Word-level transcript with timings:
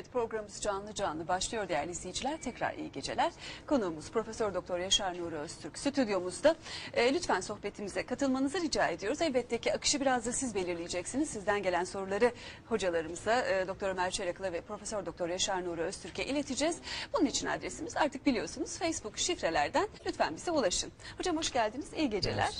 Evet, 0.00 0.12
Programımız 0.12 0.60
canlı 0.60 0.94
canlı 0.94 1.28
başlıyor 1.28 1.68
değerli 1.68 1.90
izleyiciler. 1.90 2.42
Tekrar 2.42 2.74
iyi 2.74 2.92
geceler. 2.92 3.32
Konuğumuz 3.66 4.10
Profesör 4.10 4.54
Doktor 4.54 4.78
Yaşar 4.78 5.18
Nuri 5.18 5.36
Öztürk 5.36 5.78
stüdyomuzda. 5.78 6.56
E, 6.92 7.14
lütfen 7.14 7.40
sohbetimize 7.40 8.06
katılmanızı 8.06 8.60
rica 8.60 8.88
ediyoruz. 8.88 9.22
Elbette 9.22 9.58
ki 9.58 9.74
akışı 9.74 10.00
biraz 10.00 10.26
da 10.26 10.32
siz 10.32 10.54
belirleyeceksiniz. 10.54 11.30
Sizden 11.30 11.62
gelen 11.62 11.84
soruları 11.84 12.32
hocalarımıza 12.68 13.40
e, 13.46 13.68
Doktor 13.68 13.88
Ömer 13.88 14.10
Çelaklı 14.10 14.52
ve 14.52 14.60
Profesör 14.60 15.06
Doktor 15.06 15.28
Yaşar 15.28 15.64
Nuri 15.64 15.80
Öztürk'e 15.80 16.24
ileteceğiz. 16.24 16.78
Bunun 17.12 17.26
için 17.26 17.46
adresimiz 17.46 17.96
artık 17.96 18.26
biliyorsunuz 18.26 18.78
Facebook 18.78 19.18
şifrelerden 19.18 19.88
lütfen 20.06 20.36
bize 20.36 20.50
ulaşın. 20.50 20.92
Hocam 21.18 21.36
hoş 21.36 21.52
geldiniz. 21.52 21.92
İyi 21.96 22.10
geceler. 22.10 22.58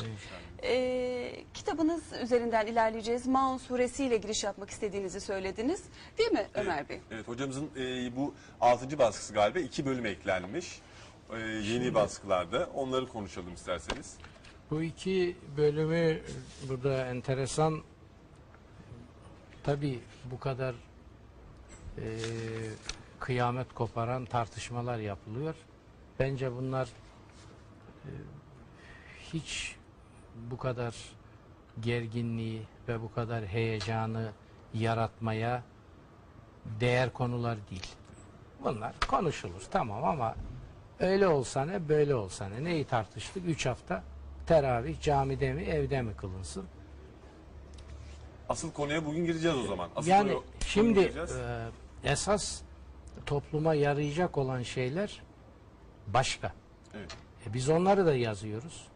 E, 0.63 1.45
kitabınız 1.55 2.03
üzerinden 2.23 2.67
ilerleyeceğiz. 2.67 3.27
Maun 3.27 3.59
suresiyle 3.59 4.17
giriş 4.17 4.45
yapmak 4.45 4.71
istediğinizi 4.71 5.21
söylediniz. 5.21 5.83
Değil 6.19 6.31
mi 6.33 6.47
Ömer 6.55 6.89
Bey? 6.89 7.01
Evet 7.11 7.29
hocamızın 7.29 7.71
e, 7.77 8.17
bu 8.17 8.35
6. 8.61 8.99
baskısı 8.99 9.35
galiba 9.35 9.59
iki 9.59 9.87
bölüm 9.87 10.07
eklenmiş. 10.07 10.81
E, 11.33 11.39
yeni 11.41 11.95
baskılarda. 11.95 12.71
Onları 12.75 13.09
konuşalım 13.09 13.55
isterseniz. 13.55 14.17
Bu 14.71 14.83
iki 14.83 15.37
bölümü 15.57 16.21
burada 16.69 17.07
enteresan 17.07 17.83
tabi 19.65 20.01
bu 20.31 20.41
kadar 20.41 20.75
e, 21.99 22.09
kıyamet 23.21 23.75
koparan 23.75 24.25
tartışmalar 24.25 24.99
yapılıyor. 24.99 25.55
Bence 26.19 26.53
bunlar 26.53 26.89
e, 28.05 28.11
hiç 29.33 29.77
bu 30.51 30.59
kadar 30.59 30.95
gerginliği 31.81 32.63
ve 32.89 33.03
bu 33.03 33.13
kadar 33.15 33.47
heyecanı 33.47 34.33
yaratmaya 34.75 35.63
değer 36.81 37.13
konular 37.13 37.59
değil. 37.71 37.87
Bunlar 38.65 38.95
konuşulur 39.09 39.63
tamam 39.71 40.05
ama 40.05 40.35
öyle 41.01 41.29
olsa 41.29 41.65
ne 41.65 41.89
böyle 41.89 42.15
olsa 42.15 42.49
ne 42.49 42.65
neyi 42.65 42.85
tartıştık? 42.85 43.45
Üç 43.47 43.67
hafta 43.67 44.03
teravih 44.47 45.01
camide 45.01 45.53
mi 45.53 45.63
evde 45.63 46.03
mi 46.03 46.17
kılınsın? 46.17 46.65
Asıl 48.49 48.73
konuya 48.73 49.05
bugün 49.07 49.25
gireceğiz 49.25 49.57
o 49.59 49.63
zaman. 49.63 49.91
Asıl 49.97 50.11
yani 50.11 50.33
konuya- 50.33 50.43
şimdi 50.67 51.01
e, 51.01 52.11
esas 52.11 52.63
topluma 53.27 53.75
yarayacak 53.75 54.39
olan 54.39 54.63
şeyler 54.63 55.23
başka. 56.07 56.53
Evet. 56.95 57.17
E, 57.47 57.55
biz 57.55 57.69
onları 57.69 58.07
da 58.07 58.15
yazıyoruz. 58.15 58.89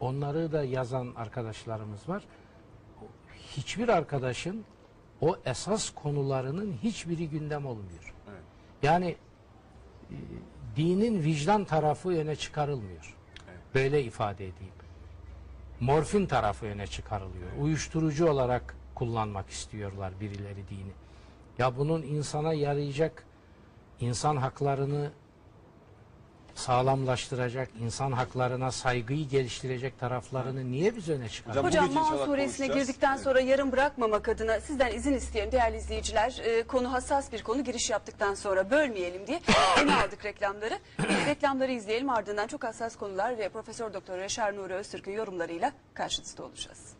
Onları 0.00 0.52
da 0.52 0.64
yazan 0.64 1.12
arkadaşlarımız 1.16 2.08
var. 2.08 2.22
Hiçbir 3.56 3.88
arkadaşın 3.88 4.64
o 5.20 5.36
esas 5.44 5.90
konularının 5.90 6.72
hiçbiri 6.82 7.28
gündem 7.28 7.66
olmuyor. 7.66 8.14
Evet. 8.28 8.42
Yani 8.82 9.16
e, 10.10 10.16
dinin 10.76 11.24
vicdan 11.24 11.64
tarafı 11.64 12.08
öne 12.08 12.36
çıkarılmıyor. 12.36 13.16
Evet. 13.48 13.60
Böyle 13.74 14.02
ifade 14.02 14.48
edeyim. 14.48 14.72
Morfin 15.80 16.26
tarafı 16.26 16.66
öne 16.66 16.86
çıkarılıyor. 16.86 17.48
Uyuşturucu 17.60 18.30
olarak 18.30 18.76
kullanmak 18.94 19.50
istiyorlar 19.50 20.12
birileri 20.20 20.68
dini. 20.68 20.92
Ya 21.58 21.76
bunun 21.76 22.02
insana 22.02 22.52
yarayacak, 22.52 23.24
insan 24.00 24.36
haklarını 24.36 25.10
sağlamlaştıracak, 26.58 27.68
insan 27.80 28.12
haklarına 28.12 28.72
saygıyı 28.72 29.28
geliştirecek 29.28 30.00
taraflarını 30.00 30.70
niye 30.72 30.96
biz 30.96 31.08
öne 31.08 31.28
çıkarıyoruz? 31.28 31.70
Hocam, 31.70 31.92
Maun 31.92 32.24
suresine 32.26 32.66
girdikten 32.66 33.12
Evet. 33.14 33.24
sonra 33.24 33.40
yarım 33.40 33.72
bırakmamak 33.72 34.28
adına 34.28 34.60
sizden 34.60 34.92
izin 34.94 35.12
isteyelim 35.14 35.52
değerli 35.52 35.76
izleyiciler. 35.76 36.40
Ee, 36.44 36.62
konu 36.62 36.92
hassas 36.92 37.32
bir 37.32 37.42
konu 37.42 37.64
giriş 37.64 37.90
yaptıktan 37.90 38.34
sonra 38.34 38.70
bölmeyelim 38.70 39.26
diye 39.26 39.40
yeni 39.78 39.94
aldık 39.94 40.24
reklamları. 40.24 40.78
Bir 40.98 41.26
reklamları 41.26 41.72
izleyelim 41.72 42.10
ardından 42.10 42.46
çok 42.46 42.64
hassas 42.64 42.96
konular 42.96 43.38
ve 43.38 43.48
Profesör 43.48 43.94
Doktor 43.94 44.18
Yaşar 44.18 44.56
Nuri 44.56 44.74
Öztürk'ün 44.74 45.12
yorumlarıyla 45.12 45.72
karşınızda 45.94 46.44
olacağız. 46.44 46.97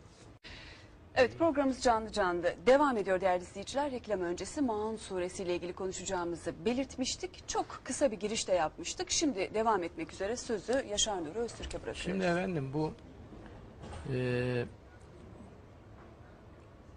Evet 1.19 1.37
programımız 1.37 1.81
canlı 1.81 2.11
canlı 2.11 2.55
devam 2.65 2.97
ediyor 2.97 3.21
değerli 3.21 3.43
izleyiciler. 3.43 3.91
Reklam 3.91 4.21
öncesi 4.21 4.61
Maun 4.61 4.95
suresi 4.95 5.43
ile 5.43 5.55
ilgili 5.55 5.73
konuşacağımızı 5.73 6.53
belirtmiştik. 6.65 7.47
Çok 7.47 7.81
kısa 7.83 8.11
bir 8.11 8.19
giriş 8.19 8.47
de 8.47 8.53
yapmıştık. 8.53 9.11
Şimdi 9.11 9.53
devam 9.53 9.83
etmek 9.83 10.13
üzere 10.13 10.35
sözü 10.35 10.85
Yaşar 10.89 11.23
Nuri 11.23 11.39
Öztürk'e 11.39 11.77
bırakıyoruz. 11.77 12.01
Şimdi 12.01 12.23
efendim 12.25 12.73
bu 12.73 12.93
e, 14.13 14.65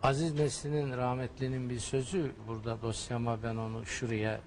Aziz 0.03 0.35
Nesin'in 0.35 0.97
rahmetlinin 0.97 1.71
bir 1.71 1.79
sözü 1.79 2.33
burada 2.49 2.83
dosyama 2.83 3.43
ben 3.43 3.57
onu 3.57 3.87
şuraya 3.87 4.41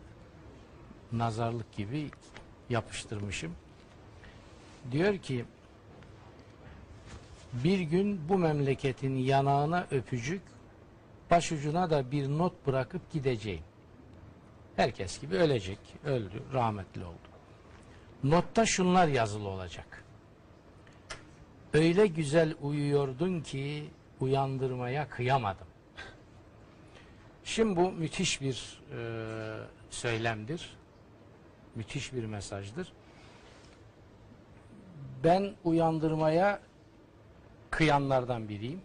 nazarlık 1.12 1.72
gibi 1.72 2.10
yapıştırmışım. 2.70 3.56
Diyor 4.92 5.18
ki 5.18 5.46
bir 7.64 7.80
gün 7.80 8.30
bu 8.30 8.38
memleketin 8.38 9.16
yanağına 9.16 9.88
öpücük 9.92 10.42
başucuna 11.32 11.90
da 11.90 12.12
bir 12.12 12.30
not 12.30 12.68
bırakıp 12.68 13.12
gideceğim. 13.12 13.64
Herkes 14.76 15.22
gibi 15.22 15.36
ölecek. 15.36 15.80
Öldü, 16.06 16.44
rahmetli 16.54 17.06
oldu. 17.06 17.16
Notta 18.24 18.66
şunlar 18.66 19.08
yazılı 19.08 19.48
olacak. 19.48 20.04
Öyle 21.74 22.08
güzel 22.08 22.56
uyuyordun 22.62 23.42
ki 23.42 23.90
uyandırmaya 24.20 25.10
kıyamadım. 25.10 25.68
Şimdi 27.44 27.76
bu 27.76 27.92
müthiş 27.92 28.42
bir 28.42 28.82
e, 28.92 29.00
söylemdir. 29.90 30.78
Müthiş 31.76 32.14
bir 32.14 32.26
mesajdır. 32.26 32.94
Ben 35.24 35.56
uyandırmaya 35.64 36.60
kıyanlardan 37.76 38.50
biriyim. 38.50 38.82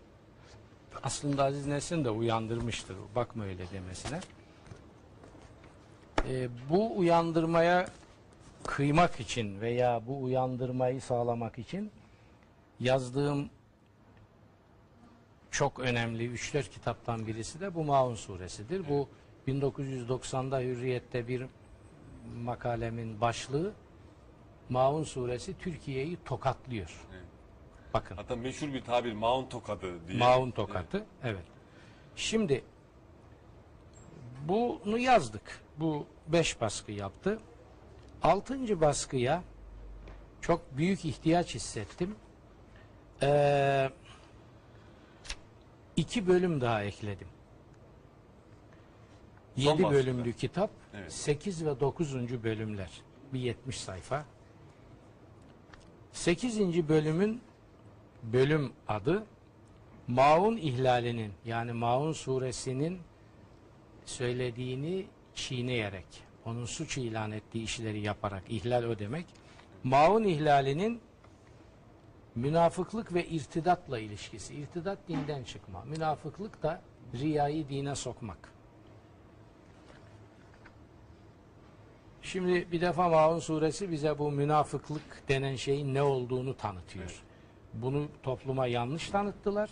Aslında 1.02 1.44
Aziz 1.44 1.66
Nesin 1.66 2.04
de 2.04 2.10
uyandırmıştır. 2.10 2.96
Bakma 3.14 3.44
öyle 3.44 3.70
demesine. 3.70 4.20
E, 6.28 6.48
bu 6.70 6.98
uyandırmaya 6.98 7.88
kıymak 8.64 9.20
için 9.20 9.60
veya 9.60 10.02
bu 10.06 10.22
uyandırmayı 10.22 11.00
sağlamak 11.00 11.58
için 11.58 11.90
yazdığım 12.80 13.50
çok 15.50 15.78
önemli 15.78 16.34
3-4 16.34 16.70
kitaptan 16.70 17.26
birisi 17.26 17.60
de 17.60 17.74
bu 17.74 17.84
Maun 17.84 18.14
suresidir. 18.14 18.88
Bu 18.88 19.08
1990'da 19.48 20.60
Hürriyet'te 20.60 21.28
bir 21.28 21.46
makalemin 22.42 23.20
başlığı 23.20 23.72
Maun 24.68 25.04
suresi 25.04 25.58
Türkiye'yi 25.58 26.18
tokatlıyor. 26.24 27.06
Evet. 27.12 27.29
Bakın. 27.94 28.16
Hatta 28.16 28.36
meşhur 28.36 28.74
bir 28.74 28.84
tabir 28.84 29.12
Maun 29.12 29.48
tokadı 29.48 30.08
diye. 30.08 30.18
Maun 30.18 30.50
tokatı. 30.50 31.04
Evet. 31.24 31.44
Şimdi 32.16 32.64
bunu 34.48 34.98
yazdık. 34.98 35.60
Bu 35.76 36.06
beş 36.28 36.60
baskı 36.60 36.92
yaptı. 36.92 37.38
Altıncı 38.22 38.80
baskıya 38.80 39.42
çok 40.40 40.76
büyük 40.76 41.04
ihtiyaç 41.04 41.54
hissettim. 41.54 42.14
Ee, 43.22 43.90
iki 45.96 46.26
bölüm 46.26 46.60
daha 46.60 46.82
ekledim. 46.84 47.28
Son 49.56 49.62
Yedi 49.62 49.82
baskıda. 49.82 49.98
bölümlü 49.98 50.32
kitap. 50.32 50.70
Evet. 50.94 51.12
Sekiz 51.12 51.66
ve 51.66 51.80
dokuzuncu 51.80 52.44
bölümler. 52.44 52.90
Bir 53.32 53.40
yetmiş 53.40 53.80
sayfa. 53.80 54.24
Sekizinci 56.12 56.88
bölümün 56.88 57.40
bölüm 58.22 58.72
adı 58.88 59.26
Maun 60.08 60.56
ihlalinin 60.56 61.32
yani 61.44 61.72
Maun 61.72 62.12
suresinin 62.12 63.00
söylediğini 64.04 65.06
çiğneyerek 65.34 66.06
onun 66.44 66.65
suç 66.65 66.98
ilan 66.98 67.33
ettiği 67.33 67.65
işleri 67.65 68.00
yaparak 68.00 68.42
ihlal 68.48 68.84
o 68.84 68.98
demek. 68.98 69.27
Maun 69.84 70.24
ihlalinin 70.24 71.00
münafıklık 72.34 73.15
ve 73.15 73.27
irtidatla 73.27 73.98
ilişkisi. 73.98 74.54
İrtidat 74.54 74.98
dinden 75.09 75.44
çıkma. 75.44 75.84
Münafıklık 75.84 76.62
da 76.62 76.83
riyayı 77.15 77.68
dine 77.68 77.94
sokmak. 77.94 78.53
Şimdi 82.22 82.72
bir 82.72 82.80
defa 82.80 83.09
Maun 83.09 83.39
suresi 83.39 83.91
bize 83.91 84.18
bu 84.18 84.30
münafıklık 84.30 85.28
denen 85.28 85.56
şeyin 85.56 85.94
ne 85.94 86.03
olduğunu 86.03 86.56
tanıtıyor. 86.56 87.22
Bunu 87.74 88.08
topluma 88.22 88.66
yanlış 88.66 89.10
tanıttılar. 89.10 89.70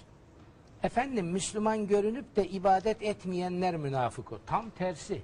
Efendim 0.83 1.27
Müslüman 1.27 1.87
görünüp 1.87 2.37
de 2.37 2.49
ibadet 2.49 3.03
etmeyenler 3.03 3.77
münafık 3.77 4.33
o. 4.33 4.39
Tam 4.47 4.71
tersi. 4.71 5.23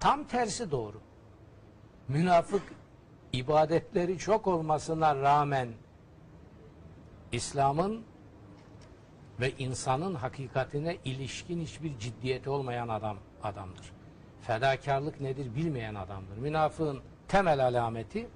Tam 0.00 0.24
tersi 0.24 0.70
doğru. 0.70 1.00
Münafık 2.08 2.62
ibadetleri 3.32 4.18
çok 4.18 4.46
olmasına 4.46 5.16
rağmen 5.16 5.68
İslam'ın 7.32 8.04
ve 9.40 9.52
insanın 9.58 10.14
hakikatine 10.14 10.96
ilişkin 11.04 11.60
hiçbir 11.60 11.98
ciddiyeti 11.98 12.50
olmayan 12.50 12.88
adam 12.88 13.16
adamdır. 13.42 13.92
fedakarlık 14.40 15.20
nedir 15.20 15.54
bilmeyen 15.54 15.94
adamdır. 15.94 16.36
Münafığın 16.36 17.00
temel 17.28 17.66
alameti 17.66 18.28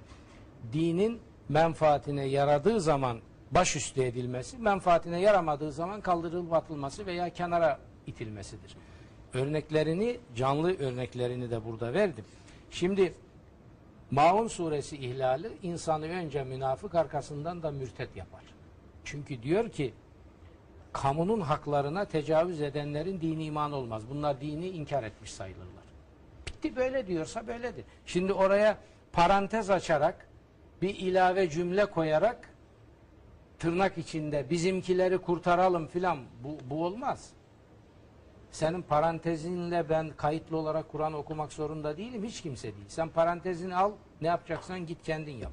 dinin 0.73 1.21
menfaatine 1.51 2.25
yaradığı 2.25 2.81
zaman 2.81 3.19
başüstü 3.51 4.03
edilmesi, 4.03 4.57
menfaatine 4.57 5.21
yaramadığı 5.21 5.71
zaman 5.71 6.01
kaldırılıp 6.01 6.53
atılması 6.53 7.05
veya 7.05 7.29
kenara 7.29 7.79
itilmesidir. 8.07 8.75
Örneklerini, 9.33 10.19
canlı 10.35 10.77
örneklerini 10.77 11.51
de 11.51 11.65
burada 11.65 11.93
verdim. 11.93 12.25
Şimdi 12.71 13.13
Maun 14.11 14.47
suresi 14.47 14.97
ihlali 14.97 15.51
insanı 15.63 16.05
önce 16.05 16.43
münafık 16.43 16.95
arkasından 16.95 17.63
da 17.63 17.71
mürtet 17.71 18.15
yapar. 18.15 18.43
Çünkü 19.03 19.43
diyor 19.43 19.69
ki 19.69 19.93
kamunun 20.93 21.41
haklarına 21.41 22.05
tecavüz 22.05 22.61
edenlerin 22.61 23.21
dini 23.21 23.45
iman 23.45 23.71
olmaz. 23.71 24.03
Bunlar 24.09 24.41
dini 24.41 24.69
inkar 24.69 25.03
etmiş 25.03 25.33
sayılırlar. 25.33 25.83
Bitti 26.47 26.75
böyle 26.75 27.07
diyorsa 27.07 27.47
böyledir. 27.47 27.85
Şimdi 28.05 28.33
oraya 28.33 28.77
parantez 29.13 29.69
açarak 29.69 30.30
bir 30.81 30.95
ilave 30.95 31.49
cümle 31.49 31.85
koyarak 31.85 32.49
tırnak 33.59 33.97
içinde 33.97 34.49
bizimkileri 34.49 35.17
kurtaralım 35.17 35.87
filan 35.87 36.19
bu, 36.43 36.57
bu 36.69 36.85
olmaz. 36.85 37.29
Senin 38.51 38.81
parantezinle 38.81 39.89
ben 39.89 40.09
kayıtlı 40.09 40.57
olarak 40.57 40.91
Kur'an 40.91 41.13
okumak 41.13 41.53
zorunda 41.53 41.97
değilim. 41.97 42.23
Hiç 42.23 42.41
kimse 42.41 42.75
değil. 42.75 42.85
Sen 42.87 43.09
parantezini 43.09 43.75
al. 43.75 43.91
Ne 44.21 44.27
yapacaksan 44.27 44.85
git 44.85 45.03
kendin 45.03 45.37
yap. 45.37 45.51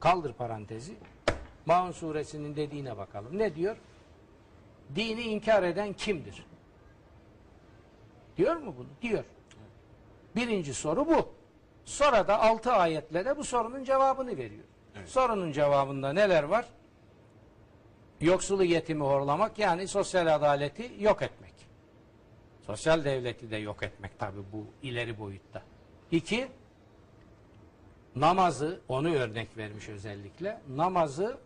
Kaldır 0.00 0.32
parantezi. 0.32 0.94
Maun 1.66 1.92
suresinin 1.92 2.56
dediğine 2.56 2.96
bakalım. 2.96 3.38
Ne 3.38 3.54
diyor? 3.54 3.76
Dini 4.94 5.22
inkar 5.22 5.62
eden 5.62 5.92
kimdir? 5.92 6.46
Diyor 8.36 8.56
mu 8.56 8.74
bunu? 8.78 8.88
Diyor. 9.02 9.24
Birinci 10.36 10.74
soru 10.74 11.06
bu. 11.06 11.35
Sonra 11.86 12.28
da 12.28 12.40
altı 12.40 12.72
ayetle 12.72 13.24
de 13.24 13.36
bu 13.36 13.44
sorunun 13.44 13.84
cevabını 13.84 14.36
veriyor. 14.36 14.64
Sorunun 15.06 15.52
cevabında 15.52 16.12
neler 16.12 16.42
var? 16.42 16.66
Yoksulu 18.20 18.64
yetimi 18.64 19.04
horlamak 19.04 19.58
yani 19.58 19.88
sosyal 19.88 20.34
adaleti 20.34 20.92
yok 20.98 21.22
etmek. 21.22 21.54
Sosyal 22.66 23.04
devleti 23.04 23.50
de 23.50 23.56
yok 23.56 23.82
etmek 23.82 24.18
tabi 24.18 24.38
bu 24.52 24.66
ileri 24.82 25.18
boyutta. 25.18 25.62
İki, 26.10 26.48
namazı, 28.16 28.80
onu 28.88 29.14
örnek 29.14 29.56
vermiş 29.56 29.88
özellikle, 29.88 30.60
namazı 30.68 31.38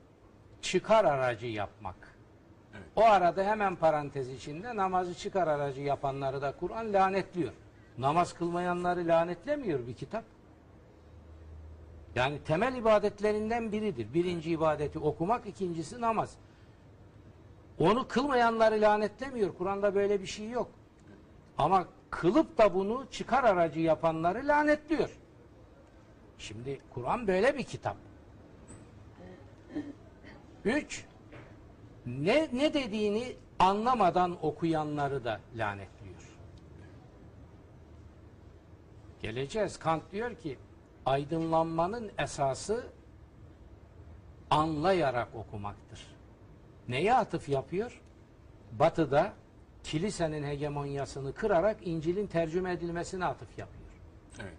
çıkar 0.62 1.04
aracı 1.04 1.46
yapmak. 1.46 2.16
O 2.96 3.04
arada 3.04 3.44
hemen 3.44 3.76
parantez 3.76 4.30
içinde 4.30 4.76
namazı 4.76 5.14
çıkar 5.14 5.46
aracı 5.46 5.80
yapanları 5.80 6.42
da 6.42 6.52
Kur'an 6.52 6.92
lanetliyor. 6.92 7.52
Namaz 8.00 8.32
kılmayanları 8.32 9.08
lanetlemiyor 9.08 9.86
bir 9.86 9.94
kitap. 9.94 10.24
Yani 12.14 12.38
temel 12.44 12.76
ibadetlerinden 12.76 13.72
biridir. 13.72 14.14
Birinci 14.14 14.50
ibadeti 14.50 14.98
okumak, 14.98 15.46
ikincisi 15.46 16.00
namaz. 16.00 16.36
Onu 17.78 18.08
kılmayanları 18.08 18.80
lanetlemiyor. 18.80 19.54
Kur'an'da 19.54 19.94
böyle 19.94 20.20
bir 20.20 20.26
şey 20.26 20.50
yok. 20.50 20.70
Ama 21.58 21.86
kılıp 22.10 22.58
da 22.58 22.74
bunu 22.74 23.06
çıkar 23.10 23.44
aracı 23.44 23.80
yapanları 23.80 24.48
lanetliyor. 24.48 25.18
Şimdi 26.38 26.80
Kur'an 26.94 27.26
böyle 27.26 27.58
bir 27.58 27.64
kitap. 27.64 27.96
Üç, 30.64 31.04
ne, 32.06 32.48
ne 32.52 32.74
dediğini 32.74 33.36
anlamadan 33.58 34.36
okuyanları 34.42 35.24
da 35.24 35.40
lanetliyor. 35.56 35.99
Geleceğiz. 39.22 39.78
Kant 39.78 40.12
diyor 40.12 40.34
ki 40.34 40.58
aydınlanmanın 41.06 42.10
esası 42.18 42.86
anlayarak 44.50 45.34
okumaktır. 45.34 46.06
Neye 46.88 47.14
atıf 47.14 47.48
yapıyor? 47.48 48.00
Batı'da 48.72 49.32
kilisenin 49.84 50.44
hegemonyasını 50.44 51.34
kırarak 51.34 51.76
İncil'in 51.86 52.26
tercüme 52.26 52.72
edilmesine 52.72 53.24
atıf 53.24 53.58
yapıyor. 53.58 53.90
Evet. 54.40 54.58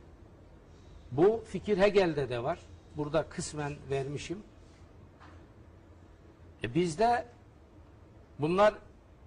Bu 1.12 1.44
fikir 1.46 1.78
Hegel'de 1.78 2.30
de 2.30 2.44
var. 2.44 2.60
Burada 2.98 3.30
kısmen 3.30 3.75
vermişim. 3.90 4.44
E 6.64 6.74
bizde 6.74 7.25
bunlar 8.40 8.74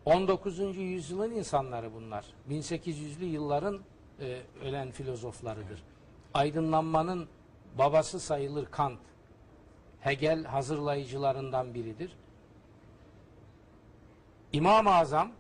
19. 0.05 0.77
yüzyılın 0.77 1.31
insanları 1.31 1.95
bunlar. 1.95 2.27
1800'lü 2.51 3.25
yılların 3.25 3.81
e, 4.21 4.41
ölen 4.65 4.91
filozoflarıdır. 4.91 5.83
Aydınlanmanın 6.35 7.29
babası 7.79 8.21
sayılır 8.21 8.67
Kant. 8.67 8.99
Hegel 10.01 10.45
hazırlayıcılarından 10.45 11.75
biridir. 11.75 12.17
İmam-ı 14.53 14.95
Azam 14.95 15.31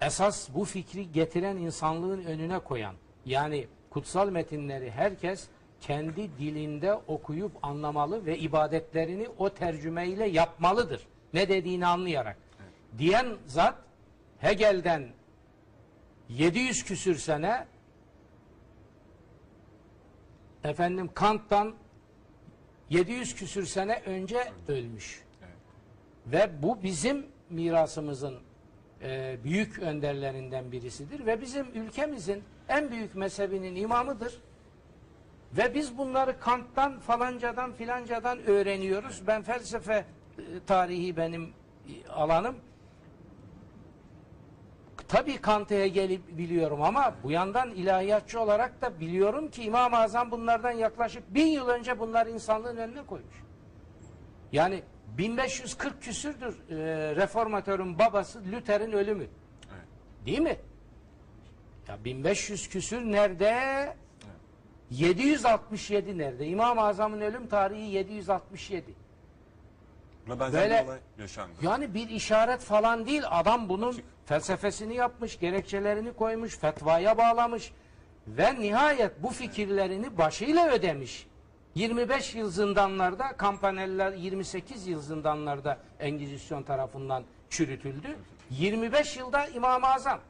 esas 0.00 0.48
bu 0.54 0.64
fikri 0.64 1.12
getiren 1.12 1.56
insanlığın 1.56 2.24
önüne 2.24 2.58
koyan 2.58 2.94
yani 3.26 3.66
kutsal 3.90 4.28
metinleri 4.28 4.90
herkes 4.90 5.48
kendi 5.80 6.38
dilinde 6.38 6.94
okuyup 6.94 7.52
anlamalı 7.62 8.26
ve 8.26 8.38
ibadetlerini 8.38 9.28
o 9.38 9.50
tercümeyle 9.50 10.28
yapmalıdır. 10.28 11.06
Ne 11.34 11.48
dediğini 11.48 11.86
anlayarak. 11.86 12.36
Diyen 12.98 13.26
zat 13.46 13.74
Hegel'den 14.38 15.08
700 16.36 16.84
küsür 16.84 17.14
sene 17.14 17.66
efendim 20.64 21.10
Kant'tan 21.14 21.74
700 22.90 23.34
küsür 23.34 23.66
sene 23.66 24.02
önce 24.06 24.52
ölmüş. 24.68 25.22
Ve 26.26 26.50
bu 26.62 26.82
bizim 26.82 27.26
mirasımızın 27.50 28.34
e, 29.02 29.38
büyük 29.44 29.78
önderlerinden 29.78 30.72
birisidir 30.72 31.26
ve 31.26 31.40
bizim 31.40 31.66
ülkemizin 31.74 32.44
en 32.68 32.90
büyük 32.90 33.14
mezhebinin 33.14 33.76
imamıdır. 33.76 34.40
Ve 35.52 35.74
biz 35.74 35.98
bunları 35.98 36.40
Kant'tan 36.40 37.00
falancadan 37.00 37.72
filancadan 37.72 38.38
öğreniyoruz. 38.46 39.26
Ben 39.26 39.42
felsefe 39.42 39.94
e, 39.94 40.04
tarihi 40.66 41.16
benim 41.16 41.44
e, 41.44 42.08
alanım. 42.08 42.56
Tabii 45.12 45.40
Kant'ı 45.40 45.74
Hegel'i 45.74 46.20
biliyorum 46.38 46.82
ama 46.82 47.14
bu 47.22 47.30
yandan 47.30 47.70
ilahiyatçı 47.70 48.40
olarak 48.40 48.82
da 48.82 49.00
biliyorum 49.00 49.50
ki 49.50 49.62
İmam-ı 49.62 49.96
Azam 49.96 50.30
bunlardan 50.30 50.70
yaklaşık 50.70 51.34
bin 51.34 51.46
yıl 51.46 51.68
önce 51.68 51.98
bunları 51.98 52.30
insanlığın 52.30 52.76
önüne 52.76 53.06
koymuş. 53.06 53.34
Yani 54.52 54.82
1540 55.18 56.02
küsürdür 56.02 56.70
e, 56.70 56.76
reformatörün 57.16 57.98
babası 57.98 58.42
Luther'in 58.52 58.92
ölümü. 58.92 59.26
Değil 60.26 60.40
mi? 60.40 60.56
Ya 61.88 62.04
1500 62.04 62.68
küsür 62.68 63.12
nerede? 63.12 63.56
767 64.90 66.18
nerede? 66.18 66.46
İmam-ı 66.46 66.80
Azam'ın 66.80 67.20
ölüm 67.20 67.46
tarihi 67.46 67.90
767. 67.90 68.94
Buna 70.26 70.40
benzer 70.40 70.62
Böyle- 70.62 70.80
bir 70.82 70.86
olay 70.86 70.98
yaşandı. 71.18 71.52
Yani 71.62 71.94
bir 71.94 72.08
işaret 72.08 72.60
falan 72.60 73.06
değil. 73.06 73.22
Adam 73.30 73.68
bunun 73.68 73.96
felsefesini 74.26 74.94
yapmış, 74.94 75.38
gerekçelerini 75.38 76.12
koymuş, 76.12 76.58
fetvaya 76.58 77.18
bağlamış 77.18 77.72
ve 78.26 78.60
nihayet 78.60 79.22
bu 79.22 79.28
fikirlerini 79.30 80.18
başıyla 80.18 80.68
ödemiş. 80.68 81.26
25 81.74 82.34
yıl 82.34 82.50
zindanlarda, 82.50 83.36
Kampaneller 83.36 84.12
28 84.12 84.86
yıl 84.86 85.02
zindanlarda 85.02 85.78
Engizisyon 86.00 86.62
tarafından 86.62 87.24
çürütüldü. 87.50 88.16
25 88.50 89.16
yılda 89.16 89.46
İmam-ı 89.46 89.86
Azam. 89.86 90.20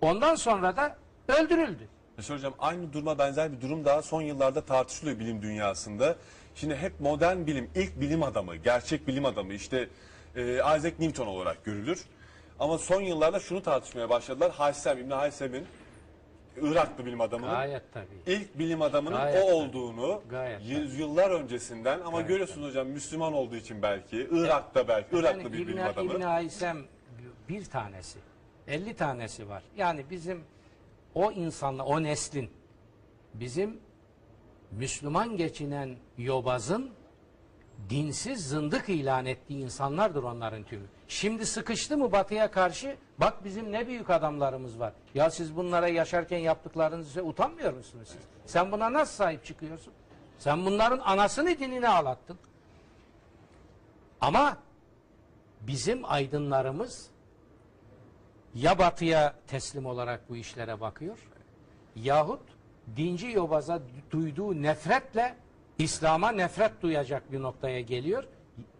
Ondan 0.00 0.34
sonra 0.34 0.76
da 0.76 0.96
öldürüldü. 1.28 1.88
Mesela 2.16 2.38
hocam 2.38 2.54
aynı 2.58 2.92
duruma 2.92 3.18
benzer 3.18 3.52
bir 3.52 3.60
durum 3.60 3.84
daha 3.84 4.02
son 4.02 4.22
yıllarda 4.22 4.60
tartışılıyor 4.60 5.18
bilim 5.18 5.42
dünyasında. 5.42 6.16
Şimdi 6.54 6.76
hep 6.76 7.00
modern 7.00 7.46
bilim, 7.46 7.70
ilk 7.74 8.00
bilim 8.00 8.22
adamı, 8.22 8.56
gerçek 8.56 9.08
bilim 9.08 9.24
adamı 9.24 9.52
işte 9.54 9.88
e, 10.36 10.54
Isaac 10.54 10.98
Newton 10.98 11.26
olarak 11.26 11.64
görülür. 11.64 12.04
Ama 12.58 12.78
son 12.78 13.00
yıllarda 13.00 13.40
şunu 13.40 13.62
tartışmaya 13.62 14.10
başladılar. 14.10 14.50
Haysem, 14.52 14.98
İbn 14.98 15.10
Haysem'in 15.10 15.66
Iraklı 16.62 17.06
bilim 17.06 17.20
adamının 17.20 17.50
Gayet 17.50 17.82
tabii. 17.94 18.06
ilk 18.26 18.58
bilim 18.58 18.82
adamının 18.82 19.16
Gayet 19.16 19.42
o 19.42 19.46
tabii. 19.46 19.54
olduğunu 19.54 20.22
Gayet 20.30 20.60
yüzyıllar 20.64 21.30
öncesinden 21.30 22.00
ama 22.00 22.20
görüyorsunuz 22.20 22.68
hocam 22.68 22.88
Müslüman 22.88 23.32
olduğu 23.32 23.56
için 23.56 23.82
belki 23.82 24.28
Irak'ta 24.30 24.88
belki 24.88 25.16
Iraklı 25.16 25.52
bir 25.52 25.58
İbn, 25.58 25.68
bilim 25.68 25.84
adamı. 25.86 26.12
İbn 26.12 26.20
Haysem 26.20 26.78
bir 27.48 27.64
tanesi. 27.64 28.18
50 28.68 28.94
tanesi 28.94 29.48
var. 29.48 29.62
Yani 29.76 30.04
bizim 30.10 30.44
o 31.14 31.32
insanla, 31.32 31.84
o 31.84 32.02
neslin 32.02 32.50
bizim 33.34 33.80
Müslüman 34.72 35.36
geçinen 35.36 35.96
yobazın 36.18 36.90
dinsiz 37.90 38.48
zındık 38.48 38.88
ilan 38.88 39.26
ettiği 39.26 39.64
insanlardır 39.64 40.22
onların 40.22 40.62
tümü. 40.62 40.86
Şimdi 41.08 41.46
sıkıştı 41.46 41.96
mı 41.96 42.12
batıya 42.12 42.50
karşı 42.50 42.96
bak 43.18 43.44
bizim 43.44 43.72
ne 43.72 43.86
büyük 43.86 44.10
adamlarımız 44.10 44.80
var. 44.80 44.92
Ya 45.14 45.30
siz 45.30 45.56
bunlara 45.56 45.88
yaşarken 45.88 46.38
yaptıklarınızı 46.38 47.22
utanmıyor 47.22 47.72
musunuz 47.72 48.08
siz? 48.12 48.52
Sen 48.52 48.72
buna 48.72 48.92
nasıl 48.92 49.14
sahip 49.14 49.44
çıkıyorsun? 49.44 49.92
Sen 50.38 50.66
bunların 50.66 50.98
anasını 50.98 51.58
dinine 51.58 51.88
ağlattın. 51.88 52.38
Ama 54.20 54.56
bizim 55.60 56.04
aydınlarımız 56.04 57.10
ya 58.54 58.78
batıya 58.78 59.34
teslim 59.46 59.86
olarak 59.86 60.28
bu 60.28 60.36
işlere 60.36 60.80
bakıyor 60.80 61.18
yahut 61.96 62.40
dinci 62.96 63.30
yobaza 63.30 63.82
duyduğu 64.10 64.62
nefretle 64.62 65.36
İslam'a 65.78 66.32
nefret 66.32 66.82
duyacak 66.82 67.32
bir 67.32 67.42
noktaya 67.42 67.80
geliyor. 67.80 68.24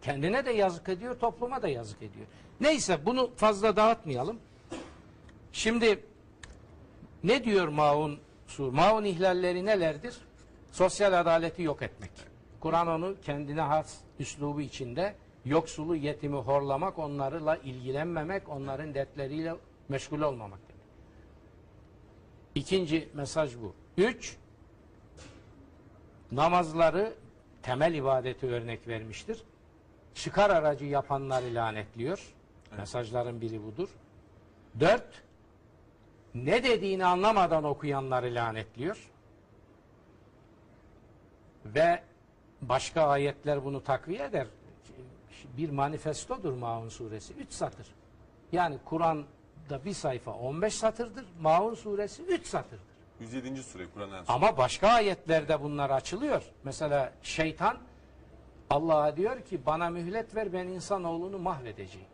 Kendine 0.01 0.45
de 0.45 0.51
yazık 0.51 0.89
ediyor, 0.89 1.19
topluma 1.19 1.61
da 1.61 1.67
yazık 1.67 1.97
ediyor. 1.97 2.25
Neyse 2.61 3.05
bunu 3.05 3.31
fazla 3.35 3.75
dağıtmayalım. 3.75 4.39
Şimdi 5.53 6.03
ne 7.23 7.43
diyor 7.43 7.67
Maun 7.67 8.19
Sur? 8.47 8.73
Maun 8.73 9.03
ihlalleri 9.03 9.65
nelerdir? 9.65 10.17
Sosyal 10.71 11.19
adaleti 11.19 11.61
yok 11.61 11.81
etmek. 11.81 12.11
Kur'an 12.59 12.87
onu 12.87 13.15
kendine 13.21 13.61
has 13.61 13.97
üslubu 14.19 14.61
içinde 14.61 15.15
yoksulu, 15.45 15.95
yetimi 15.95 16.37
horlamak, 16.37 16.99
onlarla 16.99 17.55
ilgilenmemek, 17.55 18.49
onların 18.49 18.93
dertleriyle 18.93 19.55
meşgul 19.89 20.21
olmamak 20.21 20.59
demek. 20.69 20.81
İkinci 22.55 23.09
mesaj 23.13 23.55
bu. 23.61 23.80
Üç, 23.97 24.37
namazları 26.31 27.13
temel 27.61 27.93
ibadeti 27.93 28.47
örnek 28.47 28.87
vermiştir. 28.87 29.43
Çıkar 30.13 30.49
aracı 30.49 30.85
yapanları 30.85 31.55
lanetliyor. 31.55 32.33
Mesajların 32.77 33.41
biri 33.41 33.63
budur. 33.63 33.89
Dört, 34.79 35.23
ne 36.35 36.63
dediğini 36.63 37.05
anlamadan 37.05 37.63
okuyanları 37.63 38.35
lanetliyor. 38.35 39.11
Ve 41.65 42.03
başka 42.61 43.07
ayetler 43.07 43.65
bunu 43.65 43.83
takviye 43.83 44.25
eder. 44.25 44.47
Bir 45.57 45.69
manifestodur 45.69 46.53
Maun 46.53 46.89
suresi. 46.89 47.33
Üç 47.33 47.51
satır. 47.51 47.87
Yani 48.51 48.77
Kur'an'da 48.85 49.85
bir 49.85 49.93
sayfa 49.93 50.31
15 50.31 50.73
satırdır. 50.73 51.25
Maun 51.41 51.73
suresi 51.73 52.23
3 52.23 52.47
satırdır. 52.47 52.90
107. 53.21 53.63
sure 53.63 53.85
Kur'an 53.93 54.11
en 54.11 54.23
son. 54.23 54.33
Ama 54.33 54.57
başka 54.57 54.87
ayetlerde 54.87 55.61
bunlar 55.61 55.89
açılıyor. 55.89 56.43
Mesela 56.63 57.13
şeytan 57.23 57.77
Allah'a 58.69 59.17
diyor 59.17 59.41
ki 59.41 59.65
bana 59.65 59.89
mühlet 59.89 60.35
ver 60.35 60.53
ben 60.53 60.67
insanoğlunu 60.67 61.39
mahvedeceğim. 61.39 62.07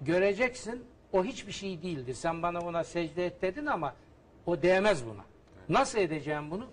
Göreceksin 0.00 0.84
o 1.12 1.24
hiçbir 1.24 1.52
şey 1.52 1.82
değildir. 1.82 2.14
Sen 2.14 2.42
bana 2.42 2.58
ona 2.58 2.84
secde 2.84 3.26
et 3.26 3.42
dedin 3.42 3.66
ama 3.66 3.94
o 4.46 4.62
değmez 4.62 5.06
buna. 5.06 5.24
Nasıl 5.68 5.98
edeceğim 5.98 6.50
bunu? 6.50 6.66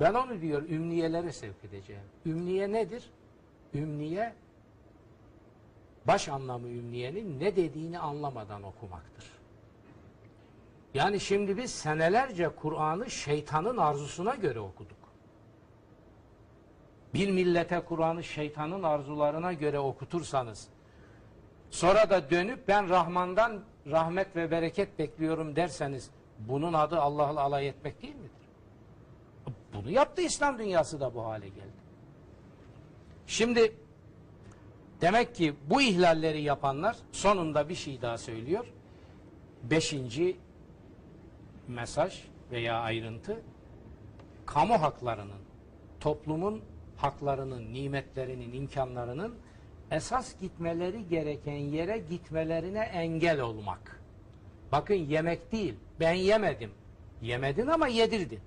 Ben 0.00 0.14
onu 0.14 0.40
diyor 0.40 0.62
ümniyelere 0.62 1.32
sevk 1.32 1.64
edeceğim. 1.64 2.02
Ümniye 2.26 2.72
nedir? 2.72 3.10
Ümniye 3.74 4.34
baş 6.04 6.28
anlamı 6.28 6.68
ümniyenin 6.68 7.40
ne 7.40 7.56
dediğini 7.56 7.98
anlamadan 7.98 8.62
okumaktır. 8.62 9.41
Yani 10.94 11.20
şimdi 11.20 11.56
biz 11.56 11.70
senelerce 11.70 12.48
Kur'an'ı 12.48 13.10
şeytanın 13.10 13.76
arzusuna 13.76 14.34
göre 14.34 14.60
okuduk. 14.60 14.96
Bir 17.14 17.30
millete 17.30 17.80
Kur'an'ı 17.80 18.24
şeytanın 18.24 18.82
arzularına 18.82 19.52
göre 19.52 19.78
okutursanız, 19.78 20.68
sonra 21.70 22.10
da 22.10 22.30
dönüp 22.30 22.68
ben 22.68 22.88
Rahman'dan 22.88 23.60
rahmet 23.90 24.36
ve 24.36 24.50
bereket 24.50 24.98
bekliyorum 24.98 25.56
derseniz, 25.56 26.10
bunun 26.38 26.72
adı 26.72 27.00
Allah'la 27.00 27.40
alay 27.40 27.68
etmek 27.68 28.02
değil 28.02 28.14
midir? 28.14 28.30
Bunu 29.74 29.90
yaptı 29.90 30.22
İslam 30.22 30.58
dünyası 30.58 31.00
da 31.00 31.14
bu 31.14 31.24
hale 31.24 31.48
geldi. 31.48 31.82
Şimdi 33.26 33.76
demek 35.00 35.34
ki 35.34 35.54
bu 35.70 35.82
ihlalleri 35.82 36.42
yapanlar 36.42 36.96
sonunda 37.12 37.68
bir 37.68 37.74
şey 37.74 38.02
daha 38.02 38.18
söylüyor. 38.18 38.66
Beşinci 39.62 40.36
mesaj 41.68 42.22
veya 42.50 42.80
ayrıntı 42.80 43.40
kamu 44.46 44.82
haklarının, 44.82 45.40
toplumun 46.00 46.62
haklarının, 46.96 47.72
nimetlerinin, 47.72 48.52
imkanlarının 48.52 49.34
esas 49.90 50.40
gitmeleri 50.40 51.08
gereken 51.08 51.52
yere 51.52 51.98
gitmelerine 51.98 52.80
engel 52.80 53.40
olmak. 53.40 54.00
Bakın 54.72 54.94
yemek 54.94 55.52
değil, 55.52 55.74
ben 56.00 56.12
yemedim. 56.12 56.70
Yemedin 57.22 57.66
ama 57.66 57.86
yedirdin. 57.88 58.40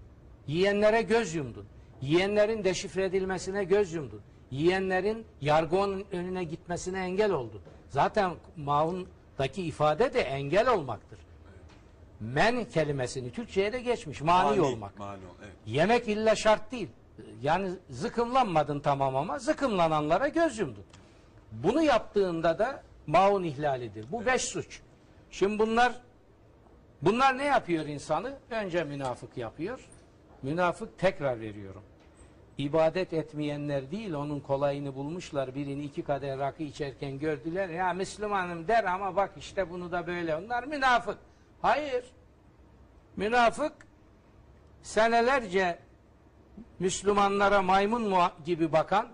Yiyenlere 0.48 1.02
göz 1.02 1.36
yumdun. 1.36 1.66
Yiyenlerin 2.02 2.64
deşifre 2.64 3.06
edilmesine 3.06 3.64
göz 3.64 3.94
yumdun. 3.94 4.22
Yiyenlerin 4.52 5.26
yargının 5.42 6.06
önüne 6.12 6.44
gitmesine 6.44 7.00
engel 7.00 7.32
oldun. 7.32 7.62
Zaten 7.90 8.32
Maun'daki 8.58 9.62
ifade 9.62 10.14
de 10.14 10.22
engel 10.22 10.70
olmaktır. 10.70 11.20
Men 12.20 12.66
kelimesini 12.66 13.32
Türkçe'ye 13.32 13.74
de 13.74 13.82
geçmiş. 13.82 14.22
Mani, 14.22 14.62
olmak. 14.62 15.00
Mani 15.00 15.20
evet. 15.44 15.54
Yemek 15.66 16.08
illa 16.08 16.36
şart 16.36 16.72
değil. 16.72 16.90
Yani 17.42 17.70
zıkımlanmadın 17.90 18.80
tamam 18.80 19.16
ama 19.16 19.40
zıkımlananlara 19.40 20.28
göz 20.28 20.60
yumdun. 20.60 20.84
Bunu 21.52 21.82
yaptığında 21.82 22.60
da 22.60 22.84
maun 23.08 23.44
ihlalidir. 23.44 24.06
Bu 24.12 24.26
beş 24.26 24.42
suç. 24.42 24.82
Şimdi 25.32 25.60
bunlar 25.60 25.94
bunlar 27.02 27.38
ne 27.38 27.46
yapıyor 27.46 27.86
insanı? 27.86 28.38
Önce 28.50 28.84
münafık 28.84 29.38
yapıyor. 29.38 29.80
Münafık 30.42 31.00
tekrar 31.00 31.40
veriyorum. 31.40 31.82
İbadet 32.58 33.14
etmeyenler 33.14 33.92
değil 33.92 34.14
onun 34.14 34.40
kolayını 34.40 34.96
bulmuşlar. 34.96 35.56
Birini 35.56 35.84
iki 35.84 36.04
kadeh 36.04 36.38
rakı 36.40 36.64
içerken 36.64 37.20
gördüler. 37.20 37.70
Ya 37.70 37.94
Müslümanım 37.94 38.68
der 38.68 38.84
ama 38.84 39.16
bak 39.16 39.32
işte 39.38 39.70
bunu 39.70 39.92
da 39.92 40.08
böyle. 40.08 40.36
Onlar 40.36 40.64
münafık. 40.64 41.18
Hayır. 41.62 42.06
Münafık 43.16 43.74
senelerce 44.82 45.80
Müslümanlara 46.80 47.62
maymun 47.62 48.14
gibi 48.46 48.72
bakan, 48.72 49.08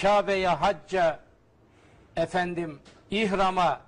Kabe'ye, 0.00 0.48
hacca, 0.48 1.20
efendim, 2.16 2.80
ihrama 3.10 3.80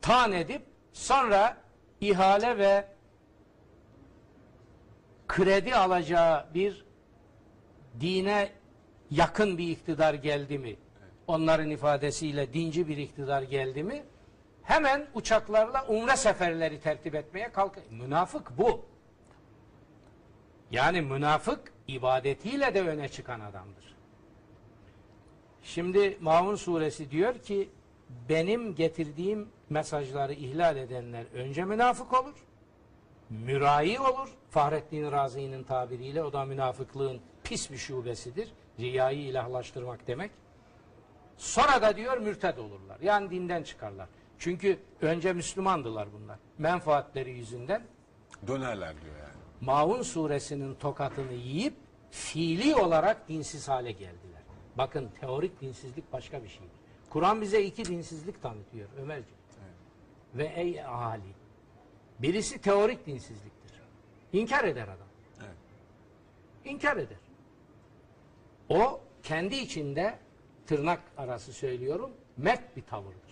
tan 0.00 0.32
edip 0.32 0.62
sonra 0.92 1.56
ihale 2.00 2.58
ve 2.58 2.88
kredi 5.28 5.74
alacağı 5.74 6.54
bir 6.54 6.84
dine 8.00 8.52
yakın 9.10 9.58
bir 9.58 9.68
iktidar 9.68 10.14
geldi 10.14 10.58
mi? 10.58 10.76
Onların 11.26 11.70
ifadesiyle 11.70 12.52
dinci 12.52 12.88
bir 12.88 12.96
iktidar 12.96 13.42
geldi 13.42 13.82
mi? 13.82 14.04
Hemen 14.70 15.06
uçaklarla 15.14 15.86
umre 15.88 16.16
seferleri 16.16 16.80
tertip 16.80 17.14
etmeye 17.14 17.52
kalkıyor. 17.52 17.86
Münafık 17.90 18.58
bu. 18.58 18.84
Yani 20.70 21.00
münafık 21.02 21.72
ibadetiyle 21.88 22.74
de 22.74 22.82
öne 22.82 23.08
çıkan 23.08 23.40
adamdır. 23.40 23.96
Şimdi 25.62 26.18
Maun 26.20 26.54
suresi 26.54 27.10
diyor 27.10 27.38
ki 27.38 27.70
benim 28.28 28.74
getirdiğim 28.74 29.48
mesajları 29.70 30.32
ihlal 30.32 30.76
edenler 30.76 31.24
önce 31.34 31.64
münafık 31.64 32.12
olur. 32.12 32.34
Mürai 33.30 34.00
olur. 34.00 34.28
Fahrettin 34.50 35.12
Razi'nin 35.12 35.62
tabiriyle 35.62 36.22
o 36.22 36.32
da 36.32 36.44
münafıklığın 36.44 37.20
pis 37.44 37.70
bir 37.70 37.76
şubesidir. 37.76 38.52
Riyayı 38.78 39.20
ilahlaştırmak 39.20 40.06
demek. 40.06 40.30
Sonra 41.36 41.82
da 41.82 41.96
diyor 41.96 42.18
mürted 42.18 42.56
olurlar. 42.56 43.00
Yani 43.00 43.30
dinden 43.30 43.62
çıkarlar. 43.62 44.08
Çünkü 44.40 44.78
önce 45.00 45.32
Müslümandılar 45.32 46.08
bunlar. 46.12 46.38
Menfaatleri 46.58 47.30
yüzünden 47.30 47.82
Dönerler 48.46 49.02
diyor 49.02 49.16
yani. 49.16 49.32
Maun 49.60 50.02
suresinin 50.02 50.74
tokatını 50.74 51.32
yiyip 51.32 51.74
fiili 52.10 52.76
olarak 52.76 53.28
dinsiz 53.28 53.68
hale 53.68 53.92
geldiler. 53.92 54.42
Bakın 54.78 55.10
teorik 55.20 55.60
dinsizlik 55.60 56.12
başka 56.12 56.42
bir 56.42 56.48
şeydir. 56.48 56.70
Kur'an 57.10 57.40
bize 57.40 57.62
iki 57.62 57.84
dinsizlik 57.84 58.42
tanıtıyor 58.42 58.88
Ömerciğim. 58.98 59.40
Ve 60.34 60.44
ey 60.44 60.84
ahali. 60.84 61.34
Birisi 62.18 62.60
teorik 62.60 63.06
dinsizliktir. 63.06 63.80
İnkar 64.32 64.64
eder 64.64 64.84
adam. 64.84 65.08
Evet. 65.38 65.56
İnkar 66.64 66.96
eder. 66.96 67.18
O 68.68 69.00
kendi 69.22 69.54
içinde 69.54 70.18
tırnak 70.66 71.00
arası 71.16 71.52
söylüyorum 71.52 72.10
mert 72.36 72.76
bir 72.76 72.82
tavırdır. 72.82 73.29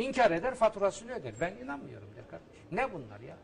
İnkar 0.00 0.30
eder 0.30 0.54
faturasını 0.54 1.12
öder. 1.12 1.34
Ben 1.40 1.56
inanmıyorum 1.56 2.08
der 2.16 2.28
kardeşim. 2.30 2.66
Ne 2.72 2.92
bunlar 2.92 3.20
ya? 3.20 3.36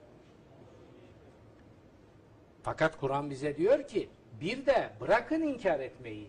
Fakat 2.63 3.01
Kur'an 3.01 3.31
bize 3.31 3.57
diyor 3.57 3.89
ki 3.89 4.09
bir 4.41 4.67
de 4.67 4.91
bırakın 5.01 5.43
inkar 5.43 5.81
etmeyi. 5.81 6.29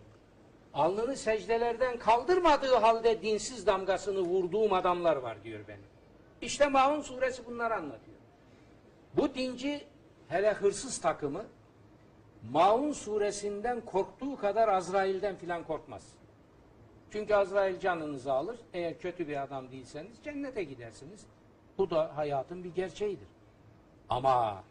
alnını 0.74 1.16
secdelerden 1.16 1.98
kaldırmadığı 1.98 2.74
halde 2.74 3.22
dinsiz 3.22 3.66
damgasını 3.66 4.20
vurduğum 4.20 4.72
adamlar 4.72 5.16
var 5.16 5.44
diyor 5.44 5.60
benim. 5.68 5.84
İşte 6.42 6.68
Maun 6.68 7.00
suresi 7.00 7.46
bunları 7.46 7.74
anlatıyor. 7.74 8.16
Bu 9.16 9.34
dinci 9.34 9.84
hele 10.28 10.52
hırsız 10.52 11.00
takımı 11.00 11.44
Maun 12.50 12.92
suresinden 12.92 13.80
korktuğu 13.80 14.36
kadar 14.36 14.68
Azrail'den 14.68 15.36
filan 15.36 15.64
korkmaz. 15.64 16.17
Çünkü 17.12 17.34
Azrail 17.34 17.78
canınızı 17.80 18.32
alır. 18.32 18.56
Eğer 18.72 18.98
kötü 18.98 19.28
bir 19.28 19.42
adam 19.42 19.70
değilseniz 19.70 20.22
cennete 20.24 20.64
gidersiniz. 20.64 21.26
Bu 21.78 21.90
da 21.90 22.16
hayatın 22.16 22.64
bir 22.64 22.74
gerçeğidir. 22.74 23.28
Ama 24.08 24.64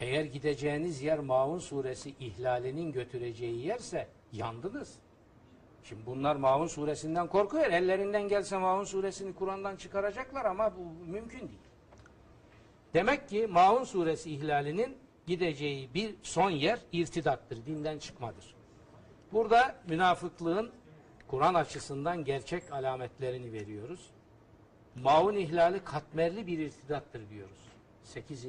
eğer 0.00 0.24
gideceğiniz 0.24 1.02
yer 1.02 1.18
Maun 1.18 1.58
suresi 1.58 2.14
ihlalinin 2.20 2.92
götüreceği 2.92 3.66
yerse 3.66 4.08
yandınız. 4.32 4.94
Şimdi 5.84 6.06
bunlar 6.06 6.36
Maun 6.36 6.66
suresinden 6.66 7.26
korkuyor. 7.26 7.66
Ellerinden 7.66 8.28
gelse 8.28 8.56
Maun 8.56 8.84
suresini 8.84 9.34
Kur'an'dan 9.34 9.76
çıkaracaklar 9.76 10.44
ama 10.44 10.72
bu 10.76 11.10
mümkün 11.10 11.38
değil. 11.38 11.60
Demek 12.94 13.28
ki 13.28 13.46
Maun 13.46 13.84
suresi 13.84 14.30
ihlalinin 14.30 14.96
gideceği 15.26 15.94
bir 15.94 16.14
son 16.22 16.50
yer 16.50 16.78
irtidattır, 16.92 17.66
dinden 17.66 17.98
çıkmadır. 17.98 18.54
Burada 19.32 19.74
münafıklığın 19.88 20.70
Kur'an 21.28 21.54
açısından 21.54 22.24
gerçek 22.24 22.72
alametlerini 22.72 23.52
veriyoruz. 23.52 24.10
Maun 24.94 25.34
ihlali 25.34 25.84
katmerli 25.84 26.46
bir 26.46 26.58
irtidattır 26.58 27.30
diyoruz. 27.30 27.58
8. 28.02 28.46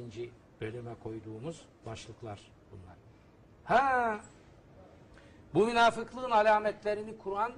bölüme 0.61 0.95
koyduğumuz 1.03 1.65
başlıklar 1.85 2.39
bunlar. 2.71 2.97
Ha, 3.63 4.19
bu 5.53 5.65
münafıklığın 5.65 6.31
alametlerini 6.31 7.17
Kur'an 7.17 7.51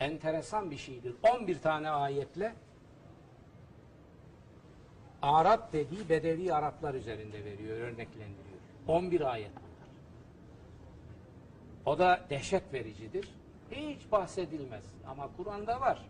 enteresan 0.00 0.70
bir 0.70 0.76
şeydir. 0.76 1.14
11 1.22 1.60
tane 1.60 1.90
ayetle 1.90 2.54
Arap 5.22 5.72
dediği 5.72 6.08
Bedevi 6.08 6.54
Araplar 6.54 6.94
üzerinde 6.94 7.44
veriyor, 7.44 7.76
örneklendiriyor. 7.76 8.58
11 8.88 9.20
ayet. 9.20 9.50
O 11.86 11.98
da 11.98 12.20
dehşet 12.30 12.72
vericidir. 12.72 13.28
Hiç 13.72 14.12
bahsedilmez. 14.12 14.84
Ama 15.06 15.28
Kur'an'da 15.36 15.80
var. 15.80 16.02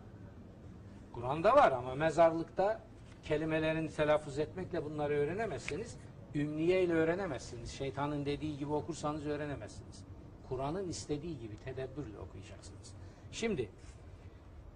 Kur'an'da 1.13 1.55
var 1.55 1.71
ama 1.71 1.95
mezarlıkta 1.95 2.81
kelimelerini 3.23 3.89
telaffuz 3.89 4.39
etmekle 4.39 4.85
bunları 4.85 5.13
öğrenemezsiniz. 5.13 5.97
Ümniye 6.35 6.83
ile 6.83 6.93
öğrenemezsiniz. 6.93 7.71
Şeytanın 7.71 8.25
dediği 8.25 8.57
gibi 8.57 8.73
okursanız 8.73 9.25
öğrenemezsiniz. 9.25 10.03
Kur'an'ın 10.49 10.89
istediği 10.89 11.39
gibi 11.39 11.57
tedebbürle 11.57 12.19
okuyacaksınız. 12.19 12.93
Şimdi 13.31 13.69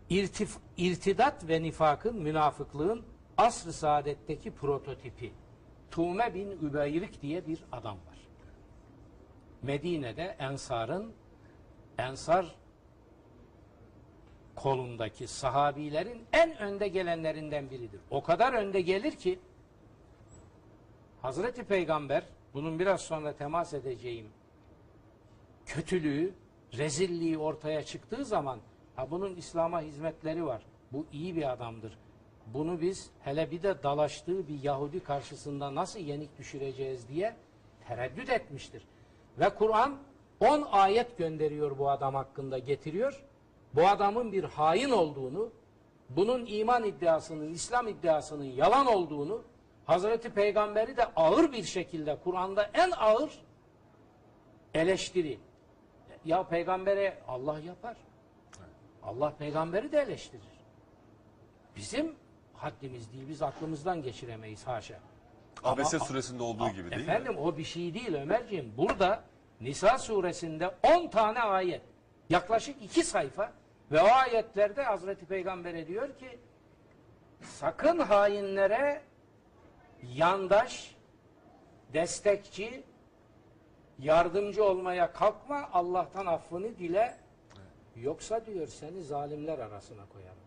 irtif, 0.09 0.57
irtidat 0.77 1.47
ve 1.47 1.61
nifakın, 1.61 2.21
münafıklığın 2.21 3.03
asr-ı 3.37 3.73
saadetteki 3.73 4.51
prototipi 4.51 5.31
Tume 5.91 6.33
bin 6.33 6.51
Übeyrik 6.51 7.21
diye 7.21 7.47
bir 7.47 7.63
adam 7.71 7.95
var. 7.95 8.17
Medine'de 9.61 10.35
Ensar'ın 10.39 11.13
Ensar 11.97 12.55
kolundaki 14.57 15.27
sahabilerin 15.27 16.25
en 16.33 16.57
önde 16.57 16.87
gelenlerinden 16.87 17.69
biridir. 17.69 18.01
O 18.09 18.23
kadar 18.23 18.53
önde 18.53 18.81
gelir 18.81 19.11
ki 19.11 19.39
Hazreti 21.21 21.63
Peygamber 21.63 22.23
bunun 22.53 22.79
biraz 22.79 23.01
sonra 23.01 23.33
temas 23.33 23.73
edeceğim 23.73 24.27
kötülüğü, 25.65 26.33
rezilliği 26.77 27.37
ortaya 27.37 27.83
çıktığı 27.83 28.25
zaman 28.25 28.59
ha 28.95 29.11
bunun 29.11 29.35
İslam'a 29.35 29.81
hizmetleri 29.81 30.45
var. 30.45 30.61
Bu 30.91 31.05
iyi 31.11 31.35
bir 31.35 31.51
adamdır. 31.51 31.97
Bunu 32.53 32.81
biz 32.81 33.09
hele 33.23 33.51
bir 33.51 33.63
de 33.63 33.83
dalaştığı 33.83 34.47
bir 34.47 34.63
Yahudi 34.63 34.99
karşısında 34.99 35.75
nasıl 35.75 35.99
yenik 35.99 36.37
düşüreceğiz 36.37 37.07
diye 37.07 37.35
tereddüt 37.87 38.29
etmiştir. 38.29 38.83
Ve 39.39 39.49
Kur'an 39.49 39.97
10 40.39 40.61
ayet 40.71 41.17
gönderiyor 41.17 41.77
bu 41.77 41.89
adam 41.89 42.15
hakkında 42.15 42.57
getiriyor. 42.57 43.23
Bu 43.73 43.87
adamın 43.87 44.31
bir 44.31 44.43
hain 44.43 44.89
olduğunu, 44.89 45.49
bunun 46.09 46.45
iman 46.45 46.83
iddiasının, 46.83 47.49
İslam 47.53 47.87
iddiasının 47.87 48.43
yalan 48.43 48.87
olduğunu, 48.87 49.43
Hazreti 49.85 50.29
Peygamberi 50.29 50.97
de 50.97 51.05
ağır 51.15 51.51
bir 51.51 51.63
şekilde 51.63 52.17
Kur'an'da 52.23 52.69
en 52.73 52.91
ağır 52.91 53.31
eleştiri. 54.73 55.39
Ya 56.25 56.43
peygambere 56.43 57.17
Allah 57.27 57.59
yapar. 57.59 57.97
Allah 59.03 59.33
peygamberi 59.39 59.91
de 59.91 59.99
eleştirir. 60.01 60.41
Bizim 61.75 62.15
haddimiz 62.53 63.13
değil, 63.13 63.29
biz 63.29 63.41
aklımızdan 63.41 64.01
geçiremeyiz 64.03 64.67
haşa. 64.67 64.99
Abese 65.63 65.97
Ama- 65.97 66.05
suresinde 66.05 66.43
olduğu 66.43 66.69
gibi 66.69 66.91
değil 66.91 67.05
mi? 67.05 67.11
Efendim 67.11 67.37
o 67.37 67.57
bir 67.57 67.63
şey 67.63 67.93
değil 67.93 68.13
Ömerciğim. 68.13 68.73
Burada 68.77 69.23
Nisa 69.61 69.97
suresinde 69.97 70.75
10 70.97 71.07
tane 71.07 71.39
ayet. 71.39 71.81
Yaklaşık 72.29 72.83
2 72.83 73.03
sayfa. 73.03 73.51
Ve 73.91 74.01
o 74.01 74.07
ayetlerde 74.07 74.83
Hazreti 74.83 75.25
Peygamber'e 75.25 75.87
diyor 75.87 76.17
ki 76.17 76.39
sakın 77.41 77.99
hainlere 77.99 79.01
yandaş, 80.03 80.95
destekçi, 81.93 82.83
yardımcı 83.99 84.63
olmaya 84.63 85.13
kalkma. 85.13 85.69
Allah'tan 85.73 86.25
affını 86.25 86.77
dile. 86.77 87.17
Yoksa 87.95 88.45
diyor 88.45 88.67
seni 88.67 89.01
zalimler 89.01 89.59
arasına 89.59 90.05
koyarım. 90.13 90.37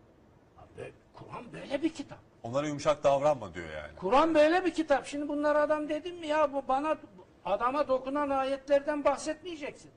Abi, 0.57 0.93
Kur'an 1.13 1.53
böyle 1.53 1.81
bir 1.81 1.93
kitap. 1.93 2.19
Onlara 2.43 2.67
yumuşak 2.67 3.03
davranma 3.03 3.53
diyor 3.53 3.69
yani. 3.69 3.95
Kur'an 3.95 4.35
böyle 4.35 4.65
bir 4.65 4.73
kitap. 4.73 5.05
Şimdi 5.05 5.27
bunlar 5.27 5.55
adam 5.55 5.89
dedim 5.89 6.15
mi 6.15 6.27
ya 6.27 6.53
bu 6.53 6.63
bana 6.67 6.97
adama 7.45 7.87
dokunan 7.87 8.29
ayetlerden 8.29 9.03
bahsetmeyeceksin. 9.03 9.91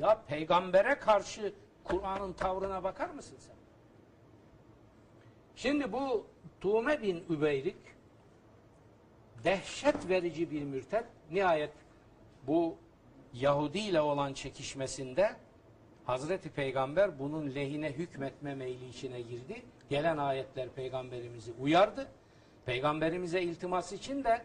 Ya 0.00 0.22
peygambere 0.28 0.94
karşı 0.98 1.52
Kur'an'ın 1.84 2.32
tavrına 2.32 2.84
bakar 2.84 3.10
mısın 3.10 3.36
sen? 3.38 3.56
Şimdi 5.56 5.92
bu 5.92 6.26
Tuğme 6.60 7.02
bin 7.02 7.24
Übeyrik 7.30 7.76
dehşet 9.44 10.08
verici 10.08 10.50
bir 10.50 10.62
mürtet. 10.62 11.04
Nihayet 11.30 11.72
bu 12.46 12.76
Yahudi 13.34 13.78
ile 13.78 14.00
olan 14.00 14.32
çekişmesinde 14.32 15.36
Hazreti 16.04 16.50
Peygamber 16.50 17.18
bunun 17.18 17.54
lehine 17.54 17.92
hükmetme 17.92 18.54
meyli 18.54 18.88
içine 18.88 19.20
girdi. 19.20 19.62
Gelen 19.90 20.16
ayetler 20.16 20.68
peygamberimizi 20.68 21.52
uyardı. 21.60 22.08
Peygamberimize 22.66 23.42
iltimas 23.42 23.92
için 23.92 24.24
de 24.24 24.44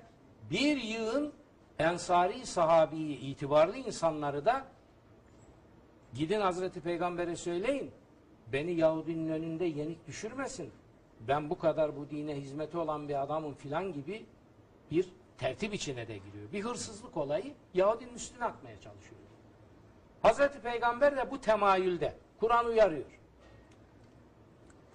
bir 0.51 0.77
yığın 0.77 1.33
ensari 1.79 2.45
sahabiyi, 2.45 3.17
itibarlı 3.17 3.77
insanları 3.77 4.45
da 4.45 4.74
gidin 6.15 6.41
Hazreti 6.41 6.81
Peygamber'e 6.81 7.35
söyleyin. 7.35 7.91
Beni 8.53 8.71
Yahudinin 8.71 9.29
önünde 9.31 9.65
yenik 9.65 10.07
düşürmesin. 10.07 10.71
Ben 11.27 11.49
bu 11.49 11.59
kadar 11.59 11.97
bu 11.97 12.09
dine 12.09 12.35
hizmeti 12.35 12.77
olan 12.77 13.09
bir 13.09 13.21
adamım 13.23 13.53
filan 13.53 13.93
gibi 13.93 14.25
bir 14.91 15.09
tertip 15.37 15.73
içine 15.73 16.07
de 16.07 16.17
giriyor. 16.17 16.51
Bir 16.53 16.61
hırsızlık 16.63 17.17
olayı 17.17 17.53
Yahudinin 17.73 18.13
üstüne 18.13 18.45
atmaya 18.45 18.75
çalışıyor. 18.75 19.15
Hazreti 20.21 20.59
Peygamber 20.59 21.17
de 21.17 21.31
bu 21.31 21.41
temayülde. 21.41 22.13
Kur'an 22.39 22.65
uyarıyor. 22.65 23.05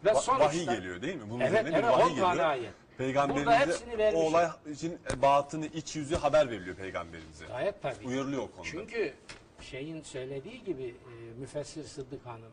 Ve 0.04 0.10
Va- 0.10 0.20
sonuçta 0.20 0.44
vahiy 0.44 0.64
geliyor 0.64 1.02
değil 1.02 1.14
mi? 1.16 1.30
Bunun 1.30 1.40
Evet, 1.40 1.50
üzerine 1.50 1.68
bir 1.68 1.74
evet, 1.84 1.84
vahiy 1.92 2.12
10 2.12 2.16
tane 2.16 2.32
geliyor. 2.32 2.50
ayet. 2.50 2.72
Peygamberimize 2.98 4.12
o 4.14 4.20
olay 4.22 4.48
için 4.72 4.98
batını, 5.22 5.66
iç 5.66 5.96
yüzü 5.96 6.16
haber 6.16 6.50
veriliyor 6.50 6.76
peygamberimize. 6.76 7.46
gayet 7.46 7.82
tabii. 7.82 8.06
Uyarılıyor 8.06 8.42
o 8.42 8.50
konuda. 8.50 8.68
Çünkü 8.70 9.14
şeyin 9.62 10.02
söylediği 10.02 10.64
gibi 10.64 10.84
e, 10.84 11.38
Müfessir 11.40 11.84
Sıddık 11.84 12.26
Hanım 12.26 12.52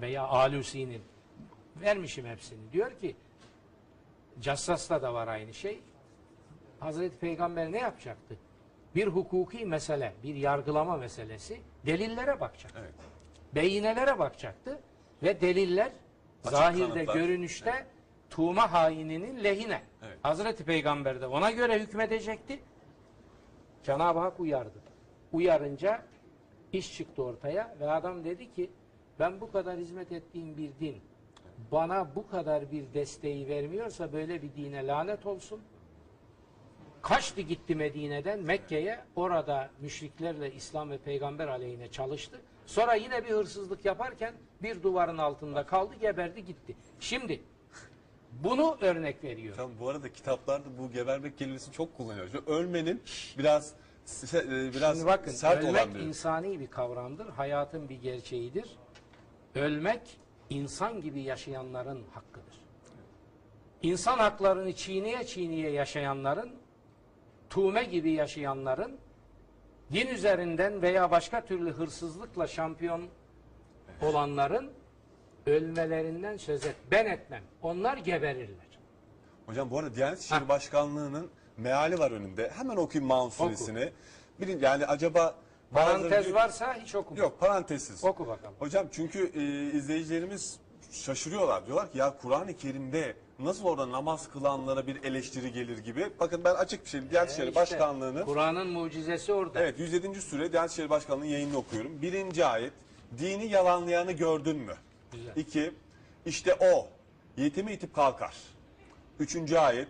veya 0.00 0.22
Alusi'nin 0.22 1.02
vermişim 1.82 2.26
hepsini. 2.26 2.72
Diyor 2.72 2.90
ki 2.98 3.16
Cassas'ta 4.40 5.02
da 5.02 5.14
var 5.14 5.28
aynı 5.28 5.54
şey. 5.54 5.80
Hazreti 6.80 7.18
Peygamber 7.18 7.72
ne 7.72 7.78
yapacaktı? 7.78 8.36
Bir 8.94 9.06
hukuki 9.06 9.66
mesele, 9.66 10.14
bir 10.22 10.34
yargılama 10.34 10.96
meselesi 10.96 11.60
delillere 11.86 12.40
bakacak. 12.40 12.72
Evet. 12.78 12.94
Beyinelere 13.54 14.18
bakacaktı 14.18 14.78
ve 15.22 15.40
deliller 15.40 15.90
Açık 16.44 16.58
zahirde, 16.58 16.88
kanıtlar. 16.94 17.14
görünüşte 17.14 17.86
tuğma 18.30 18.72
haininin 18.72 19.44
lehine. 19.44 19.82
Evet. 20.02 20.18
Hazreti 20.22 20.64
Peygamber 20.64 21.20
de 21.20 21.26
ona 21.26 21.50
göre 21.50 21.78
hükmedecekti. 21.78 22.60
Cenab-ı 23.82 24.18
Hak 24.18 24.40
uyardı. 24.40 24.78
Uyarınca 25.32 26.02
iş 26.72 26.96
çıktı 26.96 27.22
ortaya 27.22 27.76
ve 27.80 27.90
adam 27.90 28.24
dedi 28.24 28.54
ki 28.54 28.70
ben 29.18 29.40
bu 29.40 29.52
kadar 29.52 29.78
hizmet 29.78 30.12
ettiğim 30.12 30.56
bir 30.56 30.70
din 30.80 30.96
bana 31.72 32.14
bu 32.14 32.30
kadar 32.30 32.72
bir 32.72 32.84
desteği 32.94 33.48
vermiyorsa 33.48 34.12
böyle 34.12 34.42
bir 34.42 34.54
dine 34.56 34.86
lanet 34.86 35.26
olsun. 35.26 35.60
Kaçtı 37.02 37.40
gitti 37.40 37.74
Medine'den 37.74 38.40
Mekke'ye 38.40 39.00
orada 39.16 39.70
müşriklerle 39.80 40.52
İslam 40.54 40.90
ve 40.90 40.98
peygamber 40.98 41.48
aleyhine 41.48 41.90
çalıştı. 41.90 42.40
Sonra 42.66 42.94
yine 42.94 43.24
bir 43.24 43.30
hırsızlık 43.30 43.84
yaparken 43.84 44.34
bir 44.62 44.82
duvarın 44.82 45.18
altında 45.18 45.66
kaldı, 45.66 45.94
geberdi 46.00 46.44
gitti. 46.44 46.76
Şimdi 47.00 47.40
bunu 48.32 48.76
örnek 48.80 49.24
veriyor. 49.24 49.56
Tamam 49.56 49.72
bu 49.80 49.88
arada 49.88 50.12
kitaplarda 50.12 50.78
bu 50.78 50.92
gebermek 50.92 51.38
kelimesini 51.38 51.74
çok 51.74 51.96
kullanıyor. 51.96 52.28
Ölmenin 52.46 53.02
biraz 53.38 53.74
se- 54.08 54.68
e, 54.68 54.72
biraz 54.74 54.96
Şimdi 54.96 55.10
bakın 55.10 55.30
sert 55.32 55.64
ölmek 55.64 55.94
bir. 55.94 56.00
insani 56.00 56.60
bir 56.60 56.66
kavramdır. 56.66 57.28
Hayatın 57.28 57.88
bir 57.88 57.96
gerçeğidir. 58.02 58.76
Ölmek 59.54 60.20
insan 60.50 61.00
gibi 61.00 61.20
yaşayanların 61.22 62.04
hakkıdır. 62.14 62.58
İnsan 63.82 64.18
haklarını 64.18 64.72
çiğneye 64.74 65.26
çiğneye 65.26 65.70
yaşayanların, 65.70 66.50
tuğme 67.50 67.84
gibi 67.84 68.10
yaşayanların, 68.12 68.98
din 69.92 70.06
üzerinden 70.06 70.82
veya 70.82 71.10
başka 71.10 71.44
türlü 71.44 71.72
hırsızlıkla 71.72 72.46
şampiyon 72.46 73.02
olanların 74.02 74.70
ölmelerinden 75.46 76.36
söz 76.36 76.66
et. 76.66 76.76
Ben 76.90 77.06
etmem. 77.06 77.42
Onlar 77.62 77.96
geberirler. 77.96 78.66
Hocam 79.46 79.70
bu 79.70 79.78
arada 79.78 79.94
Diyanet 79.94 80.20
İşleri 80.20 80.48
Başkanlığı'nın 80.48 81.30
meali 81.58 81.98
var 81.98 82.10
önünde. 82.10 82.50
Hemen 82.50 82.76
okuyayım 82.76 83.08
Maun 83.08 83.28
suresini. 83.30 83.92
Birin, 84.40 84.60
yani 84.60 84.86
acaba 84.86 85.34
Parantez 85.72 86.24
diyor- 86.24 86.36
varsa 86.36 86.74
hiç 86.74 86.94
okuma. 86.94 87.20
Yok 87.20 87.40
parantezsiz. 87.40 88.04
Oku 88.04 88.26
bakalım. 88.26 88.54
Hocam 88.58 88.86
çünkü 88.92 89.32
e, 89.34 89.76
izleyicilerimiz 89.76 90.58
şaşırıyorlar. 90.92 91.66
Diyorlar 91.66 91.92
ki 91.92 91.98
ya 91.98 92.16
Kur'an-ı 92.22 92.56
Kerim'de 92.56 93.14
nasıl 93.38 93.64
orada 93.64 93.92
namaz 93.92 94.28
kılanlara 94.28 94.86
bir 94.86 95.04
eleştiri 95.04 95.52
gelir 95.52 95.78
gibi. 95.78 96.06
Bakın 96.20 96.44
ben 96.44 96.54
açık 96.54 96.84
bir 96.84 96.90
şey 96.90 97.10
Diyanet 97.10 97.32
İşleri 97.32 97.48
İşte 97.48 97.60
Başkanlığı'nın 97.60 98.24
Kur'an'ın 98.24 98.66
mucizesi 98.66 99.32
orada. 99.32 99.60
Evet 99.60 99.78
107. 99.78 100.20
süre 100.20 100.52
Diyanet 100.52 100.70
İşleri 100.70 100.90
Başkanlığı'nın 100.90 101.28
yayınını 101.28 101.56
okuyorum. 101.56 102.02
Birinci 102.02 102.44
ayet. 102.44 102.72
Dini 103.18 103.46
yalanlayanı 103.46 104.12
gördün 104.12 104.56
mü? 104.56 104.74
Güzel. 105.12 105.32
İki. 105.36 105.74
işte 106.26 106.54
o 106.60 106.88
yetimi 107.42 107.72
itip 107.72 107.94
kalkar. 107.94 108.34
Üçüncü 109.20 109.56
ayet. 109.56 109.88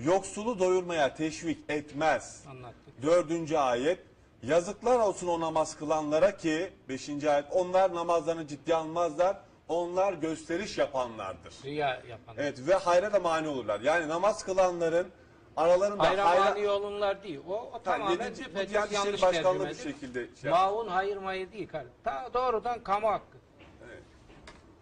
Yoksulu 0.00 0.58
doyurmaya 0.58 1.14
teşvik 1.14 1.58
etmez. 1.68 2.44
Anlattık. 2.50 3.02
Dördüncü 3.02 3.56
ayet. 3.56 3.98
Yazıklar 4.42 4.98
olsun 4.98 5.28
o 5.28 5.40
namaz 5.40 5.76
kılanlara 5.76 6.36
ki 6.36 6.72
beşinci 6.88 7.30
ayet. 7.30 7.44
Onlar 7.52 7.94
namazlarını 7.94 8.46
ciddiye 8.46 8.76
almazlar. 8.76 9.36
Onlar 9.68 10.12
gösteriş 10.12 10.78
yapanlardır. 10.78 11.54
Riya 11.64 12.02
yapan. 12.08 12.34
Evet 12.38 12.58
ve 12.68 12.74
hayra 12.74 13.12
da 13.12 13.20
mani 13.20 13.48
olurlar. 13.48 13.80
Yani 13.80 14.08
namaz 14.08 14.44
kılanların 14.44 15.08
aralarında 15.56 16.02
Hayır 16.02 16.18
hayra... 16.18 16.44
mani 16.44 16.68
olunlar 16.68 17.22
değil. 17.22 17.40
O, 17.48 17.52
o 17.52 17.82
tamamen 17.82 18.18
bu 18.18 18.44
düpedüz 18.44 18.72
yanlış 18.72 19.20
tercümedir. 19.20 19.82
şekilde 19.82 20.28
şey 20.40 20.50
Maun 20.50 20.88
hayır 20.88 21.16
mayır 21.16 21.52
değil. 21.52 21.68
Ta 22.04 22.30
doğrudan 22.34 22.82
kamu 22.82 23.08
hakkı. 23.08 23.38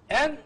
En 0.08 0.38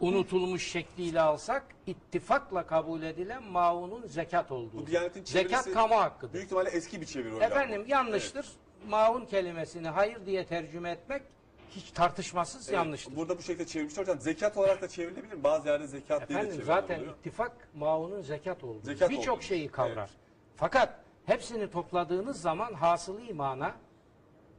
unutulmuş 0.00 0.66
şekliyle 0.70 1.20
alsak 1.20 1.64
ittifakla 1.86 2.66
kabul 2.66 3.02
edilen 3.02 3.42
maunun 3.42 4.06
zekat 4.06 4.52
olduğu. 4.52 4.76
Bu 4.76 4.86
Diyanet'in 4.86 5.24
Zekat 5.24 5.50
çevirisi 5.50 5.72
kamu 5.72 5.94
hakkıdır. 5.96 6.32
Büyük 6.32 6.44
ihtimalle 6.46 6.70
eski 6.70 7.00
bir 7.00 7.06
çeviri 7.06 7.34
hocam. 7.34 7.52
Efendim 7.52 7.84
yanlıştır. 7.88 8.46
Maun 8.88 9.24
kelimesini 9.26 9.88
hayır 9.88 10.26
diye 10.26 10.46
tercüme 10.46 10.90
etmek 10.90 11.22
hiç 11.70 11.90
tartışmasız 11.90 12.68
Evet, 12.68 12.76
yanlıştır. 12.76 13.16
Burada 13.16 13.38
bu 13.38 13.42
şekilde 13.42 13.66
çevirmişler 13.66 14.02
hocam. 14.02 14.20
Zekat 14.20 14.56
olarak 14.56 14.82
da 14.82 14.88
çevrilebilir 14.88 15.34
mi? 15.34 15.44
Bazı 15.44 15.68
yerde 15.68 15.86
zekat 15.86 16.28
diye 16.28 16.38
de 16.38 16.42
Efendim 16.42 16.64
zaten 16.66 16.98
oluyor. 16.98 17.14
ittifak 17.16 17.68
maunun 17.74 18.22
zekat 18.22 18.64
olduğu. 18.64 18.86
Zekat 18.86 19.10
Birçok 19.10 19.34
olduğu. 19.36 19.42
şeyi 19.44 19.68
kavrar. 19.68 19.96
Evet. 19.96 20.10
Fakat 20.56 21.00
hepsini 21.26 21.70
topladığınız 21.70 22.40
zaman 22.40 22.74
hasılı 22.74 23.22
imana 23.22 23.74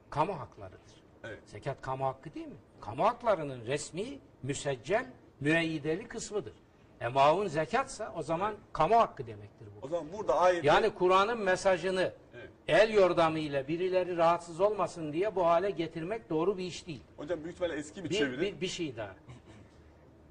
kamu 0.09 0.39
haklarıdır. 0.39 0.79
Evet. 1.23 1.39
Zekat 1.45 1.81
kamu 1.81 2.05
hakkı 2.05 2.33
değil 2.33 2.47
mi? 2.47 2.57
Kamu 2.81 3.03
haklarının 3.05 3.65
resmi, 3.65 4.19
müseccel, 4.43 5.05
müeyyideli 5.41 6.07
kısmıdır. 6.07 6.53
E 7.01 7.07
maun 7.07 7.47
zekatsa 7.47 8.13
o 8.17 8.23
zaman 8.23 8.55
kamu 8.73 8.95
hakkı 8.99 9.27
demektir 9.27 9.67
bu. 9.81 9.85
O 9.85 9.89
zaman 9.89 10.05
burada 10.17 10.39
ayette 10.39 10.67
Yani 10.67 10.89
Kur'an'ın 10.93 11.39
mesajını 11.39 12.13
Evet. 12.35 12.49
el 12.67 12.93
yordamıyla 12.93 13.67
birileri 13.67 14.17
rahatsız 14.17 14.59
olmasın 14.61 15.13
diye 15.13 15.35
bu 15.35 15.45
hale 15.45 15.69
getirmek 15.71 16.29
doğru 16.29 16.57
bir 16.57 16.63
iş 16.65 16.87
değil. 16.87 17.01
hocam 17.17 17.39
büyük 17.43 17.53
ihtimalle 17.55 17.75
eski 17.79 18.03
bir, 18.03 18.09
Bir, 18.09 18.15
çeviri. 18.15 18.41
bir, 18.41 18.61
bir 18.61 18.67
şey 18.67 18.95
daha. 18.97 19.15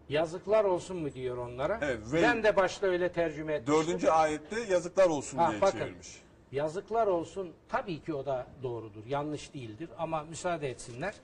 Yazıklar 0.08 0.64
olsun 0.64 0.96
mu 0.96 1.12
diyor 1.14 1.36
onlara. 1.36 1.78
Evet, 1.82 1.98
ve- 2.12 2.22
ben 2.22 2.42
de 2.42 2.56
başta 2.56 2.86
öyle 2.86 3.12
tercüme 3.12 3.52
etmiştim. 3.54 3.86
Dördüncü 3.86 4.08
ayette 4.08 4.60
yazıklar 4.60 5.06
olsun 5.06 5.38
Ha, 5.38 5.50
diye 5.50 5.60
bakın. 5.60 5.78
çevirmiş. 5.78 6.08
Yazıklar 6.52 7.06
olsun 7.06 7.52
tabii 7.68 8.00
ki 8.02 8.14
o 8.14 8.26
da 8.26 8.46
doğrudur. 8.62 9.06
Yanlış 9.06 9.54
değildir 9.54 9.88
ama 9.98 10.22
müsaade 10.22 10.70
etsinler. 10.70 11.14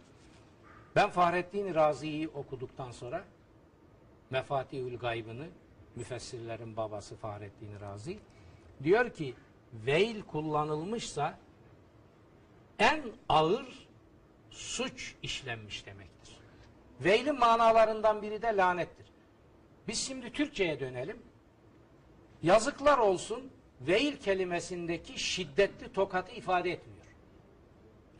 Ben 0.96 1.10
Fahrettin 1.10 1.74
Razi'yi 1.74 2.28
okuduktan 2.28 2.90
sonra 2.90 3.24
Mefatihül 4.30 4.98
Gaybını 4.98 5.46
müfessirlerin 5.96 6.76
babası 6.76 7.16
Fahrettin 7.16 7.80
Razi 7.80 8.18
diyor 8.82 9.10
ki 9.10 9.34
veil 9.72 10.22
kullanılmışsa 10.22 11.38
en 12.78 13.02
ağır 13.28 13.88
suç 14.50 15.14
işlenmiş 15.22 15.86
demektir. 15.86 16.36
Veilin 17.00 17.38
manalarından 17.38 18.22
biri 18.22 18.42
de 18.42 18.56
lanettir. 18.56 19.06
Biz 19.88 20.06
şimdi 20.06 20.32
Türkçe'ye 20.32 20.80
dönelim. 20.80 21.22
Yazıklar 22.42 22.98
olsun 22.98 23.50
veil 23.80 24.16
kelimesindeki 24.16 25.18
şiddetli 25.18 25.92
tokatı 25.92 26.32
ifade 26.32 26.70
etmiyor. 26.70 27.04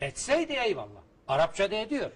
Etseydi 0.01 0.53
eyvallah. 0.53 1.01
Arapçada 1.27 1.75
ediyor. 1.75 2.11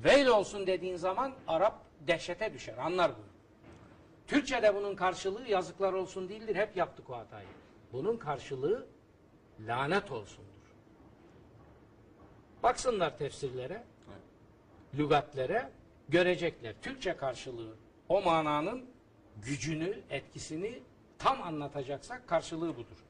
Veil 0.00 0.26
olsun 0.26 0.66
dediğin 0.66 0.96
zaman 0.96 1.34
Arap 1.48 1.89
dehşete 2.06 2.52
düşer. 2.52 2.78
Anlar 2.78 3.12
bunu. 3.16 3.30
Türkçe'de 4.26 4.74
bunun 4.74 4.96
karşılığı 4.96 5.48
yazıklar 5.48 5.92
olsun 5.92 6.28
değildir. 6.28 6.56
Hep 6.56 6.76
yaptık 6.76 7.10
o 7.10 7.16
hatayı. 7.16 7.48
Bunun 7.92 8.16
karşılığı 8.16 8.86
lanet 9.60 10.10
olsundur. 10.10 10.50
Baksınlar 12.62 13.18
tefsirlere, 13.18 13.84
lügatlere 14.94 15.70
görecekler. 16.08 16.74
Türkçe 16.82 17.16
karşılığı 17.16 17.74
o 18.08 18.22
mananın 18.22 18.84
gücünü, 19.36 20.00
etkisini 20.10 20.82
tam 21.18 21.42
anlatacaksak 21.42 22.28
karşılığı 22.28 22.76
budur. 22.76 23.04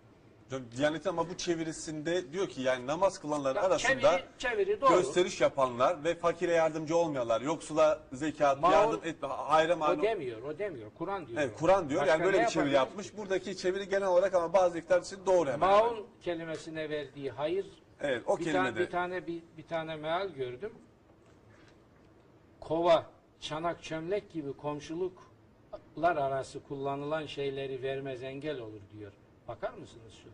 Diyanet'in 0.77 1.09
ama 1.11 1.29
bu 1.31 1.37
çevirisinde 1.37 2.33
diyor 2.33 2.49
ki 2.49 2.63
yani 2.63 2.87
namaz 2.87 3.19
kılanlar 3.21 3.57
Ya 3.57 3.63
arasında 3.63 4.01
çeviri, 4.01 4.25
çeviri 4.39 4.81
doğru. 4.81 4.91
gösteriş 4.91 5.41
yapanlar 5.41 6.05
ve 6.05 6.15
fakire 6.15 6.53
yardımcı 6.53 6.97
olmayanlar, 6.97 7.41
yoksula 7.41 8.01
zekat, 8.13 8.59
Maun- 8.59 8.73
yardım 8.73 9.01
etme, 9.05 9.29
hayra 9.29 9.77
O 9.77 10.03
demiyor, 10.03 10.43
o 10.43 10.59
demiyor. 10.59 10.91
Kur'an 10.99 11.27
diyor. 11.27 11.43
Evet, 11.43 11.55
Kur'an 11.59 11.89
diyor. 11.91 12.01
Başka 12.01 12.13
yani 12.13 12.25
böyle 12.25 12.41
bir 12.43 12.47
çeviri 12.47 12.73
yapabiliriz 12.73 13.07
yapmış. 13.07 13.17
Buradaki 13.17 13.57
çeviri 13.57 13.89
genel 13.89 14.09
olarak 14.09 14.35
ama 14.35 14.53
bazı 14.53 14.81
kitaplar 14.81 15.07
için 15.07 15.19
doğru 15.27 15.51
hemen. 15.51 15.69
hemen. 15.69 15.85
Maun 15.85 16.07
kelimesine 16.23 16.91
verdiği 16.91 17.31
hayır 17.31 17.67
Evet, 18.01 18.23
o 18.27 18.39
bir 18.39 18.45
kelime 18.45 18.59
tane, 18.65 18.77
de. 18.77 18.81
bir 18.81 18.91
tane 18.91 19.27
bir, 19.27 19.43
bir 19.57 19.67
tane 19.67 19.97
meal 19.97 20.29
gördüm. 20.29 20.73
Kova, 22.61 23.07
çanak, 23.41 23.83
çömlek 23.83 24.33
gibi 24.33 24.53
komşuluklar 24.53 26.17
arası 26.17 26.63
kullanılan 26.63 27.27
şeyleri 27.27 27.83
vermez 27.83 28.23
engel 28.23 28.61
olur 28.61 28.81
diyor. 28.99 29.13
Bakar 29.51 29.73
mısınız 29.73 30.13
şuna? 30.23 30.33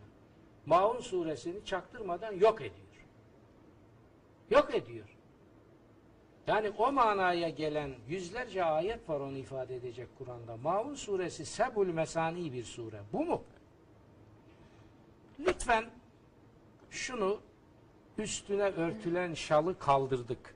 Maun 0.65 0.99
suresini 0.99 1.65
çaktırmadan 1.65 2.33
yok 2.33 2.61
ediyor. 2.61 2.87
Yok 4.49 4.75
ediyor. 4.75 5.05
Yani 6.47 6.69
o 6.77 6.91
manaya 6.91 7.49
gelen 7.49 7.95
yüzlerce 8.07 8.63
ayet 8.63 9.09
var 9.09 9.19
onu 9.19 9.37
ifade 9.37 9.75
edecek 9.75 10.07
Kur'an'da. 10.17 10.57
Maun 10.57 10.95
suresi 10.95 11.45
sebul 11.45 11.87
mesani 11.87 12.53
bir 12.53 12.63
sure. 12.63 12.99
Bu 13.13 13.25
mu? 13.25 13.43
Lütfen 15.39 15.85
şunu 16.89 17.39
üstüne 18.17 18.63
örtülen 18.63 19.33
şalı 19.33 19.79
kaldırdık. 19.79 20.55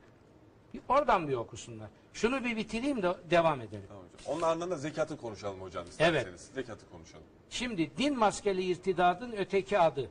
Bir 0.74 0.80
oradan 0.88 1.28
bir 1.28 1.34
okusunlar. 1.34 1.90
Şunu 2.14 2.44
bir 2.44 2.56
bitireyim 2.56 3.02
de 3.02 3.14
devam 3.30 3.60
edelim. 3.60 3.84
Tamam 3.88 4.04
hocam. 4.04 4.34
Onun 4.34 4.42
ardından 4.42 4.70
da 4.70 4.76
zekatı 4.76 5.16
konuşalım 5.16 5.60
hocam 5.60 5.86
isterseniz. 5.86 6.40
Zekatı 6.40 6.90
konuşalım. 6.90 7.24
Şimdi 7.50 7.96
din 7.96 8.18
maskeli 8.18 8.64
irtidadın 8.64 9.32
öteki 9.32 9.78
adı 9.78 10.10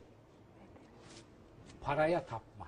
paraya 1.80 2.26
tapma. 2.26 2.66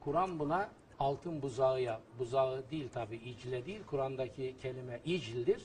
Kur'an 0.00 0.38
buna 0.38 0.68
altın 0.98 1.42
buzağıya, 1.42 2.00
buzağı 2.18 2.70
değil 2.70 2.88
tabi 2.88 3.16
icle 3.16 3.66
değil, 3.66 3.80
Kur'an'daki 3.86 4.54
kelime 4.62 5.00
icildir. 5.04 5.62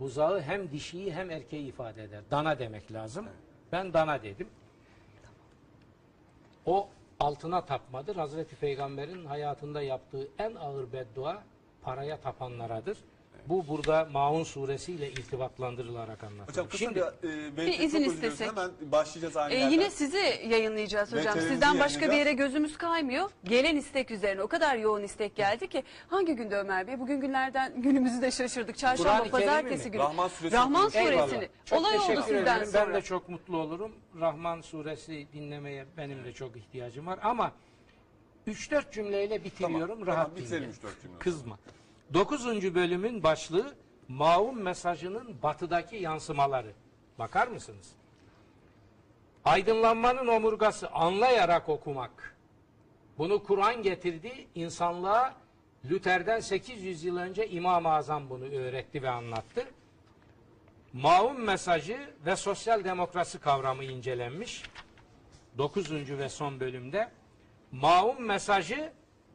Buzağı 0.00 0.40
hem 0.40 0.70
dişiyi 0.70 1.14
hem 1.14 1.30
erkeği 1.30 1.68
ifade 1.68 2.02
eder. 2.04 2.22
Dana 2.30 2.58
demek 2.58 2.92
lazım. 2.92 3.28
Ben 3.72 3.92
dana 3.92 4.22
dedim. 4.22 4.48
O 6.66 6.88
altına 7.20 7.64
tapmadır. 7.64 8.16
Hazreti 8.16 8.56
Peygamber'in 8.56 9.24
hayatında 9.24 9.82
yaptığı 9.82 10.28
en 10.38 10.54
ağır 10.54 10.92
beddua 10.92 11.42
paraya 11.82 12.20
tapanlaradır. 12.20 12.98
Bu 13.48 13.68
burada 13.68 14.08
Maun 14.12 14.44
suresiyle 14.44 15.10
irtibatlandırılarak 15.10 16.24
anlatılıyor. 16.24 16.48
Hocam 16.48 16.68
kısa 16.68 16.78
Şimdi 16.78 17.00
bir, 17.22 17.28
e, 17.28 17.56
Bir 17.56 17.78
izin 17.78 18.02
istesek. 18.02 18.48
Hemen 18.48 18.70
başlayacağız 18.80 19.36
aynı 19.36 19.54
yerden. 19.54 19.70
yine 19.70 19.90
sizi 19.90 20.40
yayınlayacağız 20.48 21.12
hocam. 21.12 21.38
Sizden 21.40 21.78
başka 21.78 22.10
bir 22.10 22.16
yere 22.16 22.32
gözümüz 22.32 22.78
kaymıyor. 22.78 23.30
Gelen 23.44 23.76
istek 23.76 24.10
üzerine 24.10 24.42
o 24.42 24.48
kadar 24.48 24.76
yoğun 24.76 25.02
istek 25.02 25.36
geldi 25.36 25.68
ki 25.68 25.82
hangi 26.08 26.32
günde 26.36 26.56
Ömer 26.56 26.86
Bey? 26.86 26.98
Bugün 27.00 27.20
günlerden 27.20 27.82
günümüzü 27.82 28.22
de 28.22 28.30
şaşırdık. 28.30 28.78
Çarşamba, 28.78 29.22
Kur'an-ı 29.22 29.30
pazartesi 29.30 29.90
günü. 29.90 30.02
Rahman 30.02 30.28
suresi 30.28 30.56
Rahman 30.56 30.88
suresini. 30.88 31.08
Eyvallah. 31.10 31.48
Çok 31.64 31.78
Olay 31.80 31.98
oldu 31.98 32.22
sizden 32.26 32.42
ederim. 32.56 32.66
sonra. 32.66 32.86
Ben 32.86 32.94
de 32.94 33.02
çok 33.02 33.28
mutlu 33.28 33.56
olurum. 33.56 33.92
Rahman 34.20 34.60
suresi 34.60 35.26
dinlemeye 35.32 35.86
benim 35.96 36.24
de 36.24 36.32
çok 36.32 36.56
ihtiyacım 36.56 37.06
var 37.06 37.18
ama 37.22 37.52
3-4 38.46 38.92
cümleyle 38.92 39.44
bitiriyorum. 39.44 39.88
Tamam, 39.88 40.06
rahat 40.06 40.24
tamam, 40.26 40.36
bitirelim 40.36 40.56
dinleyin. 40.62 40.72
üç 40.72 40.82
dört 40.82 41.02
cümle. 41.02 41.18
Kızma. 41.18 41.58
9. 42.12 42.74
bölümün 42.74 43.22
başlığı 43.22 43.74
Maun 44.08 44.62
mesajının 44.62 45.42
batıdaki 45.42 45.96
yansımaları. 45.96 46.72
Bakar 47.18 47.48
mısınız? 47.48 47.92
Aydınlanmanın 49.44 50.26
omurgası 50.26 50.90
anlayarak 50.90 51.68
okumak. 51.68 52.36
Bunu 53.18 53.42
Kur'an 53.42 53.82
getirdi. 53.82 54.46
insanlığa 54.54 55.34
Luther'den 55.90 56.40
800 56.40 57.04
yıl 57.04 57.16
önce 57.16 57.48
İmam-ı 57.48 57.88
Azam 57.88 58.30
bunu 58.30 58.44
öğretti 58.44 59.02
ve 59.02 59.10
anlattı. 59.10 59.66
Maun 60.92 61.40
mesajı 61.40 62.10
ve 62.26 62.36
sosyal 62.36 62.84
demokrasi 62.84 63.38
kavramı 63.38 63.84
incelenmiş. 63.84 64.62
9. 65.58 65.90
ve 66.18 66.28
son 66.28 66.60
bölümde 66.60 67.10
Maun 67.72 68.22
mesajı 68.22 68.92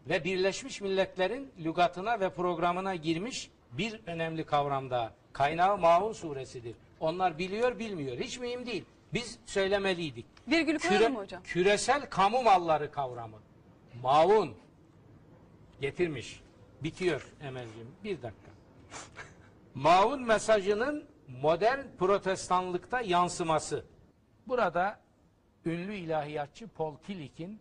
ve 0.10 0.24
Birleşmiş 0.24 0.82
Milletler'in 0.82 1.52
lügatına 1.60 2.20
ve 2.20 2.30
programına 2.30 2.96
girmiş 2.96 3.52
bir 3.72 4.00
önemli 4.06 4.46
kavram 4.46 4.90
daha. 4.90 5.14
Kaynağı 5.34 5.78
Maun 5.78 6.14
suresidir. 6.14 6.76
Onlar 7.00 7.38
biliyor 7.38 7.80
bilmiyor. 7.80 8.18
Hiç 8.18 8.40
mühim 8.40 8.66
değil. 8.66 8.86
Biz 9.14 9.40
söylemeliydik. 9.46 10.26
Virgülü 10.48 10.80
koyalım 10.80 11.14
mı 11.14 11.20
hocam? 11.20 11.44
Küresel 11.44 12.10
kamu 12.10 12.44
malları 12.44 12.92
kavramı. 12.92 13.38
Maun 14.02 14.54
getirmiş. 15.82 16.42
Bitiyor 16.84 17.34
Emel'ciğim. 17.42 17.88
Bir 18.04 18.22
dakika. 18.22 18.52
Maun 19.76 20.22
mesajının 20.22 21.06
modern 21.42 21.80
protestanlıkta 22.00 23.02
yansıması. 23.02 23.86
Burada 24.48 25.00
ünlü 25.66 25.96
ilahiyatçı 25.96 26.68
Paul 26.68 26.96
Tillich'in 26.96 27.60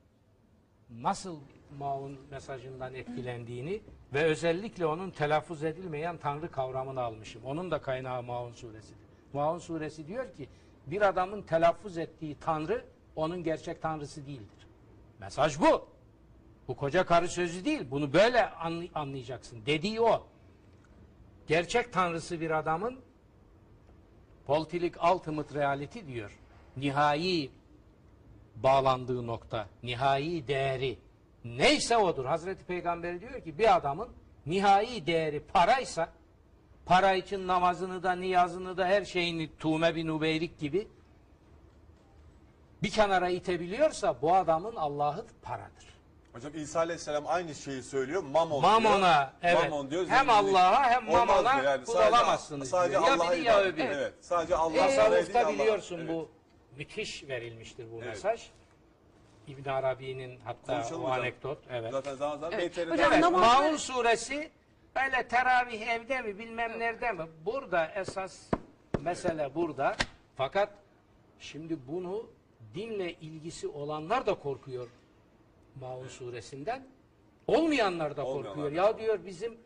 nasıl 0.91 1.41
Maun 1.79 2.19
mesajından 2.31 2.95
etkilendiğini 2.95 3.81
ve 4.15 4.25
özellikle 4.25 4.87
onun 4.87 5.11
telaffuz 5.11 5.65
edilmeyen 5.65 6.17
Tanrı 6.19 6.51
kavramını 6.51 7.01
almışım. 7.01 7.43
Onun 7.45 7.71
da 7.71 7.81
kaynağı 7.81 8.23
Maun 8.23 8.53
suresidir. 8.53 8.97
Maun 9.33 9.59
suresi 9.59 10.07
diyor 10.07 10.35
ki 10.35 10.49
bir 10.87 11.03
adamın 11.03 11.43
telaffuz 11.43 11.99
ettiği 11.99 12.37
Tanrı 12.41 12.85
onun 13.17 13.43
gerçek 13.43 13.83
Tanrısı 13.83 14.27
değildir. 14.27 14.67
Mesaj 15.21 15.61
bu. 15.61 15.89
Bu 16.69 16.77
koca 16.77 17.07
karı 17.07 17.29
sözü 17.29 17.65
değil. 17.65 17.87
Bunu 17.91 18.13
böyle 18.13 18.39
anlay- 18.41 18.91
anlayacaksın. 18.95 19.67
Dediği 19.67 20.01
o. 20.01 20.27
Gerçek 21.47 21.93
tanrısı 21.93 22.41
bir 22.41 22.51
adamın 22.51 23.01
Politilik 24.47 25.05
ultimate 25.05 25.55
reality 25.55 25.99
diyor. 26.07 26.39
Nihai 26.77 27.51
bağlandığı 28.57 29.27
nokta, 29.27 29.69
nihai 29.83 30.49
değeri 30.49 30.99
neyse 31.45 31.97
odur. 31.97 32.25
Hazreti 32.25 32.65
Peygamber 32.65 33.21
diyor 33.21 33.45
ki 33.45 33.59
bir 33.59 33.77
adamın 33.77 34.09
nihai 34.47 35.07
değeri 35.07 35.41
paraysa 35.41 36.09
para 36.87 37.15
için 37.15 37.47
namazını 37.47 38.03
da 38.03 38.13
niyazını 38.13 38.77
da 38.77 38.87
her 38.87 39.05
şeyini 39.05 39.57
tuğme 39.59 39.95
bin 39.95 40.09
ubeyrik 40.09 40.59
gibi 40.59 40.89
bir 42.83 42.91
kenara 42.91 43.29
itebiliyorsa 43.29 44.23
bu 44.23 44.35
adamın 44.35 44.77
Allah'ı 44.77 45.27
paradır. 45.43 45.93
Hocam 46.33 46.53
İsa 46.55 46.79
Aleyhisselam 46.81 47.25
aynı 47.27 47.55
şeyi 47.55 47.83
söylüyor. 47.83 48.23
Mamon 48.23 48.63
Mamona, 48.63 49.33
diyor. 49.43 49.53
evet. 49.55 49.71
Mamon 49.71 49.91
diyor. 49.91 50.07
Hem. 50.09 50.31
Allah'a 50.31 50.91
hem 50.91 51.09
Olmaz 51.09 51.29
mamona 51.29 51.53
diyor. 51.53 51.65
Yani 51.65 51.85
kul 51.85 51.93
sadece- 51.93 52.09
olamazsınız 52.17 52.71
Sadece 52.71 52.91
diyor. 52.91 53.07
Ya 53.07 53.15
Allah'a 53.15 53.33
biri 53.33 53.45
ya. 53.45 53.63
Evet. 53.95 54.15
Sadece 54.21 54.57
Allah'a 54.57 54.85
Allah'a- 54.85 55.53
biliyorsun 55.53 56.09
bu 56.09 56.29
müthiş 56.77 57.29
verilmiştir 57.29 57.87
bu 57.93 57.97
Evet. 57.97 58.07
mesaj. 58.09 58.43
İbn 59.49 59.69
Arabi'nin 59.69 60.41
hatta 60.45 60.75
Konuşalım 60.75 61.03
o 61.05 61.05
hocam. 61.05 61.21
anekdot. 61.21 61.59
Evet. 61.71 61.93
Zaten 61.93 62.15
zaman 62.15 62.39
zaman 62.39 62.59
Evet. 62.61 62.79
Hocam, 62.91 63.13
Evet, 63.13 63.31
Maun 63.33 63.77
suresi 63.77 64.51
öyle 65.05 65.29
teravih 65.29 65.89
evde 65.89 66.23
mi 66.23 66.39
bilmem 66.39 66.79
nerede 66.79 67.13
mi? 67.13 67.23
Burada 67.47 67.87
esas 67.95 68.51
mesele 69.01 69.55
burada. 69.55 69.97
Fakat 70.37 70.69
şimdi 71.39 71.77
bunu 71.89 72.27
dinle 72.75 73.13
ilgisi 73.13 73.69
olanlar 73.69 74.27
da 74.27 74.35
korkuyor 74.35 74.89
Maun 75.81 76.09
suresinden. 76.09 76.87
Olmayanlar 77.47 78.17
da 78.17 78.25
Olmayanlar 78.27 78.55
korkuyor. 78.55 78.71
da. 78.73 78.75
Ya 78.77 78.99
diyor 78.99 79.19
bizim 79.27 79.59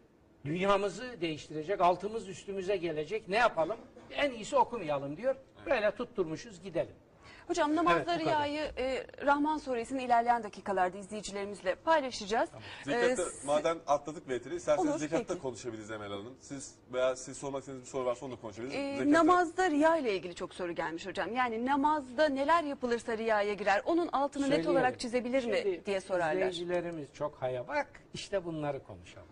dünyamızı 0.44 1.20
değiştirecek, 1.20 1.80
altımız 1.80 2.28
üstümüze 2.28 2.76
gelecek. 2.76 3.28
Ne 3.28 3.36
yapalım? 3.36 3.76
En 4.10 4.30
iyisi 4.30 4.56
okumayalım 4.56 5.16
diyor. 5.16 5.36
Böyle 5.66 5.90
tutturmuşuz 5.90 6.62
gidelim. 6.62 6.94
Hocam 7.48 7.76
namazda 7.76 8.14
Evet, 8.14 8.24
riyayı 8.24 8.60
e, 8.78 9.06
Rahman 9.26 9.58
suresinin 9.58 9.98
ilerleyen 10.00 10.42
dakikalarda 10.42 10.98
izleyicilerimizle 10.98 11.74
paylaşacağız. 11.74 12.50
Zekatta 12.84 13.22
Ee, 13.22 13.46
madem 13.46 13.78
atladık 13.86 14.28
BTR'i 14.28 14.54
isterseniz 14.56 14.90
Olur, 14.90 14.98
zekatta 14.98 15.24
peki. 15.28 15.40
konuşabiliriz 15.40 15.90
Emel 15.90 16.08
Hanım. 16.08 16.34
Siz 16.40 16.74
veya 16.92 17.16
siz 17.16 17.36
sormak 17.38 17.60
istediğiniz 17.60 17.84
bir 17.86 17.90
soru 17.90 18.04
varsa 18.04 18.26
onu 18.26 18.32
da 18.36 18.40
konuşabiliriz. 18.40 18.74
Ee, 18.74 18.78
Zekatta- 19.04 19.12
namazda 19.12 19.70
riya 19.70 19.96
ile 19.96 20.16
ilgili 20.16 20.34
çok 20.34 20.54
soru 20.54 20.72
gelmiş 20.72 21.06
hocam. 21.06 21.34
Yani 21.34 21.66
namazda 21.66 22.28
neler 22.28 22.64
yapılırsa 22.64 23.18
riyaya 23.18 23.54
girer. 23.54 23.82
Onun 23.86 24.08
altını 24.08 24.50
net 24.50 24.66
olarak 24.66 25.00
çizebilir 25.00 25.44
mi 25.44 25.58
Şimdi 25.62 25.86
diye 25.86 26.00
sorarlar. 26.00 26.32
İzleyicilerimiz 26.48 27.12
çok 27.14 27.42
haya 27.42 27.68
bak 27.68 27.86
işte 28.14 28.44
bunları 28.44 28.82
konuşalım. 28.84 29.28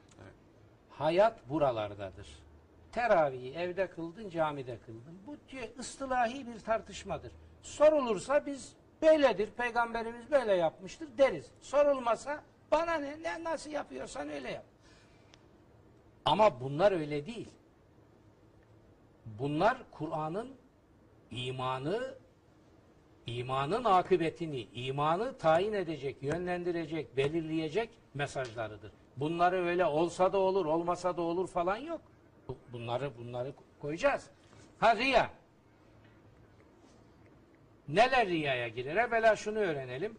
Hayat 0.90 1.48
buralardadır. 1.48 2.44
Teravihi 2.92 3.54
evde 3.54 3.86
kıldın, 3.86 4.28
camide 4.30 4.78
kıldın. 4.86 5.18
Bu 5.26 5.36
diyor 5.50 5.64
ıstılahi 5.78 6.46
bir 6.46 6.60
tartışmadır. 6.60 7.32
Sorulursa 7.64 8.46
biz 8.46 8.72
böyledir, 9.02 9.50
peygamberimiz 9.50 10.30
böyle 10.30 10.52
yapmıştır 10.54 11.08
deriz. 11.18 11.46
Sorulmasa 11.60 12.42
bana 12.70 12.94
ne, 12.94 13.22
ne 13.22 13.44
nasıl 13.44 13.70
yapıyorsan 13.70 14.28
öyle 14.28 14.50
yap. 14.50 14.64
Ama 16.24 16.60
bunlar 16.60 16.92
öyle 16.92 17.26
değil. 17.26 17.48
Bunlar 19.26 19.76
Kur'an'ın 19.90 20.48
imanı 21.30 22.14
imanın 23.26 23.84
akıbetini, 23.84 24.60
imanı 24.74 25.38
tayin 25.38 25.72
edecek, 25.72 26.16
yönlendirecek, 26.22 27.16
belirleyecek 27.16 27.90
mesajlarıdır. 28.14 28.92
Bunları 29.16 29.66
öyle 29.66 29.84
olsa 29.86 30.32
da 30.32 30.38
olur, 30.38 30.66
olmasa 30.66 31.16
da 31.16 31.22
olur 31.22 31.48
falan 31.48 31.76
yok. 31.76 32.00
Bu- 32.48 32.56
Bunları 32.72 33.10
bunları 33.18 33.52
koyacağız. 33.80 34.30
Ha 34.80 34.96
riya. 34.96 35.30
Neler 37.88 38.28
riyaya 38.28 38.68
girer? 38.68 38.96
Evvela 38.96 39.36
şunu 39.36 39.58
öğrenelim. 39.58 40.16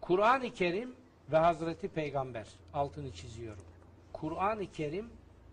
Kur'an-ı 0.00 0.54
Kerim 0.54 0.96
ve 1.32 1.36
Hazreti 1.36 1.88
Peygamber. 1.88 2.46
Altını 2.74 3.12
çiziyorum. 3.12 3.64
Kur'an-ı 4.12 4.72
Kerim 4.72 5.10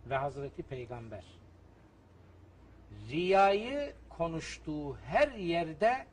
ve 0.10 0.18
Hazreti 0.18 0.63
Peygamber 0.63 1.24
riyayı 3.10 3.94
konuştuğu 4.10 4.98
her 4.98 5.28
yerde 5.28 6.06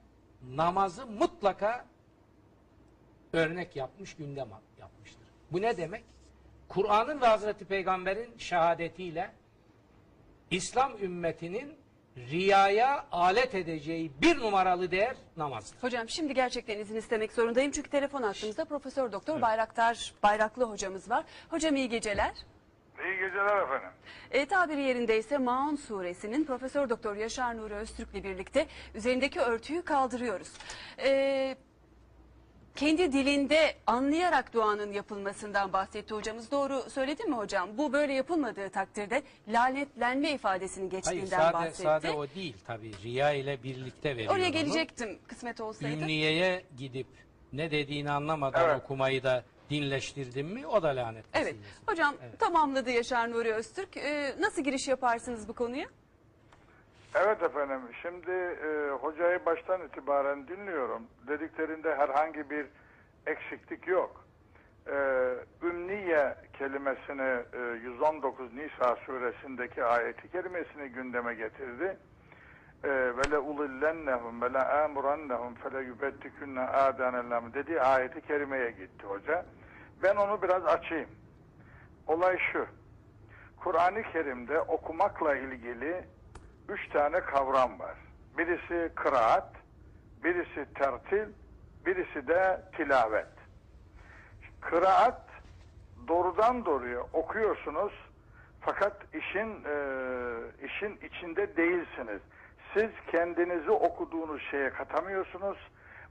namazı 0.55 1.07
mutlaka 1.07 1.87
örnek 3.33 3.77
yapmış, 3.77 4.17
gündem 4.17 4.49
yapmıştır. 4.81 5.27
Bu 5.53 5.61
ne 5.63 5.77
demek? 5.77 6.05
Kur'an'ın 6.69 7.21
ve 7.21 7.27
Hazreti 7.27 7.65
Peygamber'in 7.65 8.39
şehadetiyle 8.39 9.31
İslam 10.51 11.03
ümmetinin 11.03 11.77
riyaya 12.17 13.07
alet 13.13 13.55
edeceği 13.55 14.13
bir 14.23 14.39
numaralı 14.39 14.91
değer 14.91 15.17
namazdır. 15.37 15.79
Hocam 15.81 16.09
şimdi 16.09 16.35
gerçekten 16.35 16.79
izin 16.79 16.97
istemek 16.97 17.33
zorundayım. 17.33 17.71
Çünkü 17.71 17.91
telefon 17.91 18.23
attığımızda 18.23 18.65
Profesör 18.65 19.13
Doktor 19.13 19.43
Bayraktar 19.43 20.15
Bayraklı 20.23 20.65
hocamız 20.65 21.11
var. 21.11 21.25
Hocam 21.51 21.77
iyi 21.77 21.89
geceler. 21.89 22.33
İyi 23.05 23.19
geceler 23.19 23.63
efendim. 23.63 23.91
E, 24.31 24.47
tabiri 24.47 24.81
yerindeyse 24.81 25.39
Maun 25.39 25.77
suresinin 25.77 26.45
Profesör 26.45 26.91
Doktor 26.91 27.17
Yaşar 27.17 27.57
Nuri 27.57 27.75
Öztürk'le 27.75 28.15
birlikte 28.15 28.67
üzerindeki 28.95 29.41
örtüyü 29.41 29.83
kaldırıyoruz. 29.83 30.53
E, 30.99 31.57
kendi 32.77 33.13
dilinde 33.13 33.75
anlayarak 33.87 34.53
duanın 34.55 34.93
yapılmasından 34.93 35.73
bahsetti 35.73 36.15
hocamız. 36.15 36.51
Doğru 36.51 36.91
söyledim 36.91 37.31
mi 37.31 37.37
hocam? 37.37 37.69
Bu 37.79 37.93
böyle 37.93 38.13
yapılmadığı 38.13 38.71
takdirde 38.71 39.23
lanetlenme 39.49 40.31
ifadesinin 40.33 40.91
Hayır 40.91 41.03
geçtiğinden 41.03 41.39
sade, 41.39 41.53
bahsetti. 41.53 41.83
sade 41.83 42.11
o 42.11 42.27
değil 42.35 42.57
tabi. 42.67 42.93
Riya 43.05 43.33
ile 43.33 43.63
birlikte 43.63 44.17
veriyor 44.17 44.33
Oraya 44.33 44.45
onu. 44.47 44.53
gelecektim 44.53 45.19
kısmet 45.29 45.61
olsaydı. 45.61 45.95
Ümniyeye 45.95 46.65
gidip 46.79 47.07
ne 47.53 47.71
dediğini 47.71 48.11
anlamadan 48.11 48.65
Evet. 48.69 48.83
okumayı 48.85 49.23
da 49.23 49.45
dinleştirdin 49.71 50.47
mi 50.47 50.67
o 50.67 50.83
da 50.83 50.89
lanet. 50.89 51.25
Evet. 51.35 51.57
Hocam 51.87 52.15
tamamladı 52.39 52.91
Yaşar 52.91 53.31
Nuri 53.31 53.53
Öztürk. 53.53 53.97
Ee, 53.97 54.35
nasıl 54.39 54.63
giriş 54.63 54.89
yaparsınız 54.89 55.49
bu 55.49 55.53
konuya? 55.53 55.87
Evet 57.15 57.43
efendim. 57.43 57.81
Şimdi 58.03 58.31
e, 58.31 58.91
hocayı 59.01 59.47
baştan 59.47 59.81
itibaren 59.83 60.49
dinliyorum. 60.49 61.03
Dediklerinde 61.29 61.97
herhangi 61.97 62.51
bir 62.51 62.67
eksiklik 63.27 63.87
yok. 63.87 64.25
E, 64.87 64.95
ümniye 65.63 66.35
kelimesini 66.59 67.43
e, 67.53 67.59
119 67.83 68.55
Nisa 68.55 68.97
suresindeki 68.97 69.85
ayeti 69.85 70.31
kerimesini 70.31 70.89
gündeme 70.89 71.35
getirdi. 71.35 71.97
E, 72.85 72.89
ve 72.89 73.31
le 73.31 73.39
ulillennehum 73.39 74.43
ve 74.43 74.53
le 74.53 74.59
amurannehum 74.59 75.55
fe 75.55 75.73
le 75.73 75.81
yubettikunne 75.81 76.61
adanellem 76.61 77.55
dediği 77.55 77.81
ayeti 77.81 78.21
kerimeye 78.21 78.71
gitti 78.71 79.07
hoca. 79.07 79.47
Ben 80.03 80.17
onu 80.17 80.43
biraz 80.43 80.67
açayım. 80.67 81.09
Olay 82.07 82.39
şu. 82.53 82.67
Kur'an-ı 83.57 84.03
Kerim'de 84.03 84.61
okumakla 84.61 85.37
ilgili 85.37 86.05
üç 86.71 86.89
tane 86.89 87.21
kavram 87.21 87.79
var. 87.79 87.97
Birisi 88.39 88.95
kıraat, 88.95 89.53
birisi 90.25 90.75
tertil, 90.75 91.29
birisi 91.87 92.29
de 92.29 92.61
tilavet. 92.77 93.27
Kıraat 94.61 95.23
doğrudan 96.09 96.65
doğruya 96.65 97.01
okuyorsunuz 97.13 97.93
fakat 98.61 99.15
işin 99.15 99.65
e, 99.65 99.77
işin 100.67 100.97
içinde 100.97 101.57
değilsiniz. 101.57 102.21
Siz 102.75 102.91
kendinizi 103.11 103.71
okuduğunuz 103.71 104.43
şeye 104.51 104.71
katamıyorsunuz. 104.71 105.59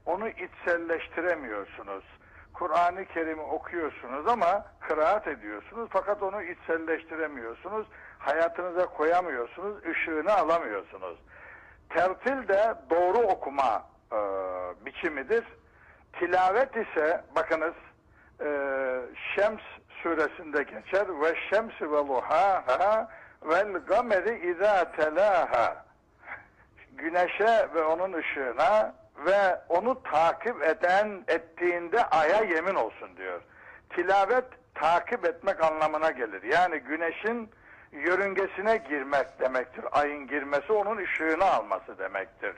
Onu 0.06 0.28
içselleştiremiyorsunuz. 0.28 2.04
Kur'an-ı 2.52 3.04
Kerim'i 3.04 3.42
okuyorsunuz 3.42 4.28
ama 4.28 4.64
kıraat 4.80 5.26
ediyorsunuz 5.26 5.88
fakat 5.92 6.22
onu 6.22 6.42
içselleştiremiyorsunuz. 6.42 7.86
Hayatınıza 8.20 8.86
koyamıyorsunuz, 8.86 9.84
ışığını 9.86 10.34
alamıyorsunuz. 10.34 11.18
Tertil 11.88 12.48
de 12.48 12.74
doğru 12.90 13.18
okuma 13.18 13.86
e, 14.12 14.16
biçimidir. 14.86 15.44
Tilavet 16.12 16.76
ise 16.76 17.24
bakınız 17.36 17.74
e, 18.40 18.48
Şems 19.34 19.60
suresinde 20.02 20.62
geçer 20.62 21.20
ve 21.20 21.34
şemsi 21.50 21.92
ve 21.92 21.96
luhaha 21.96 23.08
vel 23.42 23.72
gameri 23.72 24.50
izâ 24.50 24.92
telâha 24.92 25.84
güneşe 26.92 27.68
ve 27.74 27.82
onun 27.82 28.12
ışığına 28.12 28.94
ve 29.26 29.60
onu 29.68 30.02
takip 30.02 30.62
eden 30.62 31.24
ettiğinde 31.28 32.04
aya 32.04 32.42
yemin 32.42 32.74
olsun 32.74 33.16
diyor. 33.16 33.40
Tilavet 33.90 34.44
takip 34.74 35.24
etmek 35.24 35.64
anlamına 35.64 36.10
gelir. 36.10 36.42
Yani 36.42 36.78
güneşin 36.78 37.50
yörüngesine 37.92 38.76
girmek 38.76 39.40
demektir. 39.40 39.84
Ayın 39.92 40.26
girmesi 40.26 40.72
onun 40.72 40.96
ışığını 40.96 41.44
alması 41.44 41.98
demektir. 41.98 42.54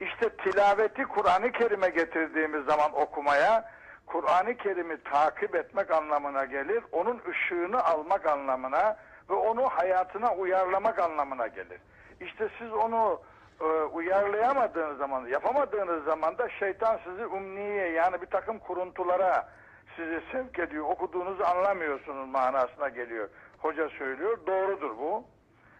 İşte 0.00 0.28
tilaveti 0.28 1.04
Kur'an-ı 1.04 1.52
Kerim'e 1.52 1.88
getirdiğimiz 1.88 2.64
zaman 2.64 2.94
okumaya 2.94 3.70
Kur'an-ı 4.06 4.56
Kerim'i 4.56 5.02
takip 5.02 5.54
etmek 5.54 5.90
anlamına 5.90 6.44
gelir. 6.44 6.84
Onun 6.92 7.22
ışığını 7.30 7.84
almak 7.84 8.26
anlamına 8.26 8.96
ve 9.30 9.34
onu 9.34 9.68
hayatına 9.68 10.34
uyarlamak 10.34 10.98
anlamına 10.98 11.46
gelir. 11.46 11.80
İşte 12.20 12.48
siz 12.58 12.72
onu 12.72 13.20
e, 13.60 13.64
uyarlayamadığınız 13.64 14.98
zaman, 14.98 15.26
yapamadığınız 15.26 16.04
zaman 16.04 16.38
da 16.38 16.48
şeytan 16.48 16.98
sizi 17.04 17.26
umniye 17.26 17.88
yani 17.90 18.22
bir 18.22 18.26
takım 18.26 18.58
kuruntulara 18.58 19.48
sizi 19.96 20.20
sevk 20.32 20.58
ediyor. 20.58 20.84
Okuduğunuzu 20.84 21.44
anlamıyorsunuz 21.44 22.28
manasına 22.28 22.88
geliyor. 22.88 23.28
Hoca 23.58 23.88
söylüyor. 23.88 24.38
Doğrudur 24.46 24.98
bu. 24.98 25.24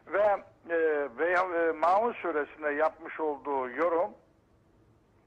Ve 0.07 0.43
e, 0.71 1.09
veya 1.19 1.41
e, 1.41 1.73
Maun 1.73 2.13
suresinde 2.13 2.71
yapmış 2.71 3.21
olduğu 3.21 3.71
yorum 3.71 4.11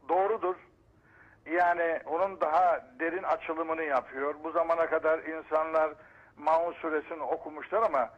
doğrudur. 0.09 0.55
Yani 1.51 1.99
onun 2.05 2.41
daha 2.41 2.85
derin 2.99 3.23
açılımını 3.23 3.83
yapıyor. 3.83 4.35
Bu 4.43 4.51
zamana 4.51 4.89
kadar 4.89 5.19
insanlar 5.19 5.91
Maun 6.37 6.73
suresini 6.73 7.23
okumuşlar 7.23 7.83
ama 7.83 8.09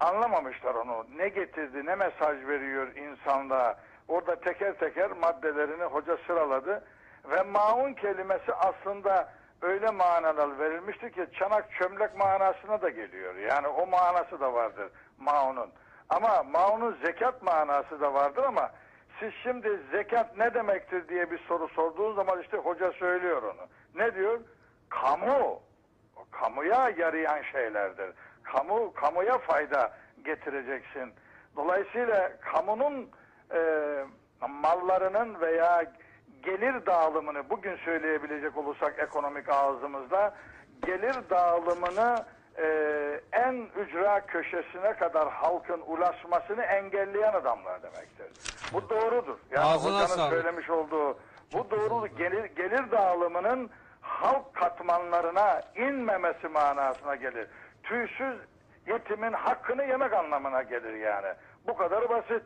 anlamamışlar 0.00 0.74
onu. 0.74 1.06
Ne 1.16 1.28
getirdi, 1.28 1.86
ne 1.86 1.94
mesaj 1.94 2.46
veriyor 2.46 2.96
insanlığa. 2.96 3.76
Orada 4.08 4.40
teker 4.40 4.78
teker 4.78 5.10
maddelerini 5.10 5.84
hoca 5.84 6.16
sıraladı. 6.26 6.84
Ve 7.30 7.42
maun 7.42 7.94
kelimesi 7.94 8.54
aslında 8.54 9.32
öyle 9.62 9.90
manalar 9.90 10.58
verilmiştir 10.58 11.10
ki 11.10 11.26
çanak 11.38 11.72
çömlek 11.72 12.16
manasına 12.16 12.82
da 12.82 12.88
geliyor. 12.88 13.34
Yani 13.34 13.66
o 13.66 13.86
manası 13.86 14.40
da 14.40 14.54
vardır 14.54 14.88
maunun. 15.18 15.70
Ama 16.08 16.42
maunun 16.42 16.98
zekat 17.04 17.42
manası 17.42 18.00
da 18.00 18.14
vardır 18.14 18.44
ama 18.44 18.70
siz 19.20 19.32
şimdi 19.42 19.80
zekat 19.92 20.36
ne 20.36 20.54
demektir 20.54 21.08
diye 21.08 21.30
bir 21.30 21.38
soru 21.38 21.68
sorduğun 21.68 22.14
zaman 22.14 22.42
işte 22.42 22.56
hoca 22.56 22.92
söylüyor 22.92 23.42
onu. 23.42 23.66
Ne 23.94 24.14
diyor? 24.14 24.40
Kamu. 24.88 25.62
Kamuya 26.30 26.88
yarayan 26.98 27.42
şeylerdir. 27.42 28.10
Kamu 28.42 28.92
kamuya 28.92 29.38
fayda 29.38 29.92
getireceksin. 30.24 31.12
Dolayısıyla 31.56 32.32
kamunun 32.40 33.10
e, 33.54 33.60
mallarının 34.48 35.40
veya 35.40 35.84
gelir 36.42 36.86
dağılımını 36.86 37.50
bugün 37.50 37.76
söyleyebilecek 37.76 38.56
olursak 38.56 38.98
ekonomik 38.98 39.48
ağzımızda 39.48 40.34
gelir 40.86 41.14
dağılımını 41.30 42.24
e, 42.58 42.66
en 43.32 43.68
ücra 43.76 44.26
köşesine 44.26 44.92
kadar 44.92 45.30
halkın 45.30 45.82
ulaşmasını 45.86 46.62
engelleyen 46.62 47.32
adamlar 47.32 47.82
demektir. 47.82 48.26
Bu 48.72 48.90
doğrudur. 48.90 49.38
Yani 49.50 49.64
Ağzına 49.66 49.94
hocanın 49.94 50.06
sağlık. 50.16 50.32
söylemiş 50.32 50.70
olduğu 50.70 51.18
bu 51.52 51.70
doğru 51.70 52.06
gelir, 52.06 52.44
gelir 52.44 52.90
dağılımının 52.90 53.70
halk 54.00 54.54
katmanlarına 54.54 55.62
inmemesi 55.76 56.48
manasına 56.48 57.14
gelir. 57.14 57.46
Tüysüz 57.82 58.36
yetimin 58.86 59.32
hakkını 59.32 59.84
yemek 59.84 60.12
anlamına 60.12 60.62
gelir 60.62 60.94
yani. 60.94 61.28
Bu 61.66 61.76
kadar 61.76 62.08
basit. 62.08 62.42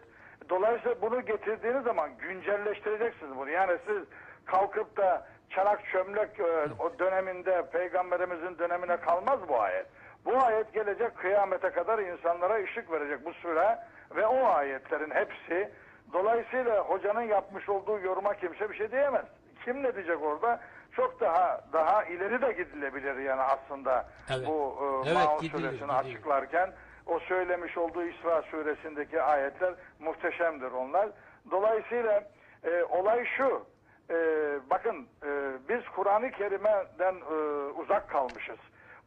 Dolayısıyla 0.51 1.01
bunu 1.03 1.21
getirdiğiniz 1.27 1.85
zaman 1.85 2.11
güncelleştireceksiniz 2.19 3.37
bunu. 3.37 3.51
Yani 3.51 3.79
siz 3.87 4.03
kalkıp 4.47 4.97
da 4.97 5.27
çanak 5.51 5.85
çömlek 5.93 6.41
e, 6.41 6.69
o 6.79 6.99
döneminde 6.99 7.67
peygamberimizin 7.73 8.59
dönemine 8.59 8.97
kalmaz 8.97 9.39
bu 9.49 9.61
ayet. 9.61 9.87
Bu 10.25 10.37
ayet 10.43 10.73
gelecek 10.75 11.17
kıyamete 11.17 11.71
kadar 11.71 11.99
insanlara 11.99 12.63
ışık 12.65 12.91
verecek 12.93 13.25
bu 13.25 13.33
süre 13.35 13.79
ve 14.17 14.27
o 14.27 14.47
ayetlerin 14.47 15.11
hepsi 15.11 15.71
dolayısıyla 16.13 16.81
hocanın 16.81 17.23
yapmış 17.23 17.69
olduğu 17.69 17.99
yoruma 18.01 18.35
kimse 18.35 18.71
bir 18.71 18.75
şey 18.77 18.91
diyemez. 18.91 19.25
Kim 19.65 19.83
ne 19.83 19.95
diyecek 19.95 20.23
orada? 20.23 20.61
Çok 20.93 21.21
daha 21.21 21.61
daha 21.73 22.05
ileri 22.05 22.43
de 22.43 22.53
gidilebilir 22.53 23.17
yani 23.19 23.43
aslında 23.43 24.07
Evet. 24.37 24.47
bu 24.49 24.77
e, 25.07 25.09
Evet, 25.11 25.25
Maun 25.27 25.41
gidilir, 25.41 25.59
suresini 25.61 25.79
gidilir. 25.79 25.95
açıklarken 26.15 26.71
o 27.07 27.19
söylemiş 27.19 27.79
olduğu 27.79 28.05
İsra 28.05 28.43
suresindeki 28.43 29.23
ayetler 29.23 29.75
muhteşemdir 29.99 30.71
onlar. 30.73 31.09
Dolayısıyla 31.51 32.25
e, 32.65 32.85
olay 32.85 33.25
şu. 33.37 33.67
e, 34.11 34.17
bakın 34.71 35.09
e, 35.27 35.53
biz 35.69 35.89
Kur'an-ı 35.97 36.31
Kerim'den 36.31 37.15
e, 37.15 37.35
uzak 37.73 38.11
kalmışız. 38.11 38.59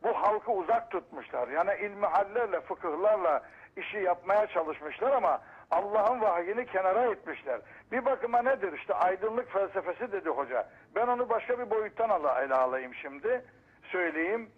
Bu 0.03 0.13
halkı 0.13 0.51
uzak 0.51 0.91
tutmuşlar. 0.91 1.47
Yani 1.47 1.71
ilmihallerle, 1.81 2.61
fıkıhlarla 2.61 3.43
işi 3.77 3.97
yapmaya 3.97 4.47
çalışmışlar 4.47 5.11
ama 5.11 5.41
Allah'ın 5.71 6.21
vahyini 6.21 6.65
kenara 6.65 7.11
etmişler. 7.11 7.61
Bir 7.91 8.05
bakıma 8.05 8.41
nedir? 8.41 8.73
İşte 8.73 8.93
aydınlık 8.93 9.51
felsefesi 9.51 10.11
dedi 10.11 10.29
hoca. 10.29 10.69
Ben 10.95 11.07
onu 11.07 11.29
başka 11.29 11.59
bir 11.59 11.69
boyuttan 11.69 12.09
ala, 12.09 12.41
ele 12.41 12.55
alayım 12.55 12.93
şimdi. 12.93 13.45
Söyleyeyim. 13.91 14.49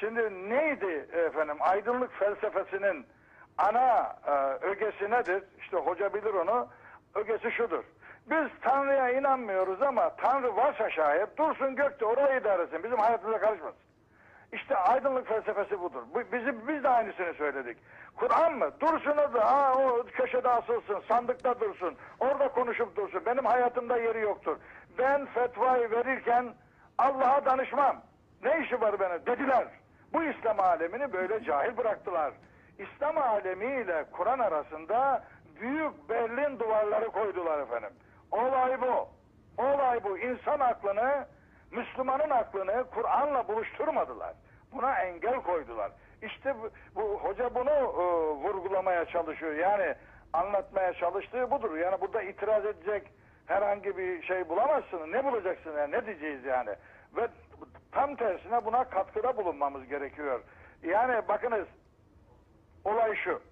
Şimdi 0.00 0.50
neydi 0.50 1.08
efendim 1.12 1.56
aydınlık 1.60 2.12
felsefesinin 2.12 3.06
ana 3.58 4.16
e, 4.26 4.32
ögesi 4.66 5.10
nedir? 5.10 5.44
İşte 5.58 5.76
hoca 5.76 6.14
bilir 6.14 6.34
onu. 6.34 6.68
Ögesi 7.14 7.50
şudur. 7.50 7.84
Biz 8.30 8.48
Tanrı'ya 8.60 9.10
inanmıyoruz 9.10 9.82
ama 9.82 10.16
Tanrı 10.16 10.56
varsa 10.56 10.90
şayet 10.90 11.38
dursun 11.38 11.76
gökte 11.76 12.04
orayı 12.04 12.40
idare 12.40 12.62
etsin. 12.62 12.82
Bizim 12.84 12.98
hayatımıza 12.98 13.38
karışmasın. 13.38 13.80
İşte 14.52 14.76
aydınlık 14.76 15.28
felsefesi 15.28 15.80
budur. 15.80 16.02
Bu, 16.14 16.20
bizim, 16.32 16.68
biz 16.68 16.84
de 16.84 16.88
aynısını 16.88 17.34
söyledik. 17.34 17.78
Kur'an 18.16 18.54
mı? 18.54 18.70
Dursun 18.80 19.16
orada. 19.16 19.52
Ha, 19.52 19.74
o 19.74 20.06
köşede 20.12 20.48
asılsın. 20.48 21.02
Sandıkta 21.08 21.60
dursun. 21.60 21.96
Orada 22.20 22.48
konuşup 22.48 22.96
dursun. 22.96 23.22
Benim 23.26 23.44
hayatımda 23.44 23.96
yeri 23.96 24.20
yoktur. 24.20 24.56
Ben 24.98 25.26
fetvayı 25.26 25.90
verirken 25.90 26.54
Allah'a 26.98 27.44
danışmam. 27.44 27.96
Ne 28.44 28.60
işi 28.64 28.80
var 28.80 29.00
benim? 29.00 29.26
Dediler. 29.26 29.68
Bu 30.12 30.24
İslam 30.24 30.60
alemini 30.60 31.12
böyle 31.12 31.44
cahil 31.44 31.76
bıraktılar. 31.76 32.32
İslam 32.78 33.18
alemiyle 33.18 34.04
Kur'an 34.12 34.38
arasında 34.38 35.24
büyük 35.60 36.08
Berlin 36.08 36.58
duvarları 36.58 37.06
koydular 37.06 37.58
efendim. 37.58 37.90
Olay 38.30 38.80
bu. 38.80 39.08
Olay 39.62 40.04
bu. 40.04 40.18
İnsan 40.18 40.60
aklını 40.60 41.26
Müslümanın 41.70 42.30
aklını 42.30 42.84
Kur'an'la 42.94 43.48
buluşturmadılar. 43.48 44.34
Buna 44.72 45.00
engel 45.00 45.42
koydular. 45.42 45.92
İşte 46.22 46.54
bu, 46.56 46.70
bu 46.94 47.20
hoca 47.20 47.54
bunu 47.54 47.70
e, 47.70 48.04
vurgulamaya 48.44 49.04
çalışıyor. 49.04 49.52
Yani 49.52 49.94
anlatmaya 50.32 50.92
çalıştığı 50.92 51.50
budur. 51.50 51.76
Yani 51.76 52.00
burada 52.00 52.22
itiraz 52.22 52.66
edecek 52.66 53.10
herhangi 53.46 53.96
bir 53.96 54.22
şey 54.22 54.48
bulamazsın. 54.48 55.12
Ne 55.12 55.24
bulacaksın 55.24 55.76
yani? 55.78 55.92
Ne 55.92 56.06
diyeceğiz 56.06 56.44
yani? 56.44 56.70
Ve 57.16 57.28
tam 57.92 58.16
tersine 58.16 58.64
buna 58.64 58.84
katkıda 58.84 59.36
bulunmamız 59.36 59.88
gerekiyor. 59.88 60.42
Yani 60.82 61.28
bakınız 61.28 61.68
olay 62.84 63.16
şu. 63.16 63.42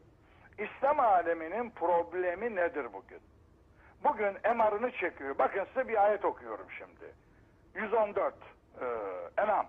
İslam 0.58 1.00
aleminin 1.00 1.70
problemi 1.70 2.56
nedir 2.56 2.92
bugün? 2.92 3.20
Bugün 4.04 4.36
emarını 4.44 4.90
çekiyor. 4.92 5.38
Bakın 5.38 5.64
size 5.64 5.88
bir 5.88 6.04
ayet 6.04 6.24
okuyorum 6.24 6.66
şimdi. 6.78 7.14
114 7.74 8.34
e, 8.80 8.86
Enam. 9.42 9.66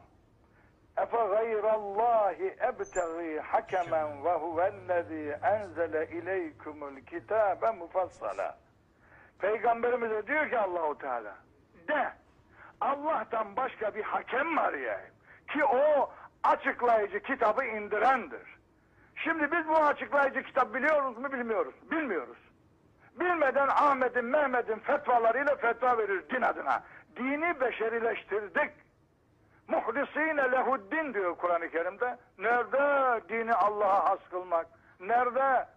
Efe 0.98 1.18
gayrallahi 1.18 2.56
ebtegi 2.62 3.40
hakemen 3.40 4.26
ve 4.26 4.34
huvellezî 4.34 5.38
enzele 5.44 6.08
ileykumul 6.08 6.96
kitabe 6.96 7.72
mufassala. 7.72 8.58
Peygamberimize 9.40 10.28
diyor 10.28 10.50
ki 10.50 10.60
Allahu 10.60 10.98
Teala 10.98 11.36
de 11.88 12.14
Allah'tan 12.82 13.56
başka 13.56 13.96
bir 13.96 14.04
hakem 14.04 14.48
mi 14.48 14.60
arayayım? 14.60 15.14
Ki 15.48 15.66
o 15.66 16.12
açıklayıcı 16.44 17.20
kitabı 17.20 17.66
indirendir. 17.66 18.58
Şimdi 19.16 19.52
biz 19.52 19.68
bu 19.68 19.78
açıklayıcı 19.78 20.44
kitap 20.44 20.74
biliyoruz 20.74 21.18
mu 21.18 21.32
bilmiyoruz. 21.32 21.76
Bilmiyoruz. 21.92 22.38
Bilmeden 23.20 23.68
Ahmet'in, 23.68 24.26
Mehmet'in 24.26 24.80
fetvalarıyla 24.80 25.56
fetva 25.56 25.98
verir 25.98 26.30
din 26.30 26.42
adına. 26.42 26.84
Dini 27.16 27.62
beşerileştirdik. 27.62 28.72
Muhlisine 29.68 30.52
lehuddin 30.52 31.14
diyor 31.14 31.36
Kur'an-ı 31.36 31.70
Kerim'de. 31.70 32.18
Nerede 32.38 33.22
dini 33.30 33.54
Allah'a 33.54 34.10
has 34.10 34.20
kılmak? 34.32 34.68
Nerede? 35.00 35.68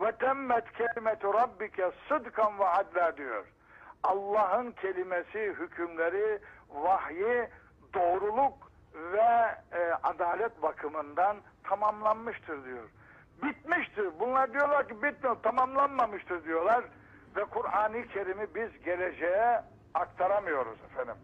Ve 0.00 0.12
temmet 0.12 0.72
kelimetu 0.72 1.34
rabbike 1.34 1.90
sıdkan 2.08 2.58
ve 2.58 2.66
adla 2.66 3.16
diyor. 3.16 3.44
Allah'ın 4.02 4.72
kelimesi, 4.72 5.38
hükümleri, 5.38 6.38
vahyi, 6.70 7.48
doğruluk 7.94 8.70
ve 8.94 9.56
e, 9.72 9.92
adalet 10.02 10.62
bakımından 10.62 11.36
tamamlanmıştır 11.64 12.64
diyor. 12.64 12.88
Bitmiştir. 13.42 14.20
Bunlar 14.20 14.52
diyorlar 14.52 14.88
ki 14.88 15.02
bitmiyor, 15.02 15.36
tamamlanmamıştır 15.42 16.44
diyorlar. 16.44 16.84
Ve 17.36 17.44
Kur'an-ı 17.44 18.06
Kerim'i 18.06 18.54
biz 18.54 18.84
geleceğe 18.84 19.60
aktaramıyoruz 19.94 20.78
efendim. 20.90 21.14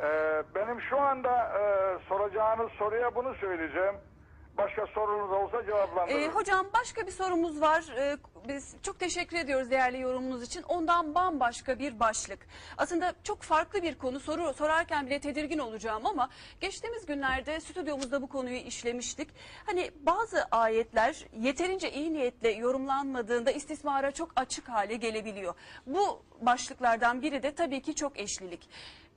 Ee, 0.00 0.42
benim 0.54 0.80
şu 0.80 1.00
anda 1.00 1.52
e, 1.58 1.62
soracağınız 2.08 2.70
soruya 2.72 3.14
bunu 3.14 3.34
söyleyeceğim. 3.34 3.94
Başka 4.58 4.86
sorunuz 4.86 5.30
olsa 5.32 5.64
cevaplandırırım. 5.66 6.22
Ee, 6.22 6.28
hocam 6.28 6.66
başka 6.72 7.06
bir 7.06 7.12
sorumuz 7.12 7.60
var. 7.60 7.84
Ee, 7.98 8.16
biz 8.48 8.74
çok 8.82 8.98
teşekkür 8.98 9.36
ediyoruz 9.36 9.70
değerli 9.70 10.00
yorumunuz 10.00 10.42
için. 10.42 10.62
Ondan 10.62 11.14
bambaşka 11.14 11.78
bir 11.78 12.00
başlık. 12.00 12.46
Aslında 12.78 13.14
çok 13.24 13.42
farklı 13.42 13.82
bir 13.82 13.98
konu. 13.98 14.20
Soru 14.20 14.54
sorarken 14.54 15.06
bile 15.06 15.20
tedirgin 15.20 15.58
olacağım 15.58 16.06
ama 16.06 16.28
geçtiğimiz 16.60 17.06
günlerde 17.06 17.60
stüdyomuzda 17.60 18.22
bu 18.22 18.28
konuyu 18.28 18.56
işlemiştik. 18.56 19.28
Hani 19.66 19.90
bazı 20.00 20.44
ayetler 20.50 21.26
yeterince 21.40 21.92
iyi 21.92 22.12
niyetle 22.12 22.50
yorumlanmadığında 22.50 23.50
istismara 23.50 24.10
çok 24.10 24.30
açık 24.36 24.68
hale 24.68 24.94
gelebiliyor. 24.96 25.54
Bu 25.86 26.22
başlıklardan 26.40 27.22
biri 27.22 27.42
de 27.42 27.54
tabii 27.54 27.82
ki 27.82 27.94
çok 27.94 28.18
eşlilik. 28.20 28.68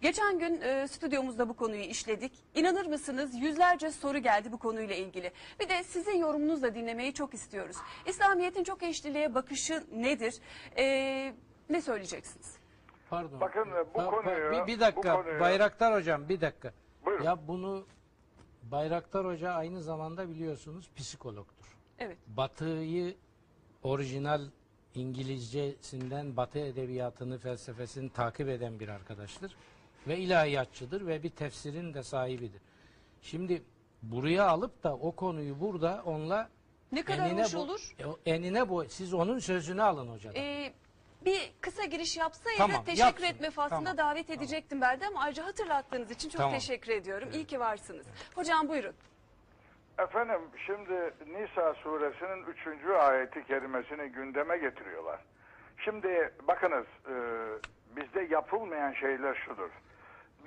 Geçen 0.02 0.39
gün 0.39 0.62
e, 0.62 0.88
stüdyomuzda 0.88 1.49
bu 1.49 1.54
konuyu 1.56 1.82
işledik. 1.82 2.32
İnanır 2.56 2.86
mısınız 2.86 3.36
yüzlerce 3.36 3.91
soru 3.91 4.18
geldi 4.18 4.52
bu 4.52 4.58
konuyla 4.60 4.95
ilgili. 4.95 5.32
Bir 5.60 5.70
de 5.70 5.84
sizin 5.84 6.18
yorumunuzla 6.18 6.76
dinlemeyi 6.76 7.14
çok 7.14 7.34
istiyoruz. 7.34 7.78
İslamiyet'in 8.06 8.64
çok 8.64 8.84
eşliliğe 8.84 9.36
bakışı 9.36 9.84
nedir? 9.93 10.36
E, 10.78 11.34
ne 11.70 11.82
söyleyeceksiniz? 11.82 12.56
Pardon. 13.10 13.41
Bakın, 13.41 13.66
bu 13.93 13.99
Pa- 13.99 14.06
pa- 14.06 14.10
konuyu- 14.10 14.52
bir, 14.68 14.74
bir 14.74 14.80
dakika 14.80 15.16
konuyu- 15.16 15.39
Bayraktar 15.39 15.93
hocam 15.93 16.30
bir 16.30 16.41
dakika. 16.41 16.74
Buyurun. 17.06 17.24
Ya 17.24 17.47
bunu 17.47 17.86
Bayraktar 18.64 19.26
Hoca 19.26 19.52
aynı 19.52 19.82
zamanda 19.82 20.30
biliyorsunuz 20.30 20.89
psikologtur. 20.95 21.78
Evet. 21.99 22.18
Batı'yı 22.28 23.16
orijinal 23.84 24.41
İngilizcesinden 24.95 26.38
Batı 26.38 26.60
edebiyatını, 26.60 27.38
felsefesini 27.38 28.10
takip 28.10 28.49
eden 28.49 28.80
bir 28.80 28.88
arkadaştır. 28.89 29.56
Ve 30.08 30.18
ilahiyatçıdır 30.18 31.08
ve 31.08 31.24
bir 31.24 31.30
tefsirin 31.30 31.93
de 31.93 32.04
sahibidir. 32.04 32.62
Şimdi 33.22 33.64
buraya 34.04 34.47
alıp 34.47 34.84
da 34.84 34.93
o 34.95 35.12
konuyu 35.16 35.60
burada 35.60 36.02
onunla 36.06 36.49
Ne 36.91 37.04
kadar 37.04 37.26
enine 37.30 37.43
hoş 37.43 37.54
bo- 37.54 37.58
olur. 37.58 37.95
e, 38.26 38.32
enine 38.32 38.70
bu 38.70 38.86
siz 38.89 39.14
onun 39.14 39.39
sözünü 39.39 39.84
alın 39.84 40.08
hocadan. 40.08 40.36
E, 40.36 40.74
bir 41.26 41.54
kısa 41.62 41.86
giriş 41.86 42.18
yapsaydı 42.18 42.58
Tamam, 42.58 42.84
teşekkür 42.84 43.06
yapsın. 43.08 43.26
etme 43.26 43.49
faslında 43.52 43.95
Tamam, 43.95 43.97
davet 43.97 44.30
edecektim 44.30 44.82
ben 44.82 44.99
de 44.99 45.08
ama 45.08 45.20
ayrıca 45.22 45.45
hatırlattığınız 45.45 46.12
için 46.12 46.30
çok 46.30 46.38
Tamam. 46.41 46.54
teşekkür 46.54 46.91
ediyorum. 46.91 47.30
İyi 47.34 47.45
ki 47.45 47.60
varsınız. 47.60 48.06
Hocam 48.36 48.70
buyurun. 48.70 48.93
Efendim 49.99 50.41
şimdi 50.66 51.14
Nisa 51.28 51.74
suresinin 51.74 52.45
3. 52.45 52.86
ayeti 52.99 53.43
kerimesini 53.47 54.10
gündeme 54.12 54.58
getiriyorlar. 54.58 55.20
Şimdi 55.78 56.34
bakınız 56.47 56.86
e, 57.08 57.14
bizde 57.95 58.22
yapılmayan 58.22 58.93
şeyler 58.93 59.36
şudur. 59.45 59.70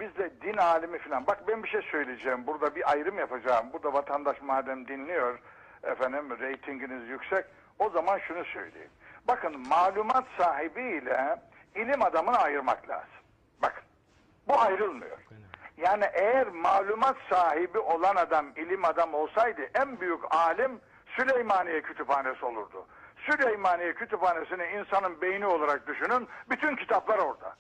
Bizde 0.00 0.40
din 0.42 0.56
alimi 0.56 0.98
falan. 0.98 1.26
Bak 1.26 1.48
ben 1.48 1.62
bir 1.62 1.68
şey 1.68 1.82
söyleyeceğim. 1.82 2.46
Burada 2.46 2.74
bir 2.74 2.90
ayrım 2.90 3.18
yapacağım. 3.18 3.66
Burada 3.72 3.92
vatandaş 3.92 4.42
madem 4.42 4.88
dinliyor 4.88 5.38
efendim 5.82 6.38
reytinginiz 6.38 7.08
yüksek. 7.08 7.44
O 7.78 7.90
zaman 7.90 8.18
şunu 8.18 8.44
söyleyeyim. 8.44 8.90
Bakın 9.28 9.68
malumat 9.68 10.24
sahibi 10.38 10.82
ile 10.82 11.36
ilim 11.74 12.02
adamını 12.02 12.38
ayırmak 12.38 12.88
lazım. 12.88 13.08
Bakın 13.62 13.84
bu 14.48 14.60
ayrılmıyor. 14.60 15.18
Yani 15.76 16.04
eğer 16.12 16.48
malumat 16.48 17.16
sahibi 17.30 17.78
olan 17.78 18.16
adam 18.16 18.46
ilim 18.56 18.84
adam 18.84 19.14
olsaydı 19.14 19.62
en 19.74 20.00
büyük 20.00 20.34
alim 20.34 20.80
Süleymaniye 21.16 21.82
Kütüphanesi 21.82 22.44
olurdu. 22.44 22.86
Süleymaniye 23.30 23.94
Kütüphanesi'ni 23.94 24.64
insanın 24.66 25.20
beyni 25.20 25.46
olarak 25.46 25.86
düşünün. 25.86 26.28
Bütün 26.50 26.76
kitaplar 26.76 27.18
orada. 27.18 27.56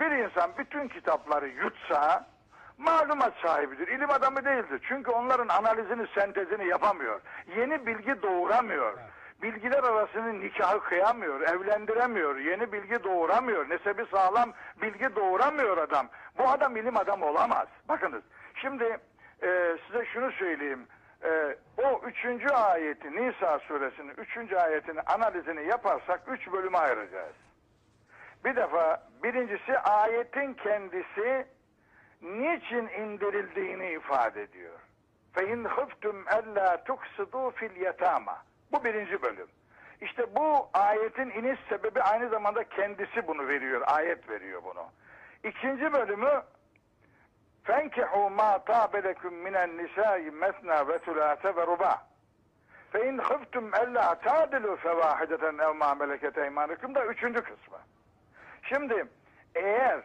Bir 0.00 0.10
insan 0.10 0.50
bütün 0.58 0.88
kitapları 0.88 1.48
yutsa 1.48 2.26
malumat 2.78 3.34
sahibidir. 3.42 3.88
İlim 3.88 4.10
adamı 4.10 4.44
değildir. 4.44 4.84
Çünkü 4.88 5.10
onların 5.10 5.48
analizini, 5.48 6.06
sentezini 6.14 6.66
yapamıyor. 6.66 7.20
Yeni 7.56 7.86
bilgi 7.86 8.22
doğuramıyor. 8.22 8.98
Bilgiler 9.42 9.84
arasını 9.84 10.40
nikahı 10.40 10.80
kıyamıyor, 10.80 11.40
evlendiremiyor, 11.40 12.36
yeni 12.36 12.72
bilgi 12.72 13.04
doğuramıyor, 13.04 13.70
nesebi 13.70 14.06
sağlam 14.10 14.52
bilgi 14.82 15.16
doğuramıyor 15.16 15.78
adam. 15.78 16.08
Bu 16.38 16.48
adam 16.48 16.76
ilim 16.76 16.96
adamı 16.96 17.26
olamaz. 17.26 17.68
Bakınız, 17.88 18.22
şimdi 18.54 18.98
e, 19.42 19.76
size 19.86 20.04
şunu 20.04 20.32
söyleyeyim. 20.32 20.86
E, 21.24 21.56
o 21.84 22.00
üçüncü 22.06 22.48
ayeti, 22.48 23.16
Nisa 23.16 23.58
suresinin 23.58 24.14
üçüncü 24.18 24.56
ayetinin 24.56 25.00
analizini 25.06 25.66
yaparsak 25.66 26.20
üç 26.28 26.52
bölüme 26.52 26.78
ayıracağız. 26.78 27.34
Bir 28.44 28.56
defa 28.56 29.07
birincisi 29.23 29.79
ayetin 29.79 30.53
kendisi 30.53 31.47
niçin 32.21 32.87
indirildiğini 32.87 33.91
ifade 33.91 34.41
ediyor. 34.41 34.79
فَاِنْ 35.35 35.67
خِفْتُمْ 35.67 36.17
اَلَّا 36.25 36.67
تُقْسِدُوا 36.87 37.51
فِي 37.51 37.65
الْيَتَامَى 37.65 38.35
Bu 38.71 38.83
birinci 38.83 39.21
bölüm. 39.21 39.47
İşte 40.01 40.35
bu 40.35 40.69
ayetin 40.73 41.29
iniş 41.29 41.59
sebebi 41.69 42.01
aynı 42.01 42.29
zamanda 42.29 42.63
kendisi 42.63 43.27
bunu 43.27 43.47
veriyor. 43.47 43.81
Ayet 43.85 44.29
veriyor 44.29 44.63
bunu. 44.63 44.85
İkinci 45.43 45.93
bölümü 45.93 46.43
فَانْكِحُوا 47.67 48.27
مَا 48.39 48.51
طَابَ 48.71 48.93
لَكُمْ 49.07 49.33
مِنَ 49.45 49.55
النِّسَاءِ 49.65 50.21
مَثْنَا 50.43 50.77
وَثُلَاثَ 50.89 51.43
وَرُبَاعَ 51.57 51.97
فَاِنْ 52.93 53.15
خِفْتُمْ 53.29 53.65
اَلَّا 53.83 54.07
تَعْدِلُوا 54.27 54.75
فَوَاحِدَةً 54.83 55.43
اَوْ 55.65 55.73
مَا 55.81 55.89
مَلَكَتْ 56.01 56.35
اَيْمَانُكُمْ 56.37 56.95
da 56.95 57.05
üçüncü 57.05 57.41
kısmı. 57.41 57.77
Şimdi 58.68 59.04
eğer 59.54 60.02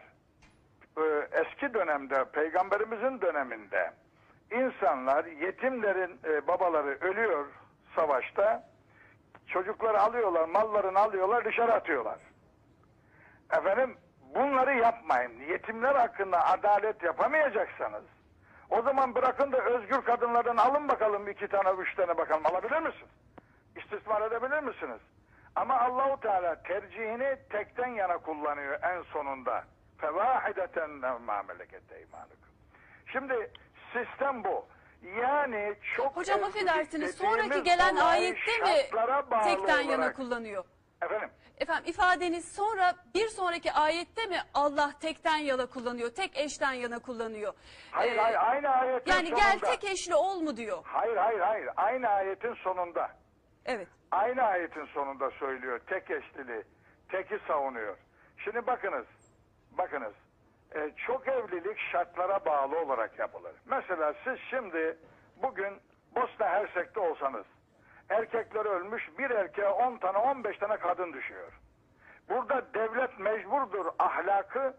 e, 0.98 1.28
eski 1.32 1.74
dönemde, 1.74 2.24
peygamberimizin 2.24 3.20
döneminde 3.20 3.92
insanlar, 4.50 5.24
yetimlerin 5.24 6.20
e, 6.24 6.46
babaları 6.46 6.98
ölüyor 7.00 7.46
savaşta, 7.96 8.68
çocukları 9.46 10.00
alıyorlar, 10.00 10.48
mallarını 10.48 10.98
alıyorlar, 10.98 11.44
dışarı 11.44 11.72
atıyorlar. 11.72 12.18
Efendim 13.52 13.96
bunları 14.34 14.74
yapmayın. 14.74 15.32
Yetimler 15.48 15.94
hakkında 15.94 16.46
adalet 16.46 17.02
yapamayacaksanız 17.02 18.04
o 18.70 18.82
zaman 18.82 19.14
bırakın 19.14 19.52
da 19.52 19.58
özgür 19.58 20.02
kadınlardan 20.02 20.56
alın 20.56 20.88
bakalım 20.88 21.28
iki 21.28 21.48
tane, 21.48 21.70
üç 21.80 21.94
tane 21.94 22.16
bakalım. 22.16 22.46
Alabilir 22.46 22.78
misiniz? 22.82 23.10
İstismar 23.76 24.22
edebilir 24.22 24.62
misiniz? 24.62 25.00
Ama 25.56 25.80
Allahu 25.80 26.20
Teala 26.20 26.62
tercihini 26.62 27.36
tekten 27.50 27.88
yana 27.88 28.18
kullanıyor 28.18 28.78
en 28.82 29.02
sonunda. 29.02 29.64
Fevahideten 29.98 30.90
ma 31.22 31.42
meleket 31.42 31.92
eymanukum. 31.92 32.38
Şimdi 33.12 33.50
sistem 33.92 34.44
bu. 34.44 34.66
Yani 35.22 35.74
çok 35.96 36.16
Hocam 36.16 36.44
affedersiniz 36.44 37.16
sonraki 37.16 37.62
gelen 37.62 37.96
ayette 37.96 38.58
mi 38.58 39.00
tekten 39.44 39.80
yana 39.80 40.12
kullanıyor? 40.12 40.64
Efendim? 41.02 41.30
Efendim 41.58 41.84
ifadeniz 41.86 42.52
sonra 42.54 42.94
bir 43.14 43.28
sonraki 43.28 43.72
ayette 43.72 44.26
mi 44.26 44.38
Allah 44.54 44.90
tekten 45.00 45.36
yana 45.36 45.66
kullanıyor, 45.66 46.10
tek 46.14 46.36
eşten 46.36 46.72
yana 46.72 46.98
kullanıyor? 46.98 47.54
Hayır 47.90 48.16
Ee, 48.16 48.20
hayır 48.20 48.38
aynı 48.50 48.68
ayetin 48.68 49.10
Yani 49.12 49.28
sonunda. 49.28 49.40
gel 49.52 49.58
tek 49.58 49.84
eşli 49.84 50.14
ol 50.14 50.40
mu 50.40 50.56
diyor? 50.56 50.78
Hayır 50.84 51.16
hayır 51.16 51.40
hayır 51.40 51.68
aynı 51.76 52.08
ayetin 52.08 52.54
sonunda. 52.54 53.10
Evet. 53.66 53.88
Aynı 54.10 54.42
ayetin 54.42 54.84
sonunda 54.84 55.30
söylüyor. 55.30 55.80
Tek 55.86 56.10
eşliliği. 56.10 56.62
Teki 57.08 57.38
savunuyor. 57.46 57.96
Şimdi 58.38 58.66
bakınız. 58.66 59.06
Bakınız. 59.78 60.12
e, 60.74 60.90
çok 61.06 61.28
evlilik 61.28 61.78
şartlara 61.78 62.44
bağlı 62.44 62.78
olarak 62.80 63.18
yapılır. 63.18 63.52
Mesela 63.66 64.14
siz 64.24 64.38
şimdi 64.50 64.96
bugün 65.42 65.74
Bosna 66.16 66.46
Hersek'te 66.48 67.00
olsanız 67.00 67.44
erkekler 68.10 68.64
ölmüş 68.64 69.10
bir 69.18 69.30
erkeğe 69.30 69.68
10 69.68 69.96
tane 69.98 70.18
15 70.18 70.58
tane 70.58 70.76
kadın 70.76 71.12
düşüyor. 71.12 71.52
Burada 72.28 72.74
devlet 72.74 73.18
mecburdur 73.18 73.86
ahlakı 73.98 74.74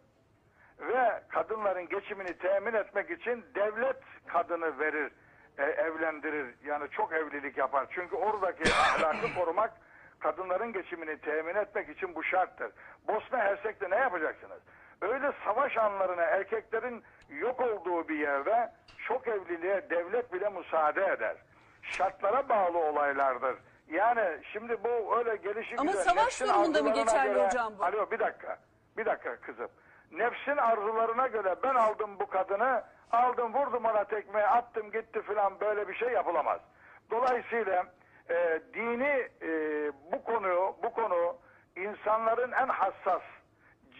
ve 0.79 1.23
kadınların 1.29 1.89
geçimini 1.89 2.38
temin 2.38 2.73
etmek 2.73 3.09
için 3.11 3.45
devlet 3.55 3.97
kadını 4.27 4.79
verir, 4.79 5.11
e, 5.58 5.64
evlendirir. 5.64 6.56
Yani 6.66 6.89
çok 6.91 7.14
evlilik 7.14 7.58
yapar. 7.58 7.88
Çünkü 7.89 8.16
oradaki 8.16 8.74
ahlakı 8.74 9.34
korumak, 9.39 9.72
kadınların 10.20 10.74
geçimini 10.74 11.18
temin 11.18 11.56
etmek 11.56 11.89
için 11.89 12.16
bu 12.16 12.24
şarttır. 12.24 12.72
Bosna 13.08 13.38
Hersek'te 13.38 13.89
ne 13.89 13.95
yapacaksınız? 13.95 14.60
Öyle 15.01 15.32
savaş 15.45 15.78
anlarına 15.78 16.22
erkeklerin 16.24 17.03
yok 17.30 17.62
olduğu 17.62 18.08
bir 18.08 18.20
yerde 18.20 18.72
çok 19.08 19.28
evliliğe 19.28 19.89
devlet 19.89 20.34
bile 20.34 20.49
müsaade 20.49 21.06
eder. 21.06 21.36
Şartlara 21.82 22.49
bağlı 22.49 22.78
olaylardır. 22.78 23.56
Yani 23.88 24.39
şimdi 24.53 24.84
bu 24.84 25.18
öyle 25.18 25.36
gelişi 25.36 25.76
Ama 25.78 25.91
güzel, 25.91 26.03
savaş 26.03 26.26
nefsin 26.26 26.47
durumunda 26.47 26.84
mı 26.84 26.89
arzularına 26.89 27.03
geçerli 27.03 27.34
göre- 27.34 27.45
hocam 27.45 27.74
bu? 27.80 27.84
Alo 27.84 28.12
bir 28.12 28.20
dakika. 28.20 28.58
Bir 28.97 29.06
dakika 29.06 29.36
kızım. 29.36 29.70
Nefsin 30.12 30.58
arzularına 30.58 31.28
göre 31.28 31.56
ben 31.64 31.76
aldım 31.76 32.20
bu 32.20 32.28
kadını, 32.28 32.84
aldım 33.12 33.53
vurdum 33.53 33.86
ona 33.86 34.03
tekmeyi, 34.03 34.45
attım 34.47 34.91
gitti 34.91 35.22
filan 35.22 35.60
böyle 35.60 35.88
bir 35.88 35.93
şey 35.95 36.10
yapılamaz. 36.10 36.60
Dolayısıyla 37.12 37.86
e, 38.30 38.62
dini 38.74 39.30
e, 39.41 39.49
bu 40.12 40.24
konu 40.24 40.76
bu 40.84 40.93
konu 40.93 41.38
insanların 41.76 42.51
en 42.51 42.68
hassas 42.68 43.22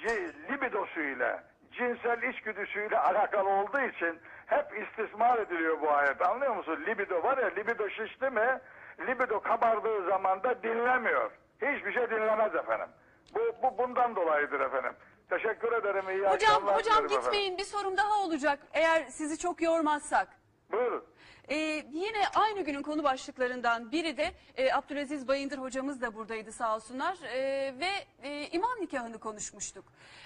ci- 0.04 0.52
libidosuyla, 0.52 1.44
cinsel 1.72 2.22
içgüdüsüyle 2.22 3.00
alakalı 3.00 3.50
olduğu 3.50 3.80
için 3.80 4.20
hep 4.46 4.66
istismar 4.82 5.38
ediliyor 5.40 5.82
bu 5.82 5.92
ayet. 5.92 6.22
Anlıyor 6.22 6.56
musun? 6.56 6.84
Libido 6.88 7.24
var 7.24 7.38
ya, 7.38 7.48
libido 7.48 7.90
şişti 7.90 8.30
mi, 8.30 8.60
libido 9.08 9.40
kabardığı 9.40 10.06
zaman 10.10 10.44
da 10.44 10.64
dinlemiyor. 10.64 11.32
Hiçbir 11.62 11.94
şey 11.94 12.10
dinlemez 12.10 12.56
efendim. 12.56 12.88
Bu, 13.36 13.40
bu 13.64 13.78
bundan 13.78 14.16
dolayıdır 14.16 14.60
efendim. 14.60 14.94
Teşekkür 15.30 15.72
ederim. 15.72 16.10
iyi 16.10 16.18
Hocam 16.20 16.34
akşamlar 16.34 16.76
hocam 16.76 16.94
dilerim 16.96 17.06
efendim. 17.06 17.22
gitmeyin 17.22 17.58
bir 17.58 17.64
sorum 17.66 17.98
daha 17.98 18.24
olacak 18.24 18.60
eğer 18.74 19.06
sizi 19.10 19.38
çok 19.38 19.62
yormazsak. 19.62 20.28
Buyurun. 20.72 21.04
Ee, 21.50 21.56
yine 21.92 22.18
aynı 22.36 22.62
günün 22.62 22.82
konu 22.82 23.04
başlıklarından 23.04 23.92
biri 23.92 24.18
de 24.18 24.32
e, 24.58 24.74
Abdülaziz 24.74 25.28
Bayındır 25.28 25.58
hocamız 25.58 26.02
da 26.02 26.16
buradaydı 26.16 26.52
sağ 26.52 26.76
olsunlar 26.76 27.18
Ee, 27.24 27.74
ve 27.80 27.90
e, 28.28 28.48
imam 28.48 28.82
nikahını 28.82 29.20
konuşmuştuk. 29.20 29.86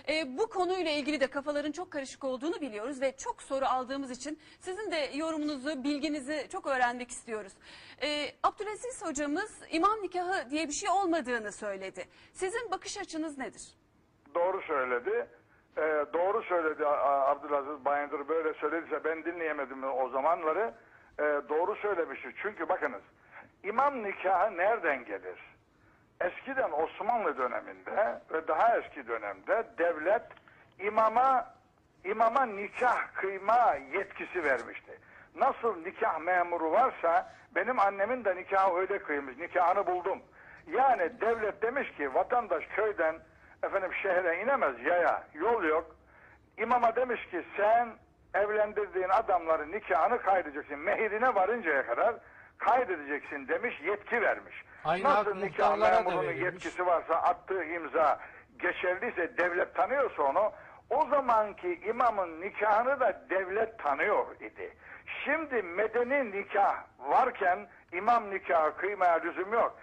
Ee, 0.10 0.38
bu 0.38 0.50
konuyla 0.50 0.92
ilgili 0.92 1.20
de 1.20 1.28
kafaların 1.28 1.72
çok 1.72 1.92
karışık 1.92 2.24
olduğunu 2.24 2.62
biliyoruz 2.62 3.02
ve 3.02 3.18
çok 3.18 3.42
soru 3.44 3.66
aldığımız 3.66 4.12
için 4.12 4.40
sizin 4.60 4.92
de 4.92 5.12
yorumunuzu, 5.14 5.84
bilginizi 5.84 6.48
çok 6.52 6.68
öğrenmek 6.68 7.12
istiyoruz. 7.12 7.54
Ee, 8.02 8.32
Abdülaziz 8.44 9.02
hocamız 9.06 9.52
imam 9.72 10.02
nikahı 10.04 10.50
diye 10.50 10.68
bir 10.68 10.74
şey 10.74 10.90
olmadığını 10.90 11.52
söyledi. 11.52 12.08
Sizin 12.34 12.72
bakış 12.72 12.98
açınız 12.98 13.38
nedir? 13.38 13.62
Doğru 14.36 14.62
söyledi. 14.62 15.28
Ee, 15.78 16.06
doğru 16.14 16.44
söyledi 16.44 16.88
Abdülaziz 16.88 17.86
Bayındır 17.86 18.28
böyle 18.28 18.54
söylediyse 18.54 19.04
ben 19.04 19.26
dinleyemedim 19.26 19.84
o 19.84 20.10
zamanları. 20.10 20.74
Ee, 21.20 21.24
doğru 21.50 21.76
söylemiştir. 21.76 22.36
Çünkü 22.42 22.70
bakınız 22.70 23.02
imam 23.64 24.04
nikahı 24.04 24.58
nereden 24.58 25.06
gelir? 25.06 25.40
Eskiden 26.22 26.72
Osmanlı 26.72 27.38
döneminde 27.38 28.22
ve 28.34 28.48
daha 28.48 28.78
eski 28.78 29.08
dönemde 29.08 29.64
devlet 29.78 30.24
imama 30.80 31.54
imama 32.04 32.46
nikah 32.46 33.14
kıyma 33.14 33.76
yetkisi 33.94 34.44
vermişti. 34.44 35.00
Nasıl 35.36 35.78
nikah 35.84 36.20
memuru 36.20 36.72
varsa 36.72 37.34
benim 37.56 37.80
annemin 37.80 38.26
de 38.26 38.36
nikahı 38.36 38.78
öyle 38.78 39.00
kıymış. 39.00 39.38
Nikahını 39.38 39.88
buldum. 39.88 40.20
Yani 40.68 41.22
devlet 41.22 41.62
demiş 41.62 41.92
ki 41.92 42.14
vatandaş 42.14 42.64
köyden 42.76 43.16
efendim 43.64 43.92
şehre 44.04 44.42
inemez 44.42 44.76
yaya 44.86 45.24
yol 45.34 45.64
yok. 45.64 45.96
İmama 46.58 46.96
demiş 46.96 47.26
ki 47.32 47.44
sen 47.58 47.90
evlendirdiğin 48.34 49.10
adamların 49.10 49.72
nikahını 49.72 50.22
kaydedeceksin. 50.22 50.80
Mehirine 50.80 51.36
varıncaya 51.36 51.86
kadar 51.86 52.16
kaydedeceksin 52.58 53.48
demiş 53.48 53.82
yetki 53.84 54.22
vermiş. 54.22 54.56
Aynı 54.86 55.04
Nasıl 55.04 55.36
nikah 55.36 55.78
memurunun 55.78 56.32
yetkisi 56.32 56.86
varsa 56.86 57.16
attığı 57.16 57.64
imza 57.64 58.20
geçerliyse 58.60 59.38
devlet 59.38 59.76
tanıyorsa 59.76 60.24
onu 60.24 60.52
o 60.90 61.06
zamanki 61.06 61.80
imamın 61.88 62.42
nikahını 62.42 63.00
da 63.00 63.22
devlet 63.30 63.80
tanıyor 63.80 64.26
idi. 64.36 64.74
Şimdi 65.26 65.62
medeni 65.62 66.32
nikah 66.32 66.76
varken 67.00 67.68
imam 67.94 68.32
nikahı 68.32 68.78
kıymaya 68.78 69.14
lüzum 69.14 69.54
yok. 69.54 69.80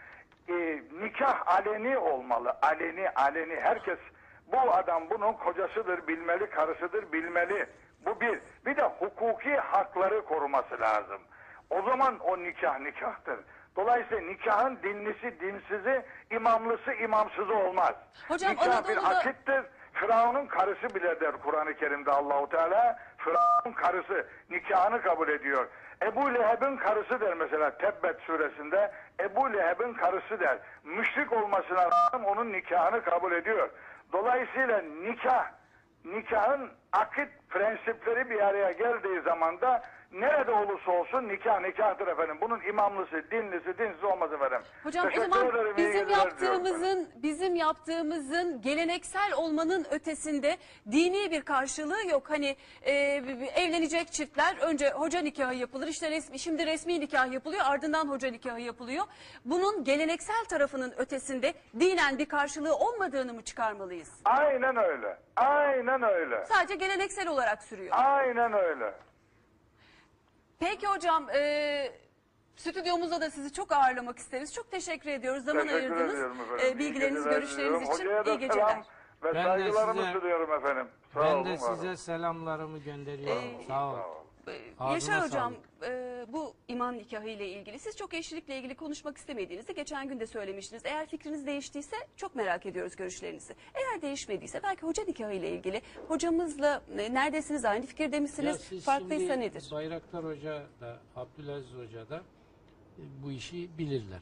Ee, 0.49 0.83
nikah 1.01 1.47
aleni 1.49 1.99
olmalı. 1.99 2.57
Aleni 2.63 3.11
aleni 3.11 3.61
herkes 3.61 3.99
bu 4.47 4.75
adam 4.75 5.11
bunun 5.11 5.33
kocasıdır 5.33 6.07
bilmeli, 6.07 6.51
karısıdır 6.51 7.13
bilmeli. 7.13 7.67
Bu 8.07 8.21
bir. 8.21 8.41
Bir 8.67 8.77
de 8.77 8.83
hukuki 8.83 9.57
hakları 9.57 10.25
koruması 10.25 10.81
lazım. 10.81 11.21
O 11.71 11.83
zaman 11.83 12.19
o 12.19 12.39
nikah 12.39 12.79
nikahtır. 12.81 13.39
Dolayısıyla 13.77 14.23
nikahın 14.23 14.79
dinlisi 14.83 15.41
dinsizi, 15.41 16.03
imamlısı 16.31 16.93
imamsızı 16.93 17.55
olmaz. 17.55 17.95
Hocam, 18.29 18.53
Nikah 18.53 18.65
bir 18.89 18.97
Anadolu'da- 18.97 19.19
akittir. 19.19 19.63
Firavun'un 19.93 20.47
karısı 20.47 20.95
bile 20.95 21.21
der 21.21 21.33
Kur'an-ı 21.33 21.75
Kerim'de 21.77 22.11
Allahu 22.11 22.49
Teala. 22.49 22.99
Firavun'un 23.27 23.73
karısı 23.73 24.27
nikahını 24.51 25.03
kabul 25.03 25.29
ediyor. 25.29 25.67
Ebu 26.03 26.35
Leheb'in 26.35 26.77
karısı 26.77 27.21
der 27.21 27.35
mesela 27.35 27.79
Tebbet 27.79 28.21
suresinde. 28.21 28.93
Ebu 29.21 29.53
Leheb'in 29.53 29.95
karısı 29.95 30.41
der. 30.41 30.59
Müşrik 30.85 31.33
olmasına 31.33 31.91
rağmen 31.91 32.25
onun 32.27 32.53
nikahını 32.53 33.05
kabul 33.05 33.33
ediyor. 33.33 33.71
Dolayısıyla 34.13 34.83
nikah, 35.03 35.47
nikahın 36.05 36.71
akit 36.93 37.29
prensipleri 37.49 38.31
bir 38.31 38.41
araya 38.41 38.73
geldiği 38.73 39.21
zaman 39.21 39.61
da 39.61 39.83
nerede 40.13 40.51
olursa 40.51 40.91
olsun 40.91 41.29
nikah 41.29 41.61
nikahtır 41.61 42.07
efendim. 42.07 42.39
Bunun 42.41 42.61
imamlısı, 42.69 43.31
dinlisi, 43.31 43.79
dinsiz 43.79 44.05
olmaz 44.05 44.33
efendim. 44.33 44.61
Hocam 44.83 45.07
o 45.07 45.09
Teşekkür 45.09 45.31
zaman 45.31 45.49
ederim, 45.49 45.77
bizim 45.77 46.09
yaptığımızın 46.09 47.09
bizim 47.23 47.55
yaptığımızın 47.55 48.63
geleneksel 48.63 49.33
olmanın 49.37 49.87
ötesinde 49.91 50.57
dini 50.91 51.31
bir 51.31 51.43
karşılığı 51.43 52.07
yok. 52.11 52.31
Hani 52.31 52.57
e, 52.83 52.93
evlenecek 53.57 54.13
çiftler 54.13 54.57
önce 54.61 54.91
hoca 54.91 55.21
nikahı 55.21 55.55
yapılır. 55.55 55.87
İşte 55.89 56.11
resmi 56.11 56.39
şimdi 56.39 56.67
resmi 56.67 57.01
nikah 57.01 57.33
yapılıyor, 57.33 57.63
ardından 57.67 58.09
hoca 58.09 58.31
nikahı 58.31 58.61
yapılıyor. 58.61 59.05
Bunun 59.45 59.85
geleneksel 59.85 60.45
tarafının 60.45 60.95
ötesinde 60.97 61.55
dinen 61.81 62.19
bir 62.19 62.27
karşılığı 62.27 62.75
olmadığını 62.77 63.35
mı 63.35 63.43
çıkarmalıyız? 63.43 64.21
Aynen 64.25 64.77
öyle. 64.77 65.19
Aynen 65.37 66.03
öyle. 66.03 66.45
Sadece 66.47 66.75
geleneksel 66.75 67.29
olarak 67.29 67.63
sürüyor. 67.63 67.95
Aynen 67.99 68.53
öyle. 68.53 68.95
Peki 70.59 70.87
hocam, 70.87 71.31
e, 71.31 71.93
stüdyomuzda 72.57 73.21
da 73.21 73.31
sizi 73.31 73.53
çok 73.53 73.73
ağırlamak 73.73 74.19
isteriz. 74.19 74.55
Çok 74.55 74.71
teşekkür 74.71 75.11
ediyoruz. 75.11 75.45
Zaman 75.45 75.63
Teşekkür 75.63 75.81
ayırdınız. 75.83 76.15
ediyorum 76.15 76.41
efendim. 76.41 76.65
E, 76.67 76.69
İyi 76.69 76.79
bilgileriniz, 76.79 77.25
geceler 77.25 77.39
görüşleriniz 77.41 77.59
diliyorum. 77.59 77.83
için 77.83 77.93
Hocaya 77.93 78.27
da 78.27 78.31
iyi 78.31 78.39
geceler. 78.39 78.69
selam 78.69 78.83
ve 79.25 79.35
Ben 79.35 79.35
de 79.35 79.43
saygılarımı 79.43 80.01
size- 80.03 80.13
sunuyorum 80.13 80.53
efendim. 80.53 80.87
Sağ 81.15 81.21
Ben 81.25 81.35
olun, 81.35 81.45
de 81.45 81.51
var 81.61 81.69
olun. 81.69 81.75
size 81.75 81.97
selamlarımı 81.97 82.79
gönderiyorum. 82.79 83.43
Ee, 83.61 83.65
Sağ 83.69 83.87
ol. 83.93 83.97
Ağzına 84.79 84.95
Yaşar 84.95 85.25
hocam 85.29 85.55
e, 85.87 86.27
bu 86.29 86.55
iman 86.69 86.99
nikahı 86.99 87.29
ile 87.29 87.49
ilgili 87.49 87.79
siz 87.79 87.97
çok 87.97 88.15
eşlilikle 88.15 88.59
ilgili 88.59 88.75
konuşmak 88.75 89.17
istemediğinizi 89.19 89.75
geçen 89.75 90.09
gün 90.09 90.21
de 90.21 90.27
söylemiştiniz. 90.27 90.83
Eğer 90.87 91.07
fikriniz 91.07 91.47
değiştiyse 91.47 91.97
çok 92.17 92.35
merak 92.35 92.67
ediyoruz 92.67 92.97
görüşlerinizi. 92.97 93.55
Eğer 93.75 94.03
değişmediyse 94.03 94.63
belki 94.63 94.83
hoca 94.83 95.05
nikahı 95.05 95.33
ile 95.33 95.51
ilgili 95.51 95.83
hocamızla 96.09 96.83
e, 96.99 97.15
neredesiniz 97.15 97.65
aynı 97.65 97.87
fikirde 97.87 98.17
Ya 98.17 98.23
misiniz 98.23 98.61
siz 98.69 98.85
farklıysa 98.85 99.33
şimdi 99.35 99.41
nedir? 99.41 99.69
Bayraktar 99.73 100.25
Hoca 100.25 100.63
da 100.81 100.99
Abdülaziz 101.17 101.75
Hoca 101.75 102.09
da 102.09 102.17
e, 102.99 103.03
bu 103.23 103.33
işi 103.33 103.79
bilirler. 103.79 104.21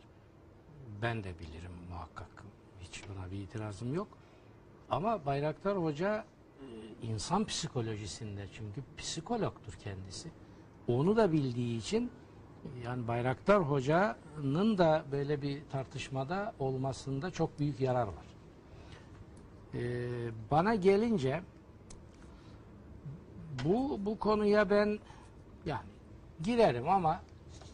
Ben 1.03 1.25
de 1.25 1.39
bilirim 1.39 1.73
muhakkak. 1.91 2.45
Hiç 2.81 3.03
buna 3.09 3.31
bir 3.31 3.37
itirazım 3.39 3.95
yok. 3.95 4.09
Ama 4.91 5.27
Bayraktar 5.27 5.77
Hoca 5.79 6.25
insan 7.03 7.45
psikolojisinde 7.45 8.47
çünkü 8.53 8.83
psikologtur 8.99 9.73
kendisi. 9.73 10.29
Onu 10.89 11.17
da 11.17 11.33
bildiği 11.33 11.79
için 11.79 12.11
yani 12.85 13.09
Bayraktar 13.09 13.63
Hoca'nın 13.63 14.79
da 14.79 15.05
böyle 15.13 15.43
bir 15.43 15.63
tartışmada 15.73 16.55
olmasında 16.59 17.31
çok 17.31 17.59
büyük 17.59 17.81
yarar 17.81 18.07
var. 18.07 18.27
Ee, 19.75 20.09
bana 20.51 20.75
gelince 20.75 21.43
bu 23.65 24.01
bu 24.07 24.19
konuya 24.19 24.71
ben 24.71 24.99
yani 25.67 25.87
girerim 26.43 26.89
ama 26.89 27.21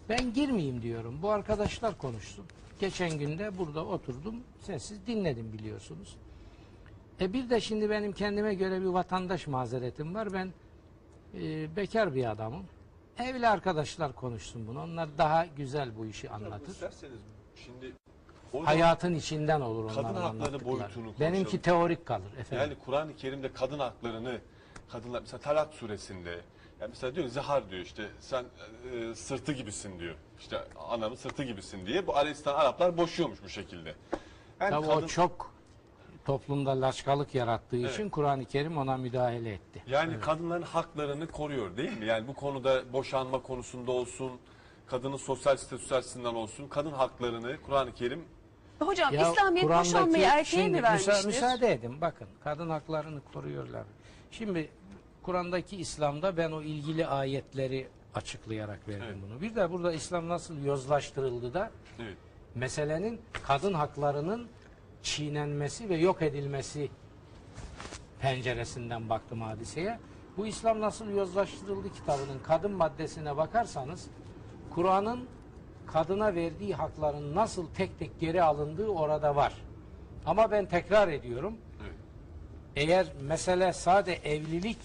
ben 0.09 0.33
girmeyeyim 0.33 0.83
diyorum. 0.83 1.19
Bu 1.23 1.31
arkadaşlar 1.31 1.99
konuşsun. 1.99 2.45
Geçen 2.81 3.19
günde 3.19 3.59
burada 3.59 3.87
oturdum, 3.87 4.35
sessiz 4.61 5.07
dinledim 5.07 5.53
biliyorsunuz. 5.53 6.17
E 7.21 7.33
bir 7.33 7.51
de 7.51 7.61
şimdi 7.61 7.91
benim 7.91 8.13
kendime 8.13 8.55
göre 8.55 8.81
bir 8.81 8.87
vatandaş 8.87 9.47
mazeretim 9.47 10.15
var. 10.15 10.33
Ben 10.33 10.53
e, 11.35 11.77
bekar 11.77 12.15
bir 12.15 12.31
adamım. 12.31 12.65
Evli 13.19 13.49
arkadaşlar 13.49 14.13
konuşsun 14.13 14.67
bunu. 14.67 14.83
Onlar 14.83 15.09
daha 15.19 15.47
güzel 15.57 15.97
bu 15.99 16.07
işi 16.07 16.31
anlatır. 16.31 16.69
İsterseniz 16.73 17.19
şimdi 17.65 17.93
o 18.53 18.67
Hayatın 18.67 19.15
içinden 19.15 19.61
olur 19.61 19.85
onların 19.85 20.03
Kadın 20.03 20.15
hakları 20.15 20.25
anlattıkları. 20.31 20.65
boyutunu 20.65 21.05
konuşalım. 21.05 21.15
Benimki 21.21 21.63
teorik 21.63 22.07
kalır 22.07 22.33
efendim. 22.39 22.59
Yani 22.71 22.75
Kur'an-ı 22.85 23.17
Kerim'de 23.17 23.53
kadın 23.53 23.79
haklarını 23.79 24.39
kadınlar 24.93 25.21
mesela 25.21 25.39
Talak 25.41 25.75
suresinde 25.75 26.31
yani 26.81 26.89
mesela 26.91 27.15
diyor 27.15 27.29
zihar 27.29 27.71
diyor 27.71 27.83
işte 27.83 28.09
sen 28.21 28.45
e, 28.93 29.15
sırtı 29.15 29.53
gibisin 29.53 29.99
diyor. 29.99 30.15
İşte 30.39 30.59
anamın 30.89 31.17
sırtı 31.17 31.43
gibisin 31.43 31.87
diye 31.87 32.07
bu 32.07 32.17
Arabistan 32.17 32.55
Araplar 32.55 32.97
boşuyormuş 32.97 33.43
bu 33.45 33.49
şekilde. 33.49 33.95
Yani 34.61 34.71
Tabii 34.71 34.87
kadın- 34.87 35.03
o 35.03 35.07
çok 35.07 35.53
toplumda 36.25 36.81
laçkalık 36.81 37.35
yarattığı 37.35 37.77
Evet. 37.81 37.95
için 37.95 38.09
Kur'an-ı 38.09 38.45
Kerim 38.45 38.79
ona 38.79 38.97
müdahale 38.97 39.53
etti. 39.53 39.83
Yani 39.87 40.21
kadınların 40.21 40.63
haklarını 40.63 41.27
koruyor 41.27 41.77
değil 41.77 41.99
mi? 41.99 42.07
Yani 42.07 42.29
bu 42.29 42.35
konuda 42.35 42.93
boşanma 42.93 43.43
konusunda 43.43 43.93
olsun, 43.93 44.33
kadının 44.87 45.17
sosyal 45.17 45.57
statüsü 45.57 45.95
açısından 45.95 46.35
olsun, 46.35 46.69
kadın 46.69 46.93
haklarını 46.93 47.57
Kur'an-ı 47.67 47.95
Kerim 47.95 48.25
Hocam 48.81 49.15
Ya 49.15 49.31
İslamiyet 49.33 49.67
Kur'an'daki- 49.69 49.89
boşanmayı 49.89 50.25
erkeğe 50.25 50.45
şimdi 50.45 50.71
mi 50.71 50.77
müsa- 50.79 50.83
vermiştir? 50.83 51.27
müsaade 51.27 51.73
edin 51.73 52.01
bakın 52.01 52.27
kadın 52.45 52.71
haklarını 52.71 53.21
koruyorlar. 53.35 53.83
Şimdi 54.31 54.69
Kur'an'daki 55.23 55.77
İslam'da 55.77 56.37
ben 56.37 56.53
o 56.53 56.63
ilgili 56.63 57.07
ayetleri 57.07 57.89
açıklayarak 58.15 58.89
verdim 58.89 59.03
Evet. 59.07 59.17
bunu. 59.29 59.41
Bir 59.41 59.57
de 59.57 59.71
burada 59.73 59.93
İslam 59.93 60.29
nasıl 60.29 60.65
yozlaştırıldı 60.65 61.55
da 61.55 61.71
evet. 62.03 62.17
meselenin 62.55 63.21
kadın 63.47 63.73
haklarının 63.75 64.49
çiğnenmesi 65.03 65.89
ve 65.89 65.97
yok 65.97 66.23
edilmesi 66.23 66.89
penceresinden 68.21 69.09
baktım 69.09 69.43
hadiseye. 69.43 69.99
Bu 70.37 70.47
İslam 70.47 70.81
nasıl 70.81 71.11
yozlaştırıldı 71.11 71.93
kitabının 71.93 72.39
kadın 72.43 72.73
maddesine 72.73 73.37
bakarsanız 73.37 74.07
Kur'an'ın 74.71 75.29
kadına 75.87 76.35
verdiği 76.35 76.75
hakların 76.75 77.35
nasıl 77.35 77.67
tek 77.75 77.99
tek 77.99 78.21
geri 78.21 78.43
alındığı 78.43 78.89
orada 78.89 79.37
var. 79.37 79.55
Ama 80.27 80.51
ben 80.51 80.67
tekrar 80.67 81.09
ediyorum. 81.09 81.57
Evet. 81.83 81.95
Eğer 82.77 83.07
mesele 83.21 83.73
sade 83.73 84.15
evlilik 84.15 84.79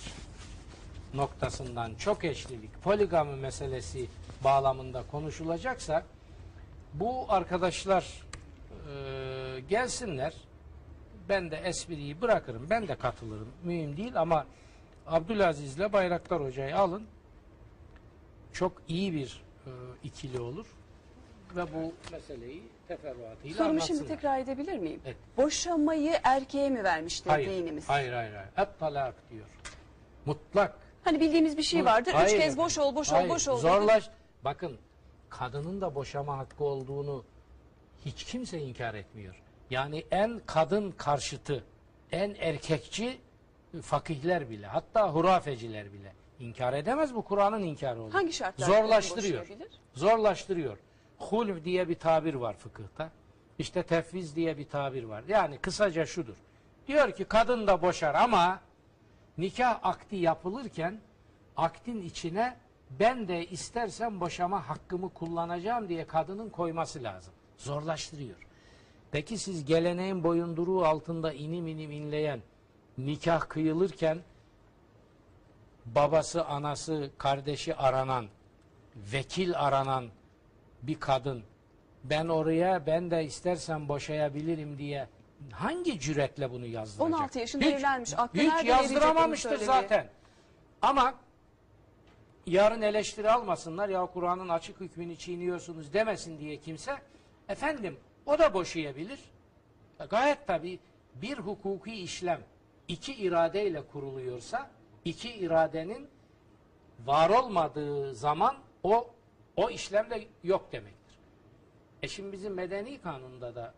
noktasından 1.14 1.96
çok 1.96 2.24
eşlilik, 2.24 2.84
poligami 2.84 3.36
meselesi 3.36 4.08
bağlamında 4.44 5.04
konuşulacaksa 5.12 6.04
bu 6.94 7.26
arkadaşlar 7.30 8.25
e, 8.86 9.60
gelsinler. 9.70 10.34
Ben 11.30 11.52
de 11.52 11.58
espriyi 11.58 12.22
bırakırım. 12.22 12.68
Ben 12.70 12.88
de 12.88 12.96
katılırım. 12.96 13.48
Mühim 13.64 13.98
değil 13.98 14.22
ama 14.22 14.46
Abdülaziz'le 15.08 15.94
Bayraktar 15.94 16.44
Hoca'yı 16.44 16.78
alın. 16.78 17.08
Çok 18.54 18.82
iyi 18.88 19.14
bir 19.14 19.44
e, 19.66 19.72
ikili 20.04 20.40
olur. 20.40 20.66
Ve 21.56 21.74
bu 21.74 21.94
meseleyi 22.12 22.64
teferruatıyla 22.88 23.58
Sorumu 23.58 23.82
şimdi 23.82 24.08
tekrar 24.08 24.40
edebilir 24.40 24.78
miyim? 24.78 25.02
Evet. 25.06 25.18
Boşanmayı 25.38 26.14
erkeğe 26.24 26.70
mi 26.70 26.84
vermiştir 26.84 27.30
hayır, 27.30 27.50
dinimiz? 27.50 27.90
Hayır 27.90 28.14
hayır 28.14 28.34
hayır. 28.34 28.50
Hep 28.56 28.80
talak 28.80 29.16
diyor. 29.32 29.46
Mutlak. 30.26 30.78
Hani 31.04 31.20
bildiğimiz 31.20 31.58
bir 31.58 31.64
şey 31.64 31.86
vardır. 31.86 32.12
Üç 32.12 32.16
Hayır 32.16 32.30
kez 32.30 32.40
efendim. 32.40 32.58
boş 32.58 32.78
ol, 32.78 32.96
boş 32.96 33.12
ol, 33.12 33.16
Hayır, 33.16 33.30
boş 33.30 33.48
ol. 33.48 33.58
Zorlaş. 33.58 34.10
Bakın 34.44 34.78
kadının 35.30 35.82
da 35.82 35.96
boşama 35.96 36.38
hakkı 36.38 36.64
olduğunu 36.64 37.24
hiç 38.06 38.24
kimse 38.24 38.60
inkar 38.60 38.94
etmiyor. 38.94 39.36
Yani 39.70 40.06
en 40.12 40.42
kadın 40.46 40.92
karşıtı, 40.92 41.64
en 42.12 42.36
erkekçi 42.40 43.18
fakihler 43.82 44.50
bile, 44.50 44.68
hatta 44.68 45.14
hurafeciler 45.14 45.94
bile 45.94 46.14
inkar 46.40 46.74
edemez 46.74 47.16
bu 47.16 47.24
Kur'an'ın 47.24 47.64
inkarı 47.64 48.02
olur. 48.02 48.12
Hangi 48.12 48.34
şartlarda 48.34 48.72
Zorlaştırıyor. 48.74 49.48
Zorlaştırıyor. 49.94 50.78
Hulv 51.18 51.64
diye 51.64 51.90
bir 51.90 51.96
tabir 51.96 52.34
var 52.34 52.58
fıkıhta. 52.58 53.12
İşte 53.60 53.84
tefviz 53.84 54.36
diye 54.36 54.58
bir 54.58 54.70
tabir 54.70 55.04
var. 55.04 55.24
Yani 55.28 55.58
kısaca 55.58 56.06
şudur. 56.06 56.36
Diyor 56.88 57.12
ki 57.12 57.26
kadın 57.26 57.68
da 57.68 57.82
boşar 57.82 58.16
ama 58.16 58.60
nikah 59.38 59.80
akdi 59.84 60.16
yapılırken 60.16 61.00
akdin 61.58 62.02
içine 62.02 62.58
ben 62.90 63.28
de 63.28 63.46
istersem 63.46 64.22
boşama 64.22 64.70
hakkımı 64.70 65.14
kullanacağım 65.14 65.90
diye 65.90 66.08
kadının 66.08 66.50
koyması 66.50 67.04
lazım. 67.04 67.34
Zorlaştırıyor. 67.58 68.36
Peki 69.12 69.38
siz 69.38 69.66
geleneğin 69.66 70.24
boyunduruğu 70.24 70.86
altında 70.86 71.34
inim 71.34 71.68
inim 71.68 71.92
inleyen 71.92 72.42
nikah 72.98 73.50
kıyılırken 73.50 74.20
babası, 75.86 76.46
anası, 76.46 77.12
kardeşi 77.18 77.76
aranan, 77.76 78.26
vekil 78.96 79.60
aranan 79.60 80.06
bir 80.84 81.00
kadın 81.00 81.44
ben 82.04 82.28
oraya 82.28 82.86
ben 82.86 83.12
de 83.12 83.26
istersem 83.26 83.90
boşayabilirim 83.90 84.78
diye 84.78 85.08
hangi 85.52 86.00
cüretle 86.00 86.52
bunu 86.52 86.66
yazdıracak? 86.66 87.20
16 87.20 87.40
yaşında 87.40 87.66
evlenmiş. 87.66 88.14
Aklı 88.20 88.40
hiç 88.40 88.66
yazdıramamıştır 88.66 89.58
zaten. 89.58 90.08
Ama 90.82 91.14
yarın 92.46 92.82
eleştiri 92.82 93.32
almasınlar 93.32 93.90
ya 93.90 94.06
Kur'an'ın 94.06 94.50
açık 94.50 94.80
hükmünü 94.80 95.16
çiğniyorsunuz 95.16 95.94
demesin 95.94 96.40
diye 96.40 96.58
kimse 96.58 96.98
efendim 97.50 97.98
o 98.26 98.40
da 98.40 98.54
boşayabilir. 98.54 99.20
Gayet 100.10 100.48
tabi 100.48 100.80
bir 101.16 101.38
hukuki 101.38 101.94
işlem 101.94 102.42
iki 102.88 103.14
iradeyle 103.14 103.88
kuruluyorsa 103.88 104.70
iki 105.06 105.34
iradenin 105.34 106.08
var 107.06 107.30
olmadığı 107.30 108.16
zaman 108.16 108.56
o 108.84 109.10
o 109.56 109.70
işlem 109.70 110.10
de 110.10 110.28
yok 110.44 110.72
demektir. 110.72 111.18
E 112.04 112.08
şimdi 112.08 112.32
bizim 112.32 112.54
medeni 112.54 113.02
kanunda 113.02 113.56
da 113.56 113.74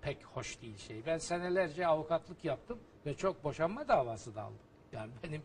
pek 0.00 0.24
hoş 0.24 0.62
değil 0.62 0.78
şey. 0.78 1.06
Ben 1.06 1.18
senelerce 1.18 1.86
avukatlık 1.86 2.44
yaptım 2.44 2.78
ve 3.06 3.14
çok 3.14 3.44
boşanma 3.44 3.88
davası 3.88 4.34
da 4.34 4.42
aldım. 4.42 4.58
Yani 4.92 5.10
benim 5.22 5.42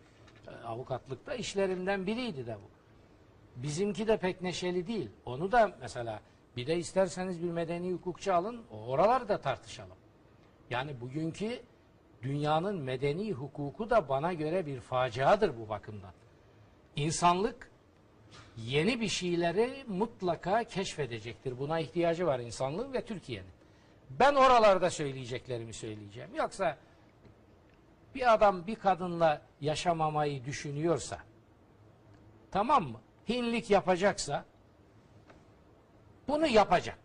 e, 0.47 0.51
avukatlıkta 0.65 1.35
işlerimden 1.35 2.07
biriydi 2.07 2.47
de 2.47 2.55
bu. 2.55 2.69
Bizimki 3.63 4.07
de 4.07 4.17
pek 4.17 4.41
neşeli 4.41 4.87
değil. 4.87 5.09
Onu 5.25 5.51
da 5.51 5.71
mesela 5.81 6.21
bir 6.57 6.67
de 6.67 6.77
isterseniz 6.77 7.43
bir 7.43 7.49
medeni 7.49 7.93
hukukçu 7.93 8.33
alın, 8.33 8.61
oraları 8.71 9.29
da 9.29 9.41
tartışalım. 9.41 9.97
Yani 10.69 11.01
bugünkü 11.01 11.59
dünyanın 12.21 12.81
medeni 12.81 13.31
hukuku 13.31 13.89
da 13.89 14.09
bana 14.09 14.33
göre 14.33 14.65
bir 14.65 14.79
faciadır 14.79 15.57
bu 15.59 15.69
bakımdan. 15.69 16.13
İnsanlık 16.95 17.71
yeni 18.57 19.01
bir 19.01 19.07
şeyleri 19.07 19.83
mutlaka 19.87 20.63
keşfedecektir. 20.63 21.59
Buna 21.59 21.79
ihtiyacı 21.79 22.25
var 22.25 22.39
insanlığın 22.39 22.93
ve 22.93 23.05
Türkiye'nin. 23.05 23.51
Ben 24.09 24.35
oralarda 24.35 24.89
söyleyeceklerimi 24.89 25.73
söyleyeceğim. 25.73 26.29
Yoksa 26.35 26.77
bir 28.15 28.33
adam 28.33 28.67
bir 28.67 28.75
kadınla 28.75 29.41
yaşamamayı 29.61 30.45
düşünüyorsa 30.45 31.19
tamam 32.51 32.83
mı? 32.83 33.01
Hinlik 33.29 33.69
yapacaksa 33.69 34.45
bunu 36.27 36.47
yapacak. 36.47 36.97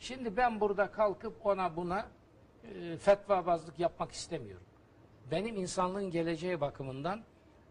Şimdi 0.00 0.36
ben 0.36 0.60
burada 0.60 0.90
kalkıp 0.90 1.46
ona 1.46 1.76
buna 1.76 2.06
e, 2.74 2.96
fetvabazlık 2.96 3.78
yapmak 3.78 4.12
istemiyorum. 4.12 4.66
Benim 5.30 5.56
insanlığın 5.56 6.10
geleceği 6.10 6.60
bakımından 6.60 7.20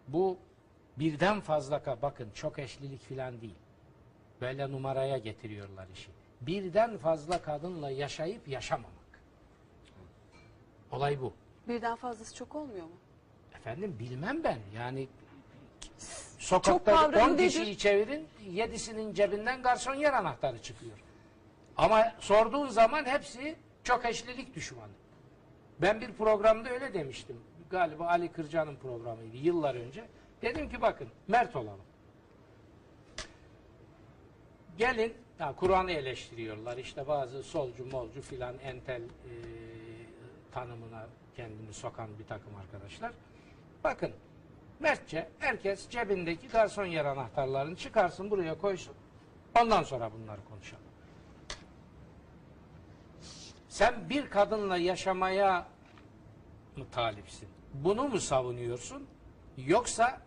bu 0.07 0.37
birden 0.97 1.41
fazla 1.41 1.77
ka- 1.77 2.01
bakın 2.01 2.29
çok 2.33 2.59
eşlilik 2.59 3.01
filan 3.01 3.41
değil. 3.41 3.55
Böyle 4.41 4.71
numaraya 4.71 5.17
getiriyorlar 5.17 5.87
işi. 5.93 6.11
Birden 6.41 6.97
fazla 6.97 7.41
kadınla 7.41 7.89
yaşayıp 7.89 8.47
yaşamamak. 8.47 8.89
Olay 10.91 11.21
bu. 11.21 11.33
Birden 11.67 11.95
fazlası 11.95 12.35
çok 12.35 12.55
olmuyor 12.55 12.85
mu? 12.85 12.95
Efendim 13.55 13.95
bilmem 13.99 14.43
ben. 14.43 14.57
Yani 14.75 15.07
sokakta 16.39 16.95
kavramı 16.95 17.31
10 17.31 17.33
nedir? 17.33 17.47
kişiyi 17.47 17.77
çevirin, 17.77 18.27
7'sinin 18.49 19.13
cebinden 19.13 19.61
garson 19.61 19.95
yer 19.95 20.13
anahtarı 20.13 20.61
çıkıyor. 20.61 20.97
Ama 21.77 22.13
sorduğun 22.19 22.67
zaman 22.67 23.05
hepsi 23.05 23.55
çok 23.83 24.05
eşlilik 24.05 24.55
düşmanı. 24.55 24.91
Ben 25.81 26.01
bir 26.01 26.13
programda 26.13 26.69
öyle 26.69 26.93
demiştim. 26.93 27.37
galiba 27.69 28.07
Ali 28.07 28.31
Kırca'nın 28.31 28.75
programıydı 28.75 29.37
yıllar 29.37 29.75
önce. 29.75 30.05
Dedim 30.41 30.69
ki 30.69 30.81
bakın 30.81 31.07
mert 31.27 31.55
olalım. 31.55 31.85
Gelin 34.77 35.13
Kur'an'ı 35.57 35.91
eleştiriyorlar. 35.91 36.77
İşte 36.77 37.07
bazı 37.07 37.43
solcu 37.43 37.85
molcu 37.85 38.21
filan 38.21 38.59
entel 38.59 39.01
e, 39.01 39.33
tanımına 40.51 41.07
kendini 41.35 41.73
sokan 41.73 42.19
bir 42.19 42.25
takım 42.25 42.55
arkadaşlar. 42.55 43.11
Bakın 43.83 44.11
mertçe 44.79 45.29
herkes 45.39 45.89
cebindeki 45.89 46.47
garson 46.47 46.85
yer 46.85 47.05
anahtarlarını 47.05 47.75
çıkarsın 47.75 48.31
buraya 48.31 48.57
koysun. 48.57 48.95
Ondan 49.61 49.83
sonra 49.83 50.11
bunları 50.11 50.45
konuşalım. 50.45 50.83
Sen 53.69 54.09
bir 54.09 54.29
kadınla 54.29 54.77
yaşamaya 54.77 55.67
mı 56.75 56.85
talipsin? 56.91 57.49
Bunu 57.73 58.07
mu 58.07 58.19
savunuyorsun? 58.19 59.07
Yoksa 59.57 60.21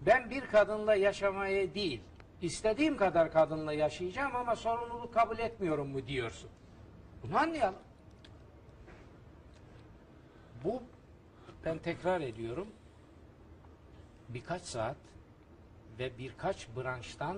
ben 0.00 0.30
bir 0.30 0.46
kadınla 0.46 0.94
yaşamaya 0.94 1.74
değil, 1.74 2.00
istediğim 2.42 2.96
kadar 2.96 3.32
kadınla 3.32 3.72
yaşayacağım 3.72 4.36
ama 4.36 4.56
sorumluluk 4.56 5.14
kabul 5.14 5.38
etmiyorum 5.38 5.88
mu 5.88 6.06
diyorsun? 6.06 6.50
Bunu 7.22 7.38
anlayalım. 7.38 7.78
Bu 10.64 10.82
ben 11.64 11.78
tekrar 11.78 12.20
ediyorum 12.20 12.68
birkaç 14.28 14.62
saat 14.62 14.96
ve 15.98 16.18
birkaç 16.18 16.68
branştan 16.76 17.36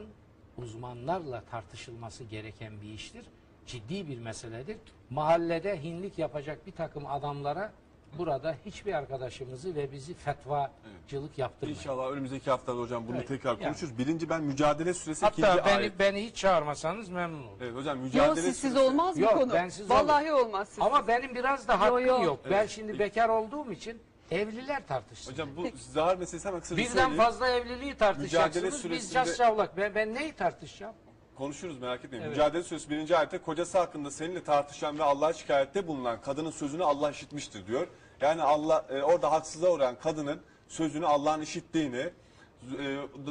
uzmanlarla 0.58 1.42
tartışılması 1.50 2.24
gereken 2.24 2.80
bir 2.82 2.92
iştir. 2.92 3.24
Ciddi 3.66 4.08
bir 4.08 4.18
meseledir. 4.18 4.76
Mahallede 5.10 5.82
hinlik 5.82 6.18
yapacak 6.18 6.66
bir 6.66 6.72
takım 6.72 7.06
adamlara 7.06 7.72
burada 8.18 8.56
hiçbir 8.66 8.92
arkadaşımızı 8.94 9.74
ve 9.74 9.92
bizi 9.92 10.14
fetvacılık 10.14 11.38
yaptırmayın. 11.38 11.78
İnşallah 11.78 12.10
önümüzdeki 12.10 12.50
haftada 12.50 12.80
hocam 12.80 13.08
bunu 13.08 13.16
Evet, 13.16 13.28
tekrar 13.28 13.50
yani. 13.50 13.62
konuşuruz. 13.64 13.98
Birinci 13.98 14.28
ben 14.30 14.42
mücadele 14.42 14.94
süresi 14.94 15.24
Hatta 15.24 15.56
beni, 15.66 15.76
ayet. 15.76 15.98
beni 15.98 16.24
hiç 16.26 16.36
çağırmasanız 16.36 17.08
memnun 17.08 17.42
olurum. 17.42 17.58
Evet 17.60 17.74
hocam 17.74 17.98
Yo 17.98 18.04
mücadele 18.04 18.34
siz 18.42 18.56
siz 18.56 18.72
süresi- 18.72 18.78
olmaz 18.88 19.16
bu 19.16 19.20
Yok, 19.20 19.34
konu. 19.34 19.52
bensiz 19.52 19.90
Vallahi 19.90 20.32
olmaz 20.32 20.68
siz. 20.68 20.78
Ama 20.82 21.08
benim 21.08 21.34
biraz 21.34 21.68
da 21.68 21.80
hakkım 21.80 22.06
yo. 22.06 22.22
yok. 22.22 22.40
Ben 22.44 22.50
Evet. 22.52 22.70
şimdi 22.70 22.98
bekar 22.98 23.28
olduğum 23.28 23.72
için 23.72 23.98
evliler 24.30 24.86
tartışsın. 24.86 25.32
Hocam 25.32 25.48
bu 25.56 25.66
zahar 25.92 26.16
meselesi 26.16 26.48
hemen 26.48 26.60
kısaca 26.60 26.76
Birden 26.82 26.90
söyleyeyim. 26.90 27.16
fazla 27.16 27.48
evliliği 27.48 27.94
tartışacaksınız. 27.96 28.54
Mücadele 28.64 28.72
Biz 28.72 28.80
süresinde- 29.06 29.14
cas 29.14 29.36
çavlak. 29.36 29.76
Ben, 29.76 29.94
ben 29.94 30.14
neyi 30.14 30.32
tartışacağım? 30.32 30.94
Konuşuruz 31.34 31.78
merak 31.78 32.04
etmeyin. 32.04 32.22
Evet. 32.24 32.36
Mücadele 32.36 32.62
süresi 32.62 32.90
birinci 32.90 33.16
ayette 33.16 33.38
kocası 33.38 33.78
hakkında 33.78 34.10
seninle 34.10 34.44
tartışan 34.44 34.98
ve 34.98 35.02
Allah'a 35.02 35.32
şikayette 35.32 35.86
bulunan 35.86 36.20
kadının 36.20 36.50
sözünü 36.50 36.84
Allah 36.84 37.10
işitmiştir 37.10 37.66
diyor. 37.66 37.86
Yani 38.20 38.42
Allah 38.42 38.86
e, 38.90 39.02
orada 39.02 39.32
haksızlığa 39.32 39.70
uğrayan 39.72 39.96
kadının 39.98 40.40
sözünü 40.68 41.06
Allah'ın 41.06 41.40
işittiğini 41.40 42.10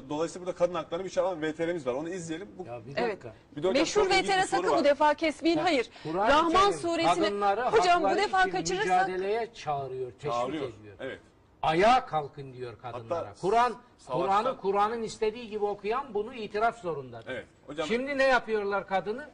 dolayısıyla 0.09 0.45
burada 0.47 0.57
kadın 0.57 0.73
haklarını 0.73 1.05
bir 1.05 1.09
şey 1.09 1.23
alan 1.23 1.41
VTR'miz 1.41 1.87
var. 1.87 1.93
Onu 1.93 2.09
izleyelim. 2.09 2.47
Bu 2.57 2.65
Ya 2.65 2.85
bir 2.85 2.93
Evet. 2.97 3.11
dakika. 3.23 3.33
Bir 3.55 3.79
Meşhur 3.79 4.05
VTR 4.09 4.43
sakın 4.47 4.77
bu 4.77 4.83
defa 4.83 5.13
kesmeyin. 5.13 5.57
Hayır. 5.57 5.89
Kur'an-ı 6.03 6.29
Rahman 6.29 6.51
Kerim 6.51 6.73
suresini 6.73 7.23
kadınları 7.25 7.61
hocam 7.61 8.03
bu 8.03 8.07
hakları 8.07 8.23
defa 8.23 8.41
için 8.41 8.51
kaçırırsak 8.51 9.07
mücadeleye 9.07 9.53
çağırıyor, 9.53 10.11
teşvik 10.11 10.31
Çağırıyor. 10.31 10.63
ediyor. 10.69 10.95
Evet. 10.99 11.19
Ayağa 11.61 12.05
kalkın 12.05 12.53
diyor 12.53 12.77
kadınlara. 12.81 13.27
Hatta 13.27 13.33
Kur'an 13.41 13.73
Kur'an'ı 14.07 14.57
Kur'an'ın 14.57 15.01
istediği 15.03 15.49
gibi 15.49 15.65
okuyan 15.65 16.13
bunu 16.13 16.33
itiraf 16.33 16.79
zorundadır. 16.81 17.31
Evet. 17.31 17.45
Hocam 17.67 17.87
Şimdi 17.87 18.17
ne 18.17 18.23
yapıyorlar 18.23 18.87
kadını? 18.87 19.29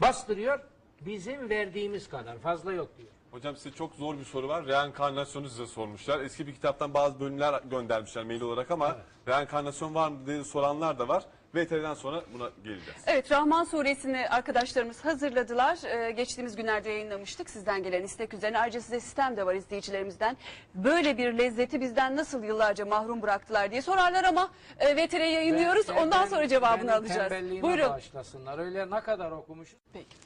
Bastırıyor. 0.00 0.60
Bizim 1.00 1.50
verdiğimiz 1.50 2.08
kadar 2.08 2.38
fazla 2.38 2.72
yok 2.72 2.88
diyor. 2.98 3.08
Hocam 3.36 3.56
size 3.56 3.70
çok 3.70 3.94
zor 3.94 4.18
bir 4.18 4.24
soru 4.24 4.48
var. 4.48 4.66
Reenkarnasyonu 4.66 5.48
size 5.48 5.66
sormuşlar. 5.66 6.20
Eski 6.20 6.46
bir 6.46 6.54
kitaptan 6.54 6.94
bazı 6.94 7.20
bölümler 7.20 7.60
göndermişler 7.70 8.24
mail 8.24 8.40
olarak 8.40 8.70
ama 8.70 8.96
reenkarnasyon 9.28 9.94
var 9.94 10.08
mı 10.08 10.26
diye 10.26 10.44
soranlar 10.44 10.98
da 10.98 11.08
var. 11.08 11.24
VTR'den 11.54 11.94
sonra 11.94 12.22
buna 12.34 12.50
geleceğiz. 12.64 13.00
Evet 13.06 13.32
Rahman 13.32 13.64
suresini 13.64 14.28
arkadaşlarımız 14.28 15.04
hazırladılar. 15.04 15.78
Ee, 15.84 16.10
geçtiğimiz 16.10 16.56
günlerde 16.56 16.90
yayınlamıştık 16.90 17.50
sizden 17.50 17.82
gelen 17.82 18.02
istek 18.02 18.34
üzerine. 18.34 18.58
Ayrıca 18.58 18.80
size 18.80 19.00
sistem 19.00 19.36
de 19.36 19.46
var 19.46 19.54
izleyicilerimizden. 19.54 20.36
Böyle 20.74 21.18
bir 21.18 21.38
lezzeti 21.38 21.80
bizden 21.80 22.16
nasıl 22.16 22.44
yıllarca 22.44 22.86
mahrum 22.86 23.22
bıraktılar 23.22 23.70
diye 23.70 23.82
sorarlar 23.82 24.24
ama 24.24 24.50
e, 24.78 24.96
VTR'ye 24.96 25.30
yayınlıyoruz. 25.30 25.88
Ben- 25.88 25.94
Ondan 25.96 26.24
ben- 26.24 26.30
sonra 26.30 26.48
cevabını 26.48 26.88
benim 26.88 26.94
alacağız. 27.00 27.28
tembelliğime 27.28 27.62
Buyurun. 27.62 27.90
bağışlasınlar. 27.90 28.58
Öyle 28.58 28.90
ne 28.90 29.00
kadar 29.00 29.30
okumuşuz. 29.30 29.78
Peki. 29.92 30.16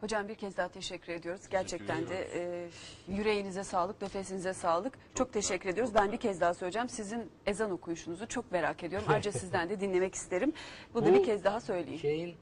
Hocam 0.00 0.28
bir 0.28 0.34
kez 0.34 0.56
daha 0.56 0.68
teşekkür 0.68 1.12
ediyoruz. 1.12 1.48
Gerçekten 1.50 2.08
de 2.08 2.28
e, 2.34 2.68
yüreğinize 3.08 3.64
sağlık, 3.64 4.02
nefesinize 4.02 4.54
sağlık. 4.54 4.98
Çok, 5.14 5.32
teşekkür 5.32 5.68
ediyoruz. 5.68 5.94
Ben 5.94 6.12
bir 6.12 6.16
kez 6.16 6.40
daha 6.40 6.54
söyleyeceğim. 6.54 6.88
Sizin 6.88 7.30
ezan 7.46 7.70
okuyuşunuzu 7.70 8.28
çok 8.28 8.52
merak 8.52 8.84
ediyorum. 8.84 9.08
Ayrıca 9.10 9.32
sizden 9.40 9.68
de 9.68 9.80
dinlemek 9.80 10.14
isterim. 10.14 10.52
Bunu 10.94 11.06
Bu 11.06 11.14
bir 11.14 11.24
kez 11.24 11.44
daha 11.44 11.60
söyleyeyim. 11.60 12.00
Şeyin 12.00 12.34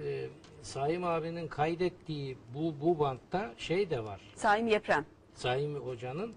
e, 0.00 0.26
Saim 0.62 1.04
abinin 1.04 1.48
kaydettiği 1.48 2.38
bu 2.54 2.74
bu 2.80 2.98
bantta 2.98 3.54
şey 3.58 3.90
de 3.90 4.04
var. 4.04 4.20
Saim 4.36 4.66
Yeprem. 4.66 5.06
Saim 5.34 5.74
hocanın 5.74 6.34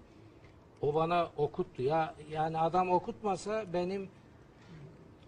o 0.80 0.94
bana 0.94 1.30
okuttu 1.36 1.82
ya 1.82 2.14
yani 2.30 2.58
adam 2.58 2.90
okutmasa 2.90 3.72
benim 3.72 4.08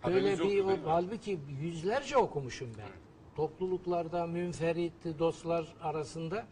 böyle 0.06 0.38
bir 0.38 0.64
o, 0.64 0.76
halbuki 0.84 1.38
yüzlerce 1.60 2.16
okumuşum 2.16 2.70
ben. 2.78 2.99
Topluluklarda 3.36 4.26
münferit 4.26 4.92
dostlar 5.18 5.74
arasında 5.82 6.46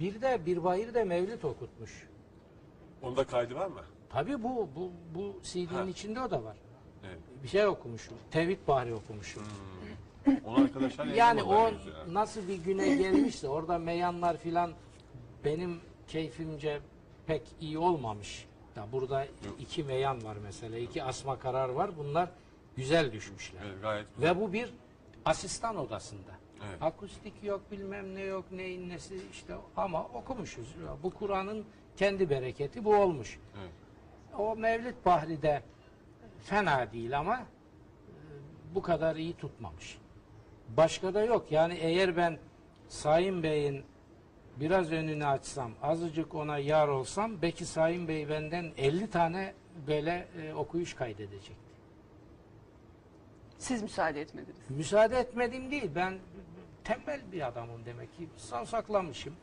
bir 0.00 0.22
de 0.22 0.46
bir 0.46 0.64
bayır 0.64 0.94
da 0.94 1.04
mevlid 1.04 1.42
okutmuş. 1.42 2.08
Onda 3.02 3.24
kaydı 3.24 3.54
var 3.54 3.66
mı? 3.66 3.80
Tabii 4.08 4.42
bu 4.42 4.68
bu 4.76 4.90
bu 5.14 5.40
CD'nin 5.42 5.86
içinde 5.88 6.20
o 6.20 6.30
da 6.30 6.44
var. 6.44 6.56
Evet. 7.06 7.18
Bir 7.42 7.48
şey 7.48 7.66
okumuşum. 7.66 8.16
Tevhid 8.30 8.58
Bahri 8.68 8.94
okumuşum. 8.94 9.42
Onu 10.44 10.64
arkadaşlar 10.64 11.06
Yani 11.16 11.42
o 11.42 11.54
yani. 11.64 11.76
nasıl 12.12 12.48
bir 12.48 12.56
güne 12.56 12.96
gelmişse 12.96 13.48
orada 13.48 13.78
meyanlar 13.78 14.36
filan 14.36 14.72
benim 15.44 15.80
keyfimce 16.08 16.80
pek 17.26 17.42
iyi 17.60 17.78
olmamış. 17.78 18.46
Ya 18.76 18.86
burada 18.92 19.26
iki 19.60 19.84
meyan 19.84 20.24
var 20.24 20.36
mesela, 20.42 20.78
iki 20.78 21.02
asma 21.02 21.38
karar 21.38 21.68
var. 21.68 21.90
Bunlar 21.98 22.28
güzel 22.76 23.12
düşmüşler. 23.12 23.60
Evet, 23.66 23.82
gayet 23.82 24.06
güzel. 24.16 24.30
Ve 24.36 24.40
bu 24.40 24.52
bir 24.52 24.72
asistan 25.26 25.76
odasında. 25.76 26.32
Evet. 26.68 26.82
Akustik 26.82 27.44
yok, 27.44 27.60
bilmem 27.72 28.14
ne 28.14 28.20
yok, 28.20 28.44
neyin 28.52 28.88
nesi 28.88 29.20
işte 29.32 29.54
ama 29.76 30.04
okumuşuz. 30.04 30.74
Bu 31.02 31.10
Kur'an'ın 31.10 31.64
kendi 31.96 32.30
bereketi 32.30 32.84
bu 32.84 32.96
olmuş. 32.96 33.38
Evet. 33.60 33.72
O 34.38 34.56
Mevlid 34.56 34.94
Bahri'de 35.04 35.62
fena 36.42 36.92
değil 36.92 37.18
ama 37.18 37.36
e, 37.36 37.44
bu 38.74 38.82
kadar 38.82 39.16
iyi 39.16 39.36
tutmamış. 39.36 39.98
Başka 40.76 41.14
da 41.14 41.24
yok. 41.24 41.52
Yani 41.52 41.74
eğer 41.74 42.16
ben 42.16 42.38
Sayın 42.88 43.42
Bey'in 43.42 43.84
biraz 44.56 44.92
önünü 44.92 45.26
açsam, 45.26 45.72
azıcık 45.82 46.34
ona 46.34 46.58
yar 46.58 46.88
olsam 46.88 47.42
belki 47.42 47.64
Sayın 47.64 48.08
Bey 48.08 48.28
benden 48.28 48.72
50 48.76 49.10
tane 49.10 49.54
böyle 49.86 50.28
e, 50.42 50.54
okuyuş 50.54 50.94
kaydedecek. 50.94 51.65
Siz 53.58 53.82
müsaade 53.82 54.20
etmediniz. 54.20 54.56
Müsaade 54.68 55.18
etmedim 55.18 55.70
değil. 55.70 55.90
Ben 55.94 56.18
tembel 56.84 57.20
bir 57.32 57.46
adamım 57.46 57.84
demek 57.84 58.16
ki. 58.16 58.28
Savsaklamışım. 58.36 59.34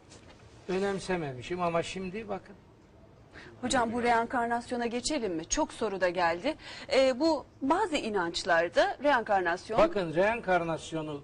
Önemsememişim 0.68 1.62
ama 1.62 1.84
şimdi 1.84 2.30
bakın. 2.30 2.56
Hocam 3.62 3.94
bu 3.94 4.04
reenkarnasyona 4.04 4.86
geçelim 4.86 5.36
mi? 5.36 5.46
Çok 5.46 5.74
soru 5.74 6.02
da 6.02 6.10
geldi. 6.10 6.56
Ee, 6.94 7.20
bu 7.20 7.46
bazı 7.62 7.96
inançlarda 7.96 8.98
reenkarnasyon 9.04 9.80
Bakın 9.80 10.14
reenkarnasyonu 10.14 11.24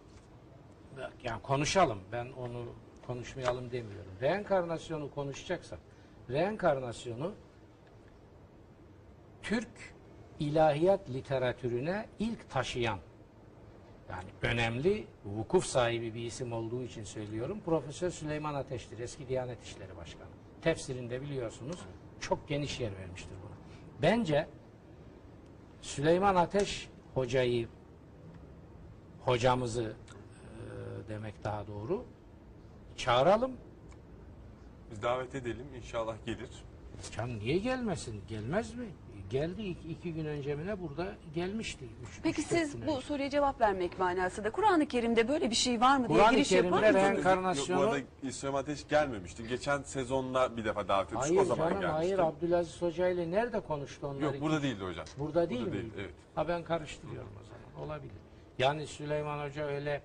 yani 1.23 1.41
konuşalım. 1.41 1.99
Ben 2.11 2.27
onu 2.31 2.65
konuşmayalım 3.07 3.71
demiyorum. 3.71 4.11
Reenkarnasyonu 4.21 5.11
konuşacaksak 5.11 5.79
reenkarnasyonu 6.29 7.33
Türk 9.43 9.67
ilahiyat 10.39 11.09
literatürüne 11.09 12.05
ilk 12.19 12.49
taşıyan 12.49 12.99
yani 14.09 14.29
önemli 14.41 15.07
vukuf 15.25 15.65
sahibi 15.65 16.13
bir 16.13 16.23
isim 16.23 16.53
olduğu 16.53 16.83
için 16.83 17.03
söylüyorum. 17.03 17.61
Profesör 17.65 18.09
Süleyman 18.09 18.53
Ateş'tir. 18.53 18.99
Eski 18.99 19.27
Diyanet 19.27 19.63
İşleri 19.63 19.97
Başkanı. 19.97 20.29
Tefsirinde 20.61 21.21
biliyorsunuz 21.21 21.79
çok 22.19 22.47
geniş 22.47 22.79
yer 22.79 22.91
vermiştir 22.97 23.31
buna. 23.43 23.57
Bence 24.01 24.47
Süleyman 25.81 26.35
Ateş 26.35 26.89
hocayı 27.13 27.67
hocamızı 29.25 29.83
e, 29.83 31.09
demek 31.09 31.43
daha 31.43 31.67
doğru 31.67 32.05
çağıralım. 32.97 33.51
Biz 34.91 35.01
davet 35.01 35.35
edelim 35.35 35.67
inşallah 35.77 36.15
gelir. 36.25 36.49
Can 37.15 37.39
niye 37.39 37.57
gelmesin? 37.57 38.21
Gelmez 38.27 38.75
mi? 38.75 38.85
Geldi 39.29 39.61
iki, 39.63 39.87
iki 39.89 40.13
gün 40.13 40.25
önce 40.25 40.55
mi 40.55 40.67
ne 40.67 40.81
burada 40.81 41.07
gelmişti. 41.35 41.85
Üç, 42.03 42.19
Peki 42.23 42.41
üç, 42.41 42.47
siz 42.47 42.87
bu 42.87 42.91
önce. 42.95 43.01
soruya 43.05 43.29
cevap 43.29 43.61
vermek 43.61 43.99
manasında 43.99 44.51
Kur'an-ı 44.51 44.85
Kerim'de 44.87 45.27
böyle 45.27 45.49
bir 45.49 45.55
şey 45.55 45.81
var 45.81 45.97
mı 45.97 46.09
diye 46.09 46.17
Kur'an-ı 46.17 46.35
giriş 46.35 46.51
yapar 46.51 46.81
Kerim'de 46.81 46.91
mısınız? 47.01 47.25
reenkarnasyonu- 47.25 47.77
bu 47.77 47.81
arada 47.81 47.97
İslam 48.23 48.55
Ateş 48.55 48.87
gelmemişti. 48.87 49.47
Geçen 49.47 49.81
sezonla 49.81 50.57
bir 50.57 50.65
defa 50.65 50.87
davet 50.87 51.07
etmiş. 51.07 51.21
Hayır 51.21 51.37
o 51.39 51.45
zaman 51.45 51.69
canım 51.69 51.81
gelmişti. 51.81 51.95
hayır 51.97 52.19
Abdülaziz 52.19 52.81
Hoca 52.81 53.07
ile 53.09 53.31
nerede 53.31 53.59
konuştu 53.59 54.07
onlar? 54.07 54.21
Yok 54.21 54.41
burada 54.41 54.61
değildi 54.63 54.83
hocam. 54.83 55.05
Burada 55.17 55.49
değil 55.49 55.61
mi? 55.61 55.73
değil, 55.73 55.91
evet. 55.99 56.13
Ha 56.35 56.47
ben 56.47 56.63
karıştırıyorum 56.63 57.29
o 57.41 57.43
zaman. 57.47 57.87
Olabilir. 57.89 58.13
Yani 58.59 58.87
Süleyman 58.87 59.45
Hoca 59.49 59.65
öyle 59.65 60.01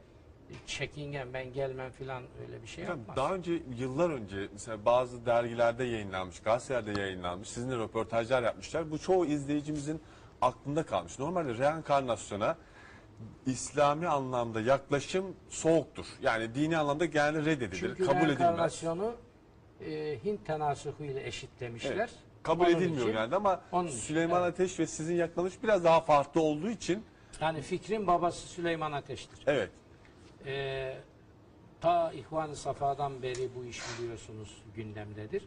çekingen 0.67 1.33
ben 1.35 1.53
gelmem 1.53 1.91
filan 1.91 2.23
öyle 2.47 2.63
bir 2.63 2.67
şey 2.67 2.85
yapmaz. 2.85 3.17
daha 3.17 3.35
önce 3.35 3.63
yıllar 3.79 4.11
önce 4.11 4.49
mesela 4.53 4.85
bazı 4.85 5.27
dergilerde 5.27 5.85
yayınlanmış, 5.85 6.41
gazetelerde 6.41 7.01
yayınlanmış, 7.01 7.49
sizinle 7.49 7.77
röportajlar 7.79 8.43
yapmışlar. 8.43 8.91
Bu 8.91 8.99
çoğu 8.99 9.27
izleyicimizin 9.27 10.01
aklında 10.43 10.83
kalmış. 10.83 11.19
Normalde 11.19 11.59
reenkarnasyona 11.59 12.57
İslami 13.47 14.09
anlamda 14.09 14.61
yaklaşım 14.61 15.37
soğuktur. 15.49 16.07
Yani 16.23 16.55
dini 16.55 16.79
anlamda 16.79 17.05
genelde 17.05 17.39
reddedilir, 17.45 17.77
Çünkü 17.81 18.07
kabul 18.07 18.17
edilmez. 18.19 18.39
reenkarnasyonu 18.41 19.15
e, 19.87 20.19
Hint 20.25 20.47
tenasuhu 20.47 21.05
ile 21.05 21.27
eşitlemişler. 21.27 21.97
Evet, 21.97 22.11
kabul 22.43 22.65
Onun 22.67 22.75
edilmiyor 22.75 23.07
için- 23.09 23.17
yani 23.19 23.35
ama 23.35 23.61
onun 23.73 23.89
için, 23.89 23.99
Süleyman 23.99 24.43
evet. 24.43 24.53
Ateş 24.55 24.79
ve 24.81 24.87
sizin 24.87 25.15
yaklanış 25.15 25.63
biraz 25.63 25.85
daha 25.85 26.01
farklı 26.01 26.41
olduğu 26.41 26.71
için 26.71 27.05
Yani 27.41 27.63
fikrin 27.63 28.07
babası 28.07 28.47
Süleyman 28.49 28.93
Ateş'tir. 28.93 29.39
evet. 29.47 29.71
Ee, 30.47 30.97
ta 31.81 32.13
İhvan-ı 32.13 32.57
Safa'dan 32.57 33.23
beri 33.23 33.49
bu 33.57 33.65
iş 33.65 33.81
biliyorsunuz 33.99 34.63
gündemdedir. 34.77 35.43
Ee, 35.43 35.47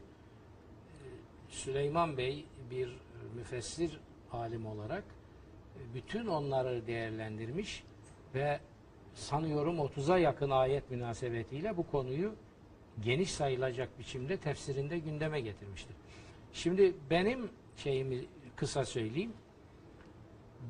Süleyman 1.49 2.17
Bey 2.17 2.45
bir 2.71 2.97
müfessir 3.35 3.99
alim 4.31 4.65
olarak 4.65 5.03
e, 5.75 5.93
bütün 5.93 6.27
onları 6.27 6.87
değerlendirmiş 6.87 7.83
ve 8.35 8.59
sanıyorum 9.13 9.77
30'a 9.77 10.17
yakın 10.17 10.49
ayet 10.49 10.91
münasebetiyle 10.91 11.77
bu 11.77 11.91
konuyu 11.91 12.35
geniş 12.99 13.31
sayılacak 13.31 13.99
biçimde 13.99 14.37
tefsirinde 14.37 14.99
gündeme 14.99 15.41
getirmiştir. 15.41 15.95
Şimdi 16.53 16.93
benim 17.09 17.49
şeyimi 17.77 18.25
kısa 18.55 18.85
söyleyeyim. 18.85 19.33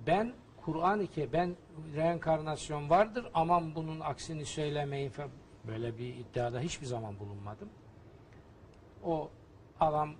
Ben 0.07 0.33
Kur'an-ı 0.67 1.07
Kerim 1.07 1.33
ben 1.33 1.55
reenkarnasyon 1.95 2.89
vardır 2.89 3.25
aman 3.33 3.75
bunun 3.75 3.99
aksini 3.99 4.45
söylemeyin 4.45 5.09
falan 5.09 5.29
böyle 5.67 5.97
bir 5.97 6.15
iddiada 6.15 6.59
hiçbir 6.59 6.85
zaman 6.85 7.19
bulunmadım. 7.19 7.69
O 9.03 9.29
adam 9.79 10.13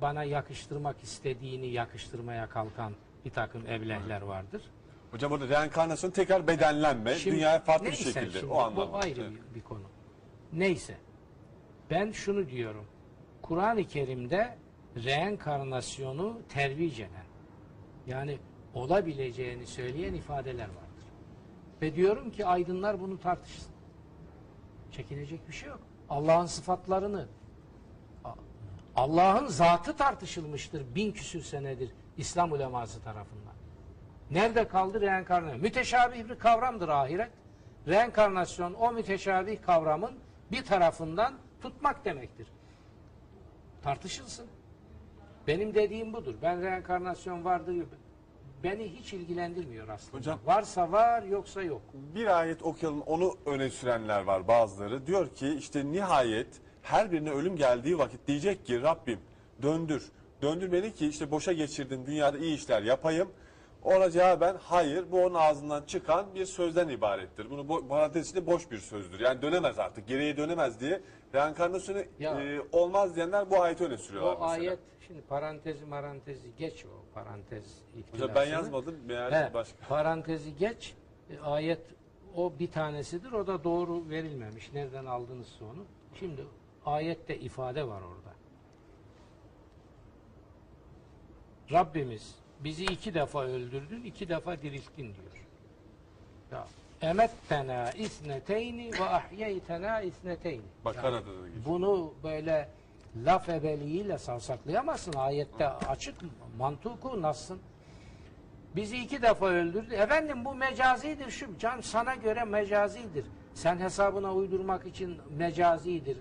bana 0.00 0.24
yakıştırmak 0.24 1.02
istediğini 1.02 1.66
yakıştırmaya 1.66 2.48
kalkan 2.48 2.92
bir 3.24 3.30
takım 3.30 3.66
evlehler 3.66 4.22
vardır. 4.22 4.62
Hocam 5.10 5.32
orada 5.32 5.48
reenkarnasyon 5.48 6.10
tekrar 6.10 6.46
bedenlenme, 6.46 7.14
Şimdi- 7.14 7.36
dünyaya 7.36 7.60
farklı 7.60 7.86
bir 7.86 7.92
şekilde 7.92 8.38
şimdi, 8.38 8.52
o 8.52 8.58
anlamda. 8.58 8.92
Bu 8.92 8.96
ayrı 8.96 9.20
Evet. 9.20 9.32
bir, 9.50 9.54
bir 9.54 9.62
konu. 9.64 9.82
Neyse. 10.52 10.94
Ben 11.90 12.12
şunu 12.12 12.48
diyorum. 12.48 12.84
Kur'an-ı 13.42 13.84
Kerim'de 13.84 14.56
reenkarnasyonu 15.04 16.40
tervic 16.48 16.94
eden 16.94 17.26
yani 18.06 18.38
olabileceğini 18.74 19.66
söyleyen 19.66 20.14
ifadeler 20.14 20.68
vardır. 20.68 21.04
Ve 21.82 21.94
diyorum 21.94 22.30
ki 22.30 22.46
aydınlar 22.46 23.00
bunu 23.00 23.20
tartışsın. 23.20 23.72
Çekinecek 24.92 25.48
bir 25.48 25.52
şey 25.52 25.68
yok. 25.68 25.80
Allah'ın 26.10 26.46
sıfatlarını 26.46 27.28
Allah'ın 28.96 29.46
zatı 29.46 29.96
tartışılmıştır 29.96 30.94
bin 30.94 31.12
küsür 31.12 31.42
senedir 31.42 31.90
İslam 32.16 32.52
uleması 32.52 33.02
tarafından. 33.02 33.52
Nerede 34.30 34.68
kaldı 34.68 35.00
reenkarnasyon? 35.00 35.60
Müteşabih 35.60 36.28
bir 36.28 36.38
kavramdır 36.38 36.88
ahiret. 36.88 37.30
Reenkarnasyon 37.88 38.74
o 38.74 38.92
müteşabih 38.92 39.62
kavramın 39.62 40.12
bir 40.52 40.64
tarafından 40.64 41.34
tutmak 41.62 42.04
demektir. 42.04 42.46
Tartışılsın. 43.82 44.46
Benim 45.46 45.74
dediğim 45.74 46.12
budur. 46.12 46.34
Ben 46.42 46.62
reenkarnasyon 46.62 47.44
vardır. 47.44 47.86
Beni 48.64 48.88
hiç 48.88 49.12
ilgilendirmiyor 49.12 49.88
aslında. 49.88 50.16
Hocam- 50.18 50.38
Varsa 50.46 50.92
var 50.92 51.22
yoksa 51.22 51.62
yok. 51.62 51.82
Bir 51.94 52.38
ayet 52.40 52.62
okuyalım 52.62 53.00
onu 53.00 53.34
öne 53.46 53.70
sürenler 53.70 54.22
var 54.22 54.48
bazıları. 54.48 55.06
Diyor 55.06 55.28
ki 55.34 55.48
işte 55.58 55.92
nihayet 55.92 56.48
her 56.82 57.12
birine 57.12 57.30
ölüm 57.30 57.56
geldiği 57.56 57.98
vakit 57.98 58.26
diyecek 58.26 58.66
ki 58.66 58.82
Rabbim 58.82 59.18
döndür. 59.62 60.08
Döndür 60.42 60.72
beni 60.72 60.94
ki 60.94 61.06
işte 61.08 61.30
boşa 61.30 61.52
geçirdin 61.52 62.06
dünyada 62.06 62.38
iyi 62.38 62.56
işler 62.56 62.82
yapayım. 62.82 63.28
Ona 63.82 64.10
cevaben 64.10 64.56
hayır 64.62 65.04
bu 65.12 65.24
onun 65.24 65.34
ağzından 65.34 65.82
çıkan 65.86 66.34
bir 66.34 66.46
sözden 66.46 66.88
ibarettir. 66.88 67.50
Bunu 67.50 67.60
bo- 67.60 67.88
parantez 67.88 68.26
içinde 68.30 68.46
boş 68.46 68.70
bir 68.70 68.78
sözdür. 68.78 69.20
Yani 69.20 69.42
dönemez 69.42 69.78
artık 69.78 70.08
geriye 70.08 70.36
dönemez 70.36 70.80
diye 70.80 71.00
reenkarnasyonu 71.34 71.98
Ya- 72.20 72.40
e, 72.40 72.60
olmaz 72.72 73.16
diyenler 73.16 73.50
bu 73.50 73.62
ayeti 73.62 73.84
öne 73.84 73.96
sürüyorlar 73.96 74.32
O 74.32 74.40
mesela. 74.40 74.50
ayet 74.50 74.78
şimdi 75.08 75.20
parantezi 75.20 75.84
marantezi 75.84 76.48
geç 76.58 76.84
o 76.84 77.14
parantez 77.14 77.64
Hocam 78.12 78.30
ben 78.34 78.44
yazmadım 78.44 78.96
meğer 79.06 79.32
He, 79.32 79.54
başka. 79.54 79.86
Parantezi 79.88 80.56
geç. 80.56 80.94
E, 81.30 81.40
ayet 81.40 81.80
o 82.36 82.52
bir 82.58 82.70
tanesidir. 82.70 83.32
O 83.32 83.46
da 83.46 83.64
doğru 83.64 84.08
verilmemiş. 84.10 84.72
Nereden 84.72 85.06
aldınız 85.06 85.58
onu? 85.62 85.84
Şimdi 86.18 86.44
ayette 86.86 87.38
ifade 87.38 87.88
var 87.88 88.02
orada. 88.02 88.34
Rabbimiz 91.72 92.34
bizi 92.60 92.84
iki 92.84 93.14
defa 93.14 93.44
öldürdün, 93.44 94.04
iki 94.04 94.28
defa 94.28 94.62
dirilttin 94.62 95.02
diyor. 95.04 95.46
Ya 96.52 96.66
emettena 97.02 97.90
isneteyni 97.90 98.92
ve 99.00 99.04
ahyeytena 99.04 100.00
isneteyni. 100.00 100.62
Bakara'da 100.84 101.14
da 101.14 101.18
geçiyor. 101.18 101.64
Bunu 101.66 102.14
böyle 102.22 102.68
laf 103.24 103.48
ebeliğiyle 103.48 104.18
savsaklayamazsın. 104.18 105.12
Ayette 105.12 105.68
açık 105.68 106.14
mantuku 106.58 107.22
nasılsın? 107.22 107.60
Bizi 108.76 108.96
iki 108.96 109.22
defa 109.22 109.46
öldürdü. 109.46 109.94
Efendim 109.94 110.44
bu 110.44 110.54
mecazidir 110.54 111.30
şu. 111.30 111.58
Can 111.58 111.80
sana 111.80 112.14
göre 112.14 112.44
mecazidir. 112.44 113.26
Sen 113.54 113.78
hesabına 113.78 114.34
uydurmak 114.34 114.86
için 114.86 115.18
mecazidir 115.38 116.18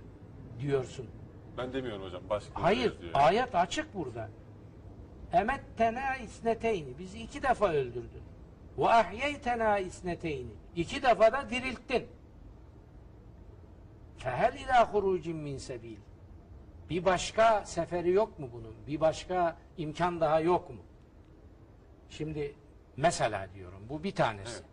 diyorsun. 0.60 1.08
Ben 1.58 1.74
demiyorum 1.74 2.04
hocam 2.04 2.22
başka. 2.30 2.64
Hayır, 2.64 3.02
diyor. 3.02 3.12
ayet 3.14 3.56
açık 3.56 3.96
burada. 3.96 4.30
Emettena 5.34 6.16
isneteyni. 6.16 7.00
Bizi 7.00 7.20
iki 7.20 7.44
defa 7.44 7.70
öldürdün. 7.74 8.22
Ve 8.78 8.88
ahyeytena 8.88 9.80
isneteyni. 9.80 10.52
İki 10.76 11.04
defa 11.04 11.32
da 11.32 11.50
dirilttin. 11.50 12.08
Fehel 14.18 14.54
ila 14.54 14.94
hurucin 14.94 15.38
min 15.38 15.58
sebil. 15.58 15.98
Bir 16.90 17.06
başka 17.06 17.66
seferi 17.66 18.12
yok 18.12 18.40
mu 18.40 18.50
bunun? 18.54 18.76
Bir 18.88 19.00
başka 19.00 19.58
imkan 19.78 20.22
daha 20.22 20.40
yok 20.40 20.70
mu? 20.70 20.82
Şimdi 22.10 22.56
mesela 22.98 23.48
diyorum 23.56 23.86
bu 23.90 24.04
bir 24.04 24.16
tanesi. 24.16 24.54
Evet. 24.54 24.64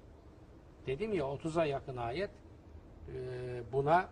Dedim 0.87 1.15
ya 1.15 1.25
30'a 1.25 1.65
yakın 1.65 1.97
ayet 1.97 2.31
e, 3.09 3.15
buna 3.73 4.09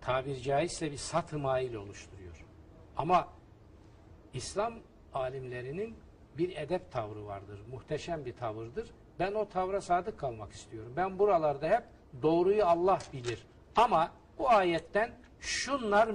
tabir 0.00 0.40
caizse 0.40 0.92
bir 0.92 0.96
satı 0.96 1.38
mail 1.38 1.74
oluşturuyor. 1.74 2.44
Ama 2.96 3.28
İslam 4.34 4.74
alimlerinin 5.14 5.96
bir 6.38 6.56
edep 6.56 6.92
tavrı 6.92 7.26
vardır. 7.26 7.60
Muhteşem 7.70 8.24
bir 8.24 8.36
tavırdır. 8.36 8.90
Ben 9.18 9.34
o 9.34 9.48
tavra 9.48 9.80
sadık 9.80 10.18
kalmak 10.18 10.52
istiyorum. 10.52 10.92
Ben 10.96 11.18
buralarda 11.18 11.68
hep 11.68 11.84
doğruyu 12.22 12.66
Allah 12.66 12.98
bilir. 13.12 13.46
Ama 13.76 14.12
bu 14.38 14.50
ayetten 14.50 15.10
şunlar 15.40 16.08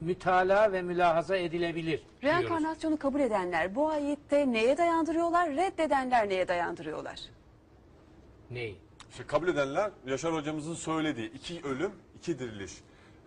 mütalaa 0.00 0.72
ve 0.72 0.82
mülahaza 0.82 1.36
edilebilir 1.36 1.84
diyoruz. 2.22 2.40
Reenkarnasyonu 2.40 2.98
kabul 2.98 3.20
edenler 3.20 3.74
bu 3.74 3.88
ayette 3.88 4.52
neye 4.52 4.78
dayandırıyorlar? 4.78 5.50
Reddedenler 5.50 6.28
neye 6.28 6.48
dayandırıyorlar? 6.48 7.20
Neyi? 8.50 8.76
İşte 9.10 9.26
kabul 9.26 9.48
edenler 9.48 9.90
Yaşar 10.06 10.34
hocamızın 10.34 10.74
söylediği 10.74 11.32
iki 11.32 11.60
ölüm, 11.64 11.92
iki 12.18 12.38
diriliş. 12.38 12.72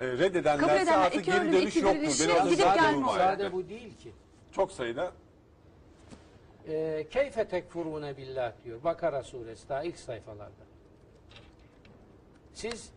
E, 0.02 0.08
reddedenler 0.08 0.58
Kabul 0.60 0.74
edenler 0.74 0.98
artık 1.00 1.22
iki 1.22 1.32
geri 1.32 1.41
ölüm, 1.41 1.54
dönüş 1.54 1.76
iki 1.76 1.80
yoktur. 1.80 2.00
dirilişi 2.02 2.28
Biraz 2.28 2.50
gidip 2.50 2.66
gelme 2.76 3.06
bu 3.06 3.10
olarak. 3.10 3.28
ayette. 3.28 3.43
Sade 3.43 3.54
bu 3.54 3.70
değil 3.70 3.98
ki. 3.98 4.12
Çok 4.52 4.72
sayıda 4.72 5.12
Ee, 6.70 7.08
Keyfe 7.10 7.48
tekfurune 7.48 8.18
billah 8.18 8.52
diyor. 8.66 8.84
Bakara 8.84 9.24
suresi 9.24 9.70
daha 9.70 9.84
ilk 9.84 10.00
sayfalarda. 10.00 10.64
Siz 12.54 12.89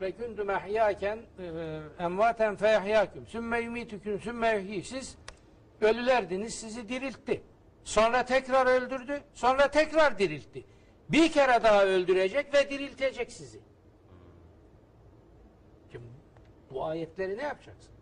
ve 0.00 0.12
kuntum 0.12 0.50
ehyâken 0.50 1.18
e, 1.38 1.80
envaten 1.98 2.56
fe 2.56 2.68
ehyâküm 2.68 3.26
sümme 3.26 3.60
yumitüküm 3.60 4.20
sümme. 4.20 4.82
Siz 4.84 5.16
ölülerdiniz 5.80 6.54
sizi 6.54 6.88
diriltti. 6.88 7.42
Sonra 7.84 8.24
tekrar 8.24 8.66
öldürdü. 8.66 9.20
Sonra 9.34 9.70
tekrar 9.70 10.18
diriltti. 10.18 10.64
Bir 11.08 11.32
kere 11.32 11.62
daha 11.62 11.84
öldürecek 11.84 12.54
ve 12.54 12.70
diriltecek 12.70 13.32
sizi. 13.32 13.60
Şimdi 15.92 16.04
bu 16.70 16.84
ayetleri 16.84 17.38
ne 17.38 17.42
yapacaksın? 17.42 17.92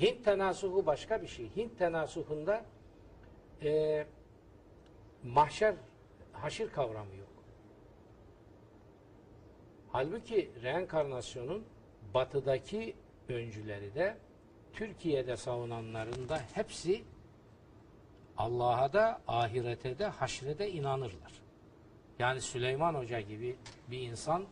Hint 0.00 0.24
tenasuhu 0.24 0.86
başka 0.86 1.22
bir 1.22 1.26
şey. 1.26 1.56
Hint 1.56 1.78
tenasuhunda 1.78 2.64
e, 3.62 4.04
mahşer, 5.22 5.74
haşir 6.32 6.70
kavramı 6.70 7.16
yok. 7.16 7.21
Halbuki 9.92 10.50
reenkarnasyonun 10.62 11.64
batıdaki 12.14 12.96
öncüleri 13.28 13.94
de 13.94 14.16
Türkiye'de 14.72 15.36
savunanların 15.36 16.28
da 16.28 16.40
hepsi 16.52 17.04
Allah'a 18.36 18.92
da 18.92 19.20
ahirete 19.28 19.98
de 19.98 20.06
haşre 20.06 20.58
de 20.58 20.70
inanırlar. 20.70 21.32
Yani 22.18 22.40
Süleyman 22.40 22.94
Hoca 22.94 23.20
gibi 23.20 23.56
bir 23.90 24.00
insan 24.00 24.44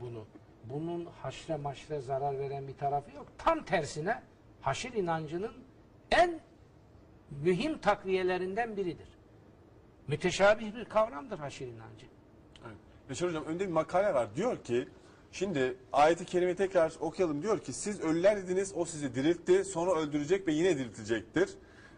bunu 0.00 0.26
bunun 0.64 1.04
haşre 1.04 1.56
maşre 1.56 2.00
zarar 2.00 2.38
veren 2.38 2.68
bir 2.68 2.76
tarafı 2.76 3.16
yok. 3.16 3.26
Tam 3.38 3.64
tersine 3.64 4.22
haşir 4.60 4.92
inancının 4.92 5.52
en 6.10 6.40
mühim 7.30 7.78
takviyelerinden 7.78 8.76
biridir. 8.76 9.08
Müteşabih 10.08 10.74
bir 10.74 10.84
kavramdır 10.84 11.38
haşir 11.38 11.66
inancı. 11.66 12.11
Yaşar 13.12 13.28
Hocam 13.28 13.44
önde 13.44 13.66
bir 13.66 13.72
makale 13.72 14.14
var. 14.14 14.28
Diyor 14.36 14.56
ki 14.64 14.88
şimdi 15.32 15.76
ayeti 15.92 16.24
kerimeyi 16.24 16.56
tekrar 16.56 16.92
okuyalım. 17.00 17.42
Diyor 17.42 17.58
ki 17.58 17.72
siz 17.72 18.00
ölüler 18.00 18.36
dediniz 18.36 18.72
o 18.76 18.84
sizi 18.84 19.14
diriltti 19.14 19.64
sonra 19.64 19.94
öldürecek 19.94 20.46
ve 20.48 20.52
yine 20.52 20.78
diriltecektir. 20.78 21.50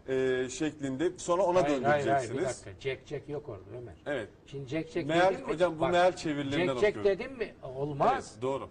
Ee, 0.07 0.49
şeklinde 0.49 1.11
sonra 1.17 1.43
ona 1.43 1.63
Hayır, 1.63 1.83
hayır, 1.83 1.83
hayır, 1.83 2.05
bir 2.05 2.29
döndüreceksiniz. 2.29 2.43
dakika. 2.65 2.79
Cek 2.79 3.07
cek 3.07 3.29
yok 3.29 3.49
orada 3.49 3.63
Ömer. 3.81 3.93
Evet. 4.05 4.29
Şimdi 4.47 4.67
cek 4.67 4.91
cek 4.93 5.07
Meal- 5.07 5.33
dedim 5.33 5.45
mi? 5.45 5.53
hocam 5.53 5.79
bu 5.79 5.87
meal 5.87 6.11
çevirilerinden 6.15 6.73
Cek 6.73 6.81
cek 6.81 6.97
okuyorum. 6.97 7.19
dedim 7.19 7.37
mi? 7.37 7.53
Olmaz. 7.63 8.31
Evet, 8.33 8.41
doğru. 8.41 8.69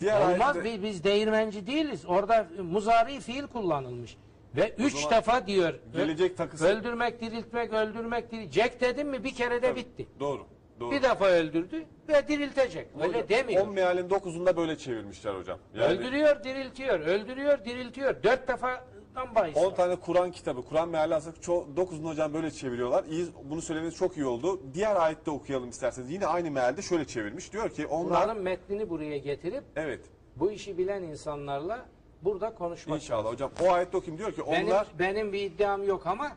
Diğer 0.00 0.20
Olmaz 0.34 0.56
ayette- 0.56 0.82
biz, 0.82 1.04
değirmenci 1.04 1.66
değiliz. 1.66 2.04
Orada 2.06 2.48
muzari 2.62 3.20
fiil 3.20 3.46
kullanılmış. 3.46 4.16
Ve 4.56 4.74
üç 4.78 4.94
zaman 4.94 5.10
defa 5.10 5.46
diyor. 5.46 5.74
gelecek 5.92 6.36
takısı- 6.36 6.66
Öldürmek, 6.66 7.20
diriltmek, 7.20 7.72
öldürmek, 7.72 8.32
diriltmek. 8.32 8.52
Cek 8.52 8.80
dedim 8.80 9.08
mi 9.08 9.24
bir 9.24 9.34
kere 9.34 9.62
de 9.62 9.76
bitti. 9.76 10.06
Doğru. 10.20 10.46
Doğru. 10.80 10.90
Bir 10.90 11.02
defa 11.02 11.26
öldürdü 11.26 11.84
ve 12.08 12.28
diriltecek. 12.28 12.88
Öyle 13.02 13.28
demiyor. 13.28 13.66
10 13.66 13.74
mealin 13.74 14.08
9'unda 14.08 14.56
böyle 14.56 14.78
çevirmişler 14.78 15.34
hocam. 15.34 15.58
Yani 15.74 15.86
Öldürüyor, 15.86 16.44
diriltiyor. 16.44 17.00
Öldürüyor, 17.00 17.64
diriltiyor. 17.64 18.22
Dört 18.22 18.48
defadan 18.48 19.34
bahis 19.34 19.56
10 19.56 19.66
var. 19.66 19.76
tane 19.76 19.96
Kur'an 19.96 20.30
kitabı, 20.30 20.62
Kur'an 20.62 20.88
meali 20.88 21.14
alsak 21.14 21.36
9'unu 21.36 22.04
hocam 22.04 22.34
böyle 22.34 22.50
çeviriyorlar. 22.50 23.04
İyi, 23.04 23.26
bunu 23.44 23.62
söylemeniz 23.62 23.94
çok 23.94 24.16
iyi 24.16 24.26
oldu. 24.26 24.60
Diğer 24.74 24.96
ayette 24.96 25.30
okuyalım 25.30 25.68
isterseniz. 25.68 26.10
Yine 26.10 26.26
aynı 26.26 26.50
mealde 26.50 26.82
şöyle 26.82 27.04
çevirmiş. 27.04 27.52
Diyor 27.52 27.70
ki 27.70 27.86
onlar 27.86 28.08
Kur'an'ın 28.08 28.42
metnini 28.42 28.90
buraya 28.90 29.18
getirip 29.18 29.64
evet 29.76 30.00
bu 30.36 30.50
işi 30.50 30.78
bilen 30.78 31.02
insanlarla 31.02 31.86
burada 32.22 32.54
konuşmak 32.54 33.02
inşallah 33.02 33.30
hocam 33.30 33.50
o 33.64 33.72
ayette 33.72 33.96
okuyayım 33.96 34.18
diyor 34.18 34.32
ki 34.32 34.42
Benim, 34.52 34.66
onlar 34.66 34.86
benim 34.98 35.32
bir 35.32 35.40
iddiam 35.40 35.84
yok 35.84 36.06
ama 36.06 36.32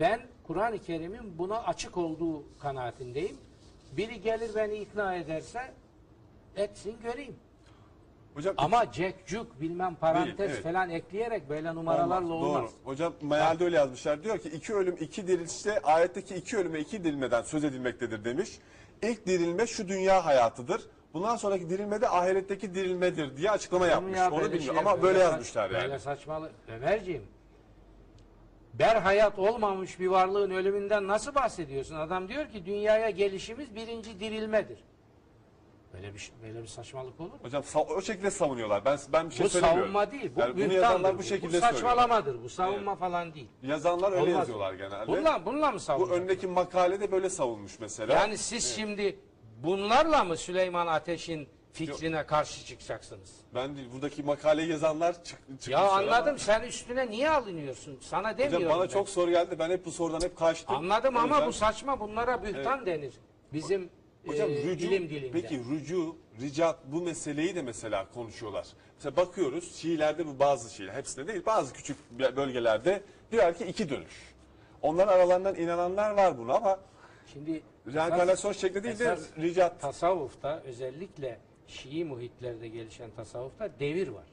ben 0.00 0.20
Kur'an-ı 0.46 0.78
Kerim'in 0.78 1.38
buna 1.38 1.62
açık 1.62 1.96
olduğu 1.96 2.42
kanaatindeyim. 2.58 3.36
Biri 3.92 4.20
gelir 4.20 4.50
beni 4.54 4.74
ikna 4.74 5.14
ederse 5.14 5.60
etsin 6.56 6.96
göreyim. 7.02 7.36
hocam 8.34 8.54
Ama 8.58 8.92
cek 8.92 9.26
cuk 9.26 9.60
bilmem 9.60 9.94
parantez 9.94 10.38
Değil, 10.38 10.50
evet. 10.50 10.62
falan 10.62 10.90
ekleyerek 10.90 11.48
böyle 11.48 11.74
numaralarla 11.74 12.32
olmaz. 12.32 12.62
Doğru. 12.62 12.70
Hocam 12.84 13.12
mealde 13.22 13.64
öyle 13.64 13.76
yazmışlar. 13.76 14.24
Diyor 14.24 14.38
ki 14.38 14.48
iki 14.48 14.74
ölüm 14.74 14.96
iki 15.00 15.26
dirilişte 15.26 15.80
ayetteki 15.80 16.34
iki 16.34 16.56
ölüme 16.56 16.80
iki 16.80 17.04
dirilmeden 17.04 17.42
söz 17.42 17.64
edilmektedir 17.64 18.24
demiş. 18.24 18.58
İlk 19.02 19.26
dirilme 19.26 19.66
şu 19.66 19.88
dünya 19.88 20.24
hayatıdır. 20.24 20.82
Bundan 21.14 21.36
sonraki 21.36 21.70
dirilme 21.70 22.00
de 22.00 22.08
ahiretteki 22.08 22.74
dirilmedir 22.74 23.36
diye 23.36 23.50
açıklama 23.50 23.86
yapmış. 23.86 24.16
Ya 24.18 24.30
Onu 24.30 24.40
böyle 24.40 24.52
bilmiyorum 24.52 24.82
şey- 24.82 24.92
ama 24.92 25.02
böyle 25.02 25.18
yazmışlar 25.18 25.70
yani. 25.70 25.82
Böyle 25.82 25.98
saçmalık. 25.98 26.52
Ömerciğim 26.68 27.22
ber 28.74 28.96
hayat 28.96 29.38
olmamış 29.38 30.00
bir 30.00 30.06
varlığın 30.06 30.50
ölümünden 30.50 31.06
nasıl 31.08 31.34
bahsediyorsun? 31.34 31.94
Adam 31.94 32.28
diyor 32.28 32.48
ki 32.48 32.66
dünyaya 32.66 33.10
gelişimiz 33.10 33.74
birinci 33.74 34.20
dirilmedir. 34.20 34.78
Böyle 35.94 36.14
bir 36.14 36.32
böyle 36.42 36.62
bir 36.62 36.66
saçmalık 36.66 37.20
olur 37.20 37.30
mu? 37.30 37.38
Hocam 37.42 37.62
o 37.96 38.00
şekilde 38.00 38.30
savunuyorlar. 38.30 38.84
Ben 38.84 38.98
ben 39.12 39.30
bir 39.30 39.34
şey 39.34 39.44
bu 39.46 39.48
söylemiyorum. 39.50 39.82
savunma 39.82 40.10
değil. 40.12 40.30
Bu 40.36 40.40
Yani 40.40 40.56
bunu 40.56 40.72
yazanlar 40.72 41.14
bu. 41.14 41.18
bu 41.18 41.22
şekilde 41.22 41.56
bu 41.56 41.60
saçmalamadır. 41.60 42.42
Bu 42.42 42.48
savunma 42.48 42.96
falan 42.96 43.34
değil. 43.34 43.48
Yazanlar 43.62 44.12
öyle 44.12 44.22
Olmaz. 44.22 44.34
yazıyorlar 44.34 44.74
genelde. 44.74 45.06
Bununla, 45.06 45.46
bununla 45.46 45.68
mı 45.70 45.74
Bu 45.76 45.80
savunuyorsun? 45.80 46.22
öndeki 46.22 46.46
makalede 46.46 47.12
böyle 47.12 47.30
savunmuş 47.30 47.78
mesela. 47.80 48.14
Yani 48.14 48.38
siz 48.38 48.76
şimdi 48.76 49.18
bunlarla 49.62 50.24
mı 50.24 50.36
Süleyman 50.36 50.86
Ateş'in 50.86 51.48
fikrine 51.72 52.26
karşı 52.26 52.64
çıkacaksınız? 52.66 53.30
ben 53.54 53.76
değil, 53.76 53.88
buradaki 53.94 54.22
makaleyi 54.22 54.70
yazanlar 54.70 55.12
çık, 55.24 55.38
çıkmışlar 55.38 55.72
Ya 55.72 55.78
ama- 55.78 55.92
anladım 55.92 56.38
sen 56.38 56.62
üstüne 56.62 57.10
niye 57.10 57.30
alınıyorsun? 57.30 57.98
Sana 58.00 58.38
demiyorum 58.38 58.66
Hocam 58.66 58.78
bana 58.78 58.88
ben. 58.88 58.92
çok 58.92 59.08
soru 59.08 59.30
geldi. 59.30 59.56
Ben 59.58 59.70
hep 59.70 59.84
bu 59.86 59.90
sorudan 59.92 60.20
hep 60.20 60.36
kaçtım. 60.36 60.76
Anladım 60.76 61.16
O 61.16 61.18
ama 61.18 61.28
yüzden- 61.34 61.48
bu 61.48 61.52
saçma 61.52 62.00
bunlara 62.00 62.42
bühtan 62.42 62.86
denir. 62.86 63.12
Bizim 63.52 63.90
Hocam 64.26 64.50
e, 64.50 64.54
rücu, 64.62 64.86
ilim 64.86 65.08
dilinde. 65.10 65.30
peki 65.32 65.64
rücu, 65.70 66.16
ricat 66.40 66.78
bu 66.86 67.02
meseleyi 67.02 67.54
de 67.54 67.62
mesela 67.62 68.06
konuşuyorlar. 68.14 68.66
Mesela 68.96 69.16
bakıyoruz 69.16 69.76
Şiilerde 69.76 70.26
bu 70.26 70.38
bazı 70.38 70.74
Şiiler, 70.74 70.94
hepsinde 70.94 71.26
değil 71.28 71.42
bazı 71.46 71.72
küçük 71.72 71.96
bölgelerde 72.36 73.02
diyor 73.32 73.54
ki 73.54 73.64
iki 73.64 73.90
dönüş. 73.90 74.32
Onların 74.82 75.12
aralarından 75.12 75.54
inananlar 75.54 76.10
var 76.10 76.38
buna 76.38 76.54
ama 76.54 76.78
Şimdi 77.32 77.62
reenkarnasyon 77.86 78.50
esas- 78.50 78.60
şekli 78.60 78.84
değil 78.84 78.98
de 78.98 79.04
esas 79.04 79.20
ricat. 79.38 79.80
tasavvufta 79.80 80.60
özellikle 80.64 81.38
Şii 81.72 82.04
muhitlerde 82.04 82.68
gelişen 82.68 83.10
tasavvufta 83.16 83.70
devir 83.80 84.08
var. 84.08 84.24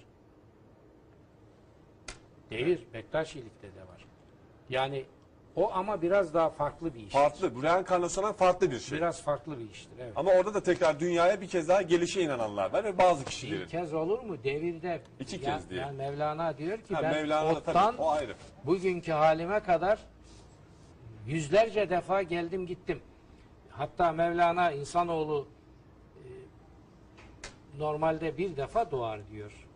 Devir 2.52 2.80
Bektaşilikte 2.94 3.68
de 3.68 3.82
var. 3.82 4.06
Yani 4.70 5.06
o 5.56 5.72
ama 5.74 6.02
biraz 6.02 6.34
daha 6.34 6.50
farklı 6.50 6.94
bir 6.94 7.00
iş. 7.00 7.14
Farklı, 7.14 7.56
bu 7.56 7.64
reenkarnasyona 7.64 8.34
farklı 8.34 8.72
bir 8.72 8.80
şey. 8.80 8.98
Biraz 8.98 9.22
farklı 9.22 9.60
bir 9.60 9.70
iştir. 9.70 9.92
Evet. 10.00 10.14
Ama 10.16 10.32
orada 10.32 10.54
da 10.54 10.64
tekrar 10.64 11.00
dünyaya 11.00 11.42
bir 11.42 11.48
kez 11.48 11.68
daha 11.68 11.82
gelişe 11.82 12.22
inananlar 12.22 12.74
var 12.74 12.84
ve 12.84 12.98
bazı 12.98 13.26
kişilerin. 13.26 13.62
Bir 13.62 13.68
kez 13.68 13.94
olur 13.94 14.20
mu? 14.20 14.44
Devirde 14.44 15.02
İki 15.20 15.36
ya- 15.36 15.42
kez 15.58 15.70
diye. 15.70 15.80
Yani 15.82 15.98
Mevlana 15.98 16.58
diyor 16.58 16.78
ki 16.78 16.94
Ha, 16.96 17.04
ben 17.04 17.12
Mevlana 17.14 17.52
ottan 17.52 17.74
tabii, 17.74 18.02
o 18.02 18.10
ayrı. 18.10 18.36
bugünkü 18.66 19.12
halime 19.12 19.60
kadar 19.60 20.00
yüzlerce 21.28 21.90
defa 21.90 22.22
geldim 22.22 22.68
gittim. 22.68 23.02
Hatta 23.70 24.12
Mevlana 24.12 24.72
insanoğlu 24.72 25.48
normalde 27.80 28.38
bir 28.38 28.58
defa 28.58 28.92
doğar 28.92 29.30
diyor. 29.32 29.68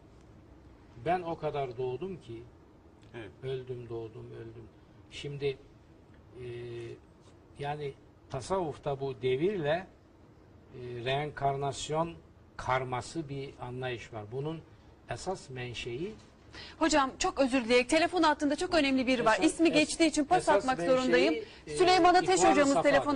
Ben 1.05 1.21
o 1.21 1.37
kadar 1.37 1.77
doğdum 1.77 2.21
ki 2.21 2.43
Evet. 3.15 3.31
öldüm 3.43 3.89
doğdum 3.89 4.31
öldüm. 4.31 4.67
Şimdi 5.11 5.45
e, 5.45 6.47
yani 7.59 7.93
tasavvufta 8.29 8.99
bu 8.99 9.21
devirle 9.21 9.87
e, 10.73 11.05
reenkarnasyon 11.05 12.13
karması 12.57 13.29
bir 13.29 13.53
anlayış 13.61 14.13
var. 14.13 14.23
Bunun 14.31 14.61
esas 15.09 15.49
menşei 15.49 16.13
Hocam 16.79 17.11
çok 17.19 17.39
özür 17.39 17.63
dileyerek 17.65 17.89
telefon 17.89 18.23
hattında 18.23 18.55
çok 18.55 18.73
önemli 18.73 19.07
biri 19.07 19.25
var. 19.25 19.33
Esas- 19.39 19.45
İsmi 19.45 19.69
es- 19.69 19.73
geçtiği 19.73 20.05
için 20.05 20.25
pas 20.25 20.41
esas 20.41 20.55
atmak 20.55 20.79
zorundayım. 20.81 21.33
e, 21.67 21.77
Süleyman 21.77 22.13
Ateş 22.15 22.39
İhvan-ı 22.39 22.51
hocamız 22.51 22.73
telefon. 22.83 23.15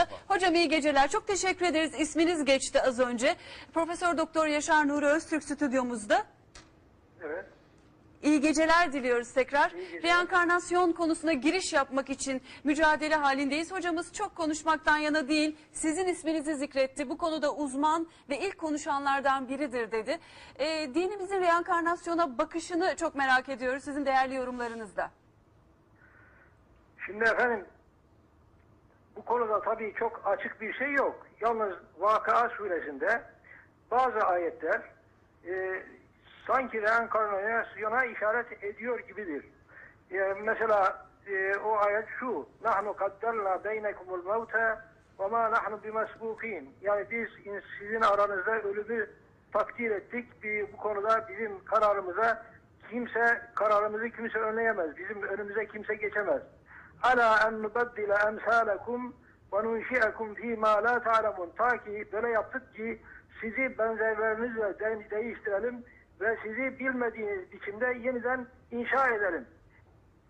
Safa. 0.00 0.34
Hocam 0.34 0.54
iyi 0.54 0.68
geceler. 0.68 1.10
Çok 1.10 1.26
teşekkür 1.26 1.66
ederiz. 1.66 1.92
İsminiz 1.98 2.44
geçti 2.44 2.82
az 2.82 3.00
önce. 3.00 3.36
Profesör 3.74 4.18
Doktor 4.18 4.46
Yaşar 4.46 4.88
Nuri 4.88 5.06
Öztürk 5.06 5.44
stüdyomuzda. 5.44 6.24
Evet. 7.24 7.44
İyi 8.24 8.40
geceler 8.40 8.92
diliyoruz 8.92 9.32
tekrar. 9.32 9.72
Reenkarnasyon 10.02 10.92
konusuna 10.92 11.32
giriş 11.32 11.72
yapmak 11.72 12.10
için 12.10 12.42
mücadele 12.64 13.14
halindeyiz. 13.14 13.72
Hocamız 13.72 14.12
çok 14.12 14.36
konuşmaktan 14.36 14.96
yana 14.96 15.28
değil, 15.28 15.56
sizin 15.72 16.06
isminizi 16.06 16.54
zikretti. 16.54 17.10
Bu 17.10 17.18
konuda 17.18 17.54
uzman 17.54 18.06
ve 18.30 18.38
ilk 18.38 18.58
konuşanlardan 18.58 19.48
biridir 19.48 19.92
dedi. 19.92 20.18
Ee, 20.58 20.94
dinimizin 20.94 21.40
reenkarnasyona 21.40 22.38
bakışını 22.38 22.96
çok 22.96 23.14
merak 23.14 23.48
ediyoruz. 23.48 23.84
Sizin 23.84 24.06
değerli 24.06 24.34
yorumlarınızda. 24.34 25.10
Şimdi 27.06 27.24
efendim 27.24 27.66
bu 29.16 29.24
konuda 29.24 29.60
tabii 29.60 29.94
çok 29.98 30.22
açık 30.24 30.60
bir 30.60 30.72
şey 30.72 30.92
yok. 30.92 31.26
Yalnız 31.40 31.74
Vakıa 31.98 32.48
suresinde 32.48 33.22
bazı 33.90 34.18
ayetler 34.18 34.82
e, 35.46 35.82
sanki 36.46 36.82
reenkarnasyona 36.82 38.04
işaret 38.04 38.64
ediyor 38.64 38.98
gibidir. 38.98 39.44
E, 40.10 40.34
mesela 40.42 41.06
e, 41.26 41.56
o 41.56 41.76
ayet 41.78 42.08
şu. 42.20 42.48
Nahnu 42.64 42.96
kadderna 42.96 43.64
beynekumul 43.64 44.24
mevte 44.26 44.78
ve 45.20 45.26
ma 45.30 45.50
nahnu 45.50 45.82
bimesbukin. 45.84 46.74
Yani 46.80 47.06
biz 47.10 47.46
in- 47.46 47.62
sizin 47.78 48.00
aranızda 48.00 48.60
ölümü 48.62 49.10
takdir 49.52 49.90
ettik. 49.90 50.42
Bir, 50.42 50.72
bu 50.72 50.76
konuda 50.76 51.28
bizim 51.28 51.64
kararımıza 51.64 52.42
kimse 52.90 53.42
kararımızı 53.54 54.10
kimse 54.10 54.38
önleyemez. 54.38 54.96
Bizim 54.96 55.22
önümüze 55.22 55.66
kimse 55.66 55.94
geçemez. 55.94 56.42
Ala 57.02 57.48
en 57.48 57.62
nubaddile 57.62 58.14
emsalekum 58.28 59.16
ve 59.52 59.64
nunşi'ekum 59.64 60.34
fî 60.34 60.56
mâ 60.56 60.84
lâ 60.84 61.02
ta'lemun. 61.02 61.50
Ta 61.58 61.84
ki 61.84 62.08
böyle 62.12 62.28
yaptık 62.28 62.74
ki 62.74 63.02
sizi 63.40 63.78
benzerlerinizle 63.78 64.78
de- 64.78 65.10
değiştirelim 65.10 65.84
ve 66.20 66.36
sizi 66.42 66.78
bilmediğiniz 66.78 67.52
biçimde 67.52 67.86
yeniden 67.86 68.46
inşa 68.70 69.08
edelim 69.08 69.46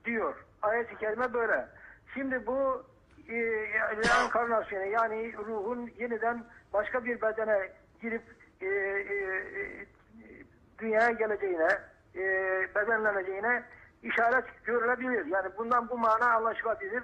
diyor 0.04 0.34
ayet-i 0.62 0.96
kerime 0.96 1.34
böyle. 1.34 1.68
Şimdi 2.14 2.46
bu 2.46 2.84
e, 3.28 3.34
reenkarnasyonu 3.96 4.84
yani 4.84 5.32
ruhun 5.32 5.90
yeniden 5.98 6.44
başka 6.72 7.04
bir 7.04 7.22
bedene 7.22 7.72
girip 8.02 8.22
e, 8.60 8.66
e, 8.66 9.14
e, 9.60 9.86
dünyaya 10.78 11.10
geleceğine, 11.10 11.68
e, 12.14 12.22
bedenleneceğine 12.74 13.62
işaret 14.02 14.44
görülebilir. 14.64 15.26
Yani 15.26 15.48
bundan 15.58 15.88
bu 15.88 15.98
mana 15.98 16.34
anlaşılabilir. 16.34 17.02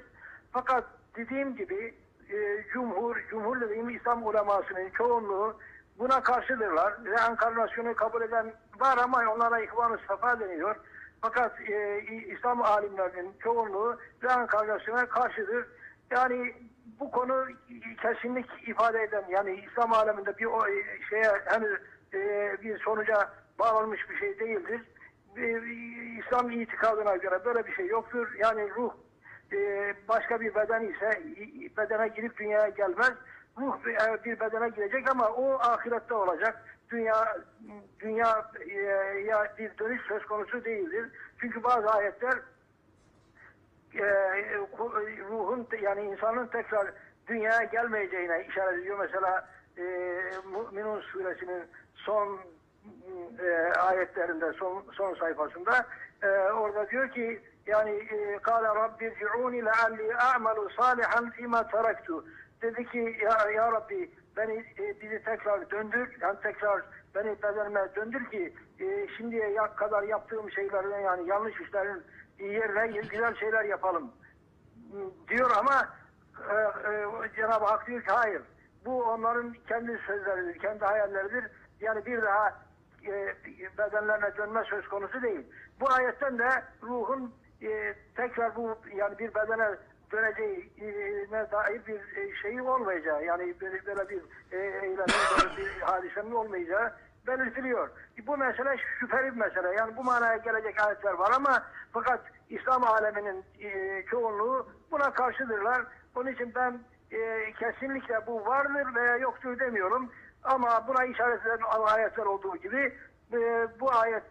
Fakat 0.53 0.85
dediğim 1.17 1.57
gibi 1.57 1.95
e, 2.33 2.65
cumhur, 2.73 3.17
cumhur 3.31 3.61
dediğim 3.61 3.91
İslam 3.91 4.27
ulemasının 4.27 4.91
çoğunluğu 4.91 5.57
buna 6.01 6.23
karşıdırlar. 6.23 6.95
Reenkarnasyonu 7.05 7.95
kabul 7.95 8.23
eden 8.23 8.53
var 8.81 8.99
ama 8.99 9.23
onlara 9.35 9.61
ihvan-ı 9.61 9.99
safa 10.09 10.41
deniyor. 10.41 10.77
Fakat 11.23 11.61
e, 11.71 12.03
İslam 12.03 12.63
alimlerinin 12.63 13.35
çoğunluğu 13.43 13.99
reenkarnasyona 14.23 15.07
karşıdır. 15.07 15.67
Yani 16.11 16.55
bu 17.01 17.11
konu 17.11 17.47
kesinlik 18.03 18.47
ifade 18.67 19.03
eden 19.03 19.25
yani 19.29 19.65
İslam 19.71 19.93
aleminde 19.93 20.39
bir 20.39 20.47
o, 20.47 20.69
e, 20.69 20.85
şeye 21.11 21.33
henüz 21.45 21.79
e, 22.15 22.57
bir 22.63 22.79
sonuca 22.79 23.31
bağlanmış 23.59 24.11
bir 24.11 24.17
şey 24.17 24.39
değildir. 24.39 24.81
E, 25.37 25.61
İslam 26.21 26.51
itikadına 26.51 27.17
göre 27.17 27.45
böyle 27.45 27.67
bir 27.67 27.73
şey 27.73 27.87
yoktur. 27.87 28.29
Yani 28.39 28.71
ruh 28.77 28.93
e, 29.53 29.95
başka 30.09 30.41
bir 30.41 30.55
beden 30.55 30.85
ise 30.85 31.23
bedene 31.77 32.09
girip 32.09 32.39
dünyaya 32.39 32.69
gelmez. 32.69 33.13
Ruh 33.61 33.85
bir- 33.85 34.41
bedene 34.41 34.69
girecek 34.69 35.11
ama 35.11 35.29
o 35.29 35.59
ahirette 35.59 36.15
olacak. 36.15 36.63
Dünya 36.91 37.39
dünya 38.01 38.51
e, 38.61 38.75
ya 39.21 39.55
bir 39.59 39.79
dönüş 39.79 40.03
söz 40.09 40.25
konusu 40.27 40.65
değildir. 40.65 41.09
Çünkü 41.41 41.63
bazı 41.63 41.91
ayetler 41.91 42.39
e, 43.95 44.05
ruhun 45.31 45.69
yani 45.83 46.03
insanın 46.03 46.47
tekrar 46.47 46.93
dünyaya 47.27 47.63
gelmeyeceğine 47.63 48.47
işaret 48.49 48.79
ediyor. 48.79 48.99
Mesela 48.99 49.49
e, 49.79 49.83
suresinin 51.03 51.63
son 51.95 52.39
e, 53.43 53.73
ayetlerinde 53.79 54.53
son 54.53 54.85
son 54.93 55.15
sayfasında 55.15 55.87
orada 56.55 56.91
diyor 56.91 57.11
ki 57.11 57.43
yani 57.67 58.09
kâle 58.43 58.67
rabbi 58.69 59.15
ci'ûni 59.19 59.65
lealli 59.65 60.17
a'malu 60.17 60.71
salihan 60.71 61.31
fîmâ 61.31 61.67
teraktu 61.69 62.25
dedi 62.63 62.85
ki 62.85 63.17
ya, 63.23 63.51
ya 63.51 63.73
Rabbi 63.73 64.11
beni 64.37 64.65
e, 64.79 65.01
bizi 65.01 65.23
tekrar 65.25 65.71
döndür 65.71 66.17
yani 66.21 66.41
tekrar 66.43 66.83
beni 67.15 67.43
bedenime 67.43 67.95
döndür 67.97 68.31
ki 68.31 68.55
e, 68.81 69.09
şimdiye 69.17 69.57
kadar 69.77 70.03
yaptığım 70.03 70.51
şeylerin 70.51 71.05
yani 71.05 71.29
yanlış 71.29 71.61
işlerin 71.61 72.03
yerine 72.39 72.87
güzel 72.87 73.35
şeyler 73.35 73.65
yapalım 73.65 74.13
diyor 75.29 75.51
ama 75.59 75.89
e, 76.51 76.55
e, 76.91 77.35
Cenab-ı 77.37 77.65
Hak 77.65 77.87
diyor 77.87 78.03
ki 78.03 78.11
hayır. 78.11 78.43
Bu 78.85 79.05
onların 79.05 79.53
kendi 79.69 79.99
sözleridir, 80.07 80.59
kendi 80.59 80.85
hayalleridir. 80.85 81.45
Yani 81.81 82.07
bir 82.07 82.23
daha 82.23 82.49
e, 83.07 83.35
bedenlerine 83.79 84.37
dönme 84.37 84.65
söz 84.65 84.89
konusu 84.89 85.23
değil. 85.23 85.47
Bu 85.81 85.91
ayetten 85.91 86.39
de 86.39 86.49
ruhun 86.83 87.35
e, 87.63 87.95
tekrar 88.17 88.57
bu 88.57 88.79
yani 88.95 89.19
bir 89.19 89.35
bedene 89.35 89.69
döneceğine 90.13 91.51
dair 91.53 91.87
bir 91.87 92.17
e, 92.17 92.35
şeyi 92.43 92.63
olmayacağı 92.63 93.25
yani 93.25 93.55
böyle, 93.61 93.87
böyle 93.87 94.09
bir 94.09 94.23
e, 94.53 94.59
eylemin 94.59 94.97
böyle 94.99 95.57
bir 95.57 95.81
hadisenin 95.81 96.33
olmayacağı 96.33 96.93
belirtiliyor. 97.27 97.91
Bu 98.27 98.37
mesele 98.37 98.77
şüpheli 99.01 99.33
bir 99.33 99.41
mesele. 99.41 99.69
Yani 99.79 99.97
bu 99.97 100.05
manaya 100.05 100.37
gelecek 100.37 100.87
ayetler 100.87 101.13
var 101.13 101.31
ama 101.37 101.63
fakat 101.93 102.21
İslam 102.49 102.85
aleminin 102.85 103.45
e, 103.61 104.03
çoğunluğu 104.11 104.67
buna 104.91 105.13
karşıdırlar. 105.13 105.83
Onun 106.17 106.33
için 106.33 106.53
ben 106.55 106.81
e, 107.11 107.53
kesinlikle 107.53 108.27
bu 108.27 108.47
vardır 108.47 108.95
veya 108.95 109.17
yoktur 109.17 109.59
demiyorum. 109.59 110.11
Ama 110.45 110.89
buna 110.89 111.05
işaret 111.05 111.47
eden 111.47 111.59
ayetler 111.87 112.27
olduğu 112.27 112.57
gibi 112.57 112.95
bu 113.81 113.93
ayet 113.93 114.23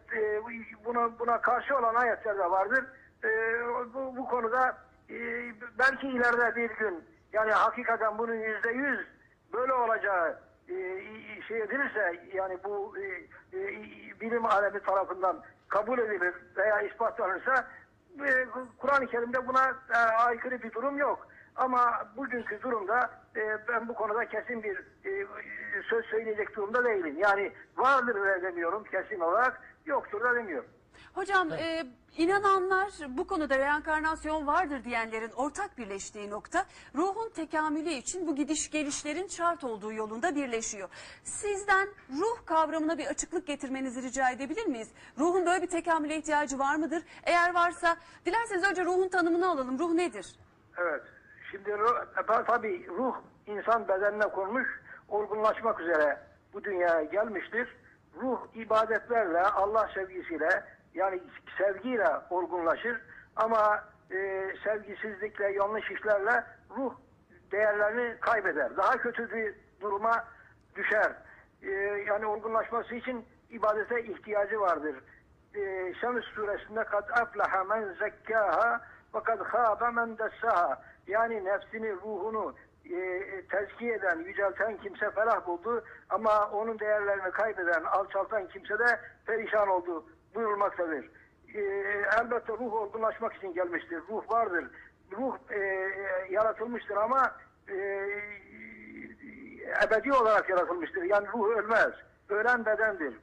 buna 0.85 1.19
buna 1.19 1.41
karşı 1.41 1.77
olan 1.77 1.95
ayetler 1.95 2.37
de 2.37 2.51
vardır. 2.51 2.85
Bu, 3.93 4.17
bu 4.17 4.27
konuda 4.27 4.77
e, 5.09 5.15
belki 5.79 6.07
ileride 6.07 6.55
bir 6.55 6.69
gün 6.69 7.03
yani 7.33 7.51
hakikaten 7.51 8.17
bunun 8.17 8.35
yüzde 8.35 8.69
yüz 8.69 8.99
böyle 9.53 9.73
olacağı 9.73 10.39
e, 10.69 10.75
şey 11.47 11.61
edilirse 11.61 12.21
yani 12.33 12.57
bu 12.63 12.93
e, 12.97 13.03
e, 13.57 13.61
bilim 14.21 14.45
alemi 14.45 14.79
tarafından 14.79 15.41
kabul 15.67 15.99
edilir 15.99 16.33
veya 16.57 16.81
ispatlanırsa 16.81 17.67
e, 18.25 18.47
Kur'an-ı 18.77 19.07
Kerim'de 19.07 19.47
buna 19.47 19.75
e, 19.93 19.97
aykırı 19.97 20.63
bir 20.63 20.71
durum 20.71 20.97
yok. 20.97 21.27
Ama 21.55 22.07
bugünkü 22.17 22.61
durumda 22.61 23.09
ben 23.67 23.87
bu 23.87 23.93
konuda 23.93 24.25
kesin 24.25 24.63
bir 24.63 24.81
söz 25.89 26.05
söyleyecek 26.05 26.55
durumda 26.55 26.85
değilim. 26.85 27.15
Yani 27.19 27.51
vardır 27.77 28.41
demiyorum 28.41 28.83
kesin 28.83 29.19
olarak, 29.19 29.61
yoktur 29.85 30.23
da 30.23 30.35
demiyorum. 30.35 30.69
Hocam 31.13 31.51
e, 31.51 31.85
inananlar 32.17 32.91
bu 33.09 33.27
konuda 33.27 33.59
reenkarnasyon 33.59 34.47
vardır 34.47 34.83
diyenlerin 34.83 35.31
ortak 35.31 35.77
birleştiği 35.77 36.29
nokta 36.29 36.65
ruhun 36.95 37.29
tekamülü 37.29 37.89
için 37.89 38.27
bu 38.27 38.35
gidiş 38.35 38.71
gelişlerin 38.71 39.27
şart 39.27 39.63
olduğu 39.63 39.93
yolunda 39.93 40.35
birleşiyor. 40.35 40.89
Sizden 41.23 41.87
ruh 42.09 42.45
kavramına 42.45 42.97
bir 42.97 43.05
açıklık 43.05 43.47
getirmenizi 43.47 44.01
rica 44.01 44.29
edebilir 44.29 44.65
miyiz? 44.65 44.91
Ruhun 45.17 45.45
böyle 45.45 45.61
bir 45.61 45.67
tekamüle 45.67 46.17
ihtiyacı 46.17 46.59
var 46.59 46.75
mıdır? 46.75 47.03
Eğer 47.23 47.53
varsa 47.53 47.97
dilerseniz 48.25 48.63
önce 48.63 48.85
ruhun 48.85 49.09
tanımını 49.09 49.49
alalım. 49.49 49.79
Ruh 49.79 49.93
nedir? 49.93 50.35
Evet. 50.77 51.03
Şimdi 51.51 51.77
ruh, 51.77 51.97
e, 52.17 52.43
tabii 52.45 52.87
ruh 52.87 53.15
insan 53.47 53.87
bedenine 53.87 54.27
konmuş, 54.27 54.67
olgunlaşmak 55.07 55.79
üzere 55.79 56.19
bu 56.53 56.63
dünyaya 56.63 57.03
gelmiştir. 57.03 57.75
Ruh 58.21 58.39
ibadetlerle, 58.55 59.41
Allah 59.41 59.89
sevgisiyle 59.93 60.63
yani 60.99 61.21
sevgiyle 61.57 62.07
olgunlaşır. 62.29 63.01
Ama 63.35 63.83
e, 64.11 64.49
sevgisizlikle, 64.63 65.51
yanlış 65.51 65.91
işlerle 65.91 66.43
ruh 66.77 66.93
değerlerini 67.51 68.19
kaybeder. 68.19 68.77
Daha 68.77 68.97
kötü 68.97 69.31
bir 69.31 69.55
duruma 69.81 70.23
düşer. 70.75 71.11
E, 71.61 71.71
yani 72.07 72.25
olgunlaşması 72.25 72.95
için 72.95 73.25
ibadete 73.49 74.03
ihtiyacı 74.03 74.61
vardır. 74.61 74.95
E, 75.55 75.93
Şems 76.01 76.23
suresinde 76.23 76.83
kad 76.83 77.09
aflaha 77.09 77.63
men 77.63 77.93
zekkaha 77.99 78.81
ve 79.15 79.19
kad 79.23 79.39
khaba 79.43 79.91
men 79.91 80.17
dessaha. 80.17 80.81
Yani 81.07 81.45
nefsini, 81.45 81.91
ruhunu 81.91 82.55
e, 82.85 83.41
tezkiye 83.51 83.93
eden, 83.93 84.19
yücelten 84.19 84.77
kimse 84.77 85.11
felah 85.11 85.47
buldu 85.47 85.83
ama 86.09 86.49
onun 86.51 86.79
değerlerini 86.79 87.31
kaybeden, 87.31 87.83
alçaltan 87.83 88.47
kimse 88.47 88.79
de 88.79 88.99
perişan 89.25 89.67
oldu 89.67 90.05
buyurulmaktadır. 90.35 91.09
E, 91.55 91.61
elbette 92.19 92.53
ruh 92.53 92.73
olgunlaşmak 92.73 93.33
için 93.33 93.53
gelmiştir. 93.53 94.01
Ruh 94.09 94.31
vardır. 94.31 94.67
Ruh 95.11 95.37
e, 95.49 95.59
yaratılmıştır 96.29 96.97
ama 96.97 97.35
e, 97.69 97.75
ebedi 99.85 100.13
olarak 100.13 100.49
yaratılmıştır. 100.49 101.03
Yani 101.03 101.27
ruh 101.27 101.57
ölmez. 101.57 101.93
Ölen 102.29 102.65
bedendir. 102.65 103.13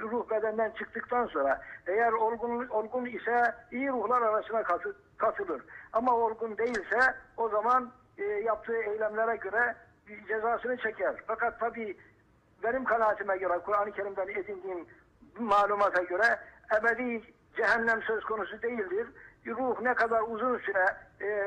Ruh 0.00 0.30
bedenden 0.30 0.70
çıktıktan 0.70 1.26
sonra 1.26 1.60
eğer 1.86 2.12
olgun, 2.12 2.68
olgun 2.68 3.06
ise 3.06 3.54
iyi 3.72 3.88
ruhlar 3.88 4.22
arasına 4.22 4.62
katı, 4.62 4.96
katılır. 5.16 5.62
Ama 5.92 6.16
olgun 6.16 6.58
değilse 6.58 7.14
o 7.36 7.48
zaman 7.48 7.92
e, 8.18 8.24
yaptığı 8.24 8.76
eylemlere 8.76 9.36
göre 9.36 9.74
cezasını 10.28 10.76
çeker. 10.76 11.14
Fakat 11.26 11.60
tabii 11.60 11.96
benim 12.62 12.84
kanaatime 12.84 13.36
göre 13.36 13.58
Kur'an-ı 13.58 13.92
Kerim'den 13.92 14.28
edindiğim 14.28 14.86
malumata 15.38 16.02
göre 16.02 16.38
ebedi 16.80 17.22
cehennem 17.56 18.02
söz 18.02 18.24
konusu 18.24 18.62
değildir. 18.62 19.06
Ruh 19.46 19.80
ne 19.80 19.94
kadar 19.94 20.22
uzun 20.28 20.58
süre 20.58 20.86
e, 21.20 21.46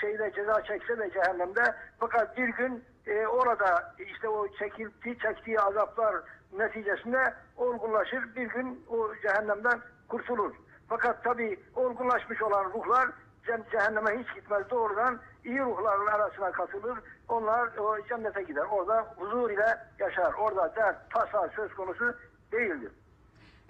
şeyde 0.00 0.32
ceza 0.34 0.62
çekse 0.62 0.98
de 0.98 1.10
cehennemde 1.10 1.74
fakat 2.00 2.36
bir 2.38 2.48
gün 2.48 2.84
e, 3.06 3.26
orada 3.26 3.94
işte 3.98 4.28
o 4.28 4.48
çekildi, 4.48 5.18
çektiği 5.18 5.60
azaplar 5.60 6.16
neticesinde 6.52 7.34
olgunlaşır. 7.56 8.36
Bir 8.36 8.48
gün 8.48 8.84
o 8.88 9.14
cehennemden 9.22 9.80
kurtulur. 10.08 10.54
Fakat 10.88 11.24
tabi 11.24 11.60
olgunlaşmış 11.74 12.42
olan 12.42 12.64
ruhlar 12.64 13.08
ce- 13.46 13.70
cehenneme 13.70 14.18
hiç 14.18 14.34
gitmez. 14.34 14.70
Doğrudan 14.70 15.20
iyi 15.44 15.60
ruhların 15.60 16.06
arasına 16.06 16.52
katılır. 16.52 16.98
Onlar 17.28 17.76
o 17.78 18.06
cennete 18.08 18.42
gider. 18.42 18.64
Orada 18.70 19.06
huzur 19.16 19.50
ile 19.50 19.78
yaşar. 19.98 20.32
Orada 20.32 20.76
dert, 20.76 21.10
tasa 21.10 21.48
söz 21.56 21.74
konusu 21.74 22.14
değildir. 22.52 22.92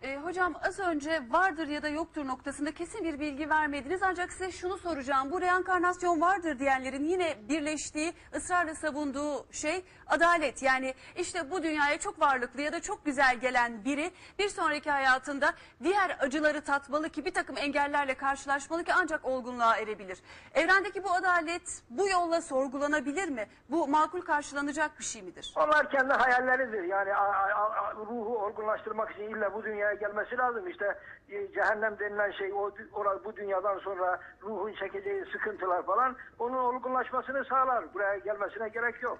E, 0.05 0.17
hocam 0.17 0.55
az 0.69 0.79
önce 0.81 1.23
vardır 1.31 1.67
ya 1.69 1.83
da 1.83 1.89
yoktur 1.89 2.27
noktasında 2.27 2.73
kesin 2.75 3.05
bir 3.05 3.21
bilgi 3.21 3.51
vermediniz. 3.51 4.03
Ancak 4.03 4.33
size 4.33 4.51
şunu 4.53 4.79
soracağım. 4.79 5.31
Bu 5.31 5.41
reenkarnasyon 5.41 6.21
vardır 6.21 6.59
diyenlerin 6.59 7.05
yine 7.05 7.35
birleştiği, 7.49 8.13
ısrarla 8.37 8.75
savunduğu 8.75 9.47
şey 9.53 9.85
adalet. 10.07 10.63
Yani 10.63 10.95
işte 11.17 11.51
bu 11.51 11.63
dünyaya 11.63 11.99
çok 11.99 12.21
varlıklı 12.21 12.61
ya 12.63 12.73
da 12.73 12.81
çok 12.83 13.05
güzel 13.05 13.37
gelen 13.37 13.85
biri 13.85 14.11
bir 14.39 14.49
sonraki 14.49 14.91
hayatında 14.91 15.53
diğer 15.83 16.17
acıları 16.21 16.61
tatmalı 16.61 17.11
ki 17.11 17.25
bir 17.25 17.35
takım 17.35 17.59
engellerle 17.59 18.15
karşılaşmalı 18.15 18.85
ki 18.85 18.93
ancak 18.95 19.25
olgunluğa 19.25 19.77
erebilir. 19.77 20.19
Evrendeki 20.55 21.05
bu 21.05 21.13
adalet 21.13 21.83
bu 21.91 22.09
yolla 22.09 22.41
sorgulanabilir 22.41 23.29
mi? 23.29 23.47
Bu 23.71 23.89
makul 23.89 24.21
karşılanacak 24.21 24.99
bir 24.99 25.05
şey 25.05 25.23
midir? 25.23 25.53
Onlar 25.57 25.91
kendi 25.91 26.13
hayalleridir. 26.13 26.83
Yani 26.85 27.15
a- 27.15 27.33
a- 27.33 27.71
a- 27.85 27.95
ruhu 27.97 28.39
olgunlaştırmak 28.39 29.11
için 29.13 29.23
illa 29.23 29.55
bu 29.55 29.65
dünyaya 29.65 29.94
gelmesi 29.95 30.39
lazım. 30.39 30.69
İşte 30.69 30.99
e, 31.29 31.53
cehennem 31.53 31.99
denilen 31.99 32.31
şey 32.31 32.53
o 32.53 32.69
dü- 32.69 32.93
ora- 32.93 33.25
bu 33.25 33.37
dünyadan 33.37 33.79
sonra 33.79 34.21
ruhun 34.43 34.73
çekeceği 34.73 35.25
sıkıntılar 35.25 35.83
falan 35.87 36.17
onun 36.39 36.59
olgunlaşmasını 36.59 37.45
sağlar. 37.45 37.95
Buraya 37.95 38.19
gelmesine 38.19 38.69
gerek 38.69 39.03
yok. 39.03 39.19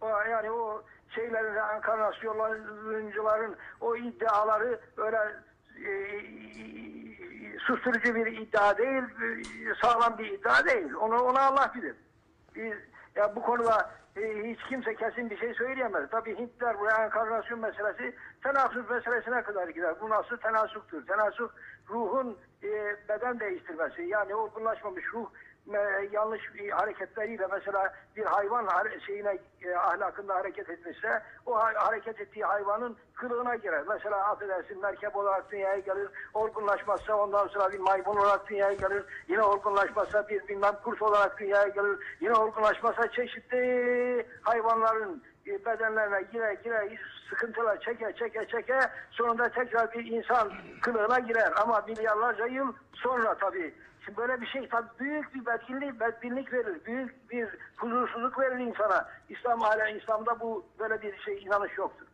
O, 0.00 0.08
yani 0.08 0.50
o 0.50 0.82
şeylerin 1.14 1.56
enkarnasyonların 1.76 3.56
o 3.80 3.96
iddiaları 3.96 4.80
öyle 4.96 5.18
e, 5.86 5.90
susturucu 7.58 8.14
bir 8.14 8.26
iddia 8.26 8.78
değil, 8.78 9.02
e, 9.02 9.74
sağlam 9.82 10.18
bir 10.18 10.32
iddia 10.32 10.64
değil. 10.64 10.94
Onu 10.94 11.22
ona 11.22 11.40
Allah 11.46 11.72
bilir. 11.74 11.96
Biz, 12.54 12.74
ya 13.14 13.36
bu 13.36 13.42
konuda 13.42 13.90
e, 14.07 14.07
hiç 14.44 14.60
kimse 14.68 14.94
kesin 14.94 15.30
bir 15.30 15.36
şey 15.36 15.54
söyleyemez. 15.54 16.10
Tabii 16.10 16.38
Hintler 16.38 16.80
bu 16.80 16.88
enkarnasyon 16.88 17.60
meselesi 17.60 18.14
tenasuk 18.42 18.90
meselesine 18.90 19.42
kadar 19.42 19.68
gider. 19.68 19.94
Bu 20.00 20.10
nasıl 20.10 20.36
tenasuktur? 20.36 21.06
Tenasuk 21.06 21.54
ruhun 21.90 22.38
e, 22.62 22.68
beden 23.08 23.40
değiştirmesi. 23.40 24.02
Yani 24.02 24.34
olgunlaşmamış 24.34 25.04
ruh 25.14 25.26
e, 25.26 25.47
yanlış 26.12 26.54
bir 26.54 26.70
hareketleriyle 26.70 27.46
mesela 27.52 27.94
bir 28.16 28.24
hayvan 28.24 28.68
şeyine 29.06 29.38
e, 29.62 29.76
ahlakında 29.76 30.34
hareket 30.34 30.70
etmişse 30.70 31.22
o 31.46 31.56
ha- 31.56 31.72
hareket 31.76 32.20
ettiği 32.20 32.44
hayvanın 32.44 32.96
kılığına 33.14 33.54
girer. 33.54 33.84
Mesela 33.88 34.24
affedersin 34.28 34.82
merkep 34.82 35.16
olarak 35.16 35.52
dünyaya 35.52 35.78
gelir. 35.78 36.08
Olgunlaşmazsa 36.34 37.16
ondan 37.16 37.46
sonra 37.46 37.72
bir 37.72 37.78
maymun 37.78 38.16
olarak 38.16 38.50
dünyaya 38.50 38.74
gelir. 38.74 39.04
Yine 39.28 39.42
olgunlaşmazsa 39.42 40.28
bir 40.28 40.48
bilmem 40.48 40.74
kurt 40.84 41.02
olarak 41.02 41.38
dünyaya 41.40 41.68
gelir. 41.68 41.98
Yine 42.20 42.34
olgunlaşmazsa 42.34 43.10
çeşitli 43.10 44.26
hayvanların 44.42 45.22
e, 45.46 45.64
bedenlerine 45.64 46.22
gire 46.32 46.60
gire 46.64 46.98
sıkıntılar 47.30 47.80
çeke 47.80 48.12
çeke 48.12 48.46
çeke 48.46 48.80
sonunda 49.10 49.48
tekrar 49.48 49.92
bir 49.92 50.06
insan 50.06 50.52
kılığına 50.82 51.18
girer 51.18 51.52
ama 51.62 51.84
milyarlarca 51.88 52.46
yıl 52.46 52.72
sonra 52.94 53.34
tabii 53.34 53.74
böyle 54.16 54.40
bir 54.40 54.46
şey 54.46 54.68
tabii 54.68 54.88
büyük 55.00 55.34
bir 55.34 55.46
bedginlik, 55.46 56.00
bedbinlik 56.00 56.52
verir. 56.52 56.84
Büyük 56.84 57.30
bir 57.30 57.48
huzursuzluk 57.76 58.38
verir 58.38 58.58
insana. 58.58 59.08
İslam 59.28 59.60
hala 59.60 59.88
İslam'da 59.88 60.40
bu 60.40 60.66
böyle 60.78 61.02
bir 61.02 61.18
şey 61.18 61.42
inanış 61.42 61.78
yoktur. 61.78 62.06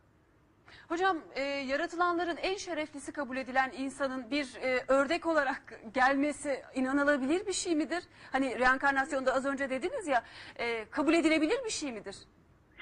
Hocam 0.88 1.18
e, 1.34 1.42
yaratılanların 1.42 2.36
en 2.36 2.56
şereflisi 2.56 3.12
kabul 3.12 3.36
edilen 3.36 3.72
insanın 3.76 4.30
bir 4.30 4.58
e, 4.62 4.84
ördek 4.88 5.26
olarak 5.26 5.62
gelmesi 5.94 6.62
inanılabilir 6.74 7.46
bir 7.46 7.52
şey 7.52 7.76
midir? 7.76 8.04
Hani 8.32 8.58
reenkarnasyonda 8.58 9.34
az 9.34 9.46
önce 9.46 9.70
dediniz 9.70 10.06
ya 10.06 10.22
e, 10.56 10.90
kabul 10.90 11.14
edilebilir 11.14 11.64
bir 11.64 11.70
şey 11.70 11.92
midir? 11.92 12.16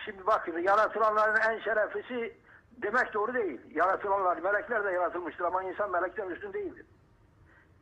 Şimdi 0.05 0.26
bakın 0.26 0.59
yaratılanların 0.59 1.40
en 1.40 1.59
şereflisi 1.59 2.36
demek 2.82 3.14
doğru 3.14 3.34
değil. 3.34 3.60
Yaratılanlar, 3.74 4.39
melekler 4.39 4.84
de 4.84 4.90
yaratılmıştır 4.90 5.44
ama 5.44 5.62
insan 5.62 5.90
melekten 5.90 6.28
üstün 6.28 6.52
değildir. 6.52 6.86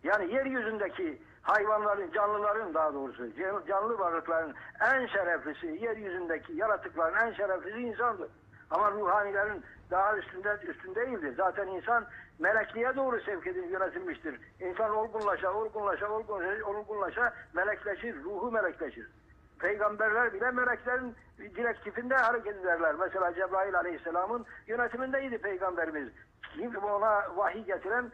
Yani 0.03 0.35
yeryüzündeki 0.35 1.23
hayvanların, 1.43 2.11
canlıların 2.13 2.75
daha 2.75 2.95
doğrusu 2.95 3.35
can- 3.37 3.65
canlı 3.69 3.99
varlıkların 3.99 4.55
en 4.81 5.07
şereflisi, 5.07 5.67
yeryüzündeki 5.67 6.53
yaratıkların 6.53 7.27
en 7.27 7.33
şereflisi 7.33 7.79
insandır. 7.79 8.31
Ama 8.71 8.91
ruhanilerin 8.91 9.65
daha 9.91 10.17
üstünde 10.17 10.59
üstün 10.69 10.95
değildir. 10.95 11.35
Zaten 11.37 11.67
insan 11.67 12.07
melekliğe 12.39 12.97
doğru 12.97 13.21
sevk 13.21 13.47
edilip 13.47 13.73
yönetilmiştir. 13.73 14.41
İnsan 14.61 14.97
olgunlaşa, 14.97 15.53
olgunlaşa, 15.53 16.11
olgunlaşa, 16.11 16.65
olgunlaşa 16.67 17.33
melekleşir, 17.55 18.25
ruhu 18.25 18.51
melekleşir. 18.53 19.11
Peygamberler 19.59 20.33
bile 20.33 20.51
meleklerin 20.51 21.17
direktifinde 21.39 22.15
hareket 22.15 22.57
ederler. 22.57 22.95
Mesela 22.99 23.35
Cebrail 23.35 23.75
Aleyhisselam'ın 23.77 24.47
yönetimindeydi 24.67 25.39
peygamberimiz. 25.39 26.09
Kim 26.57 26.77
ona 26.77 27.37
vahiy 27.37 27.65
getiren 27.65 28.11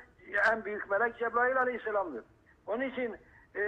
en 0.52 0.64
büyük 0.64 0.90
melek 0.90 1.18
Cebrail 1.18 1.56
Aleyhisselam'dır. 1.56 2.24
Onun 2.66 2.84
için 2.84 3.16
e, 3.54 3.60
e, 3.60 3.62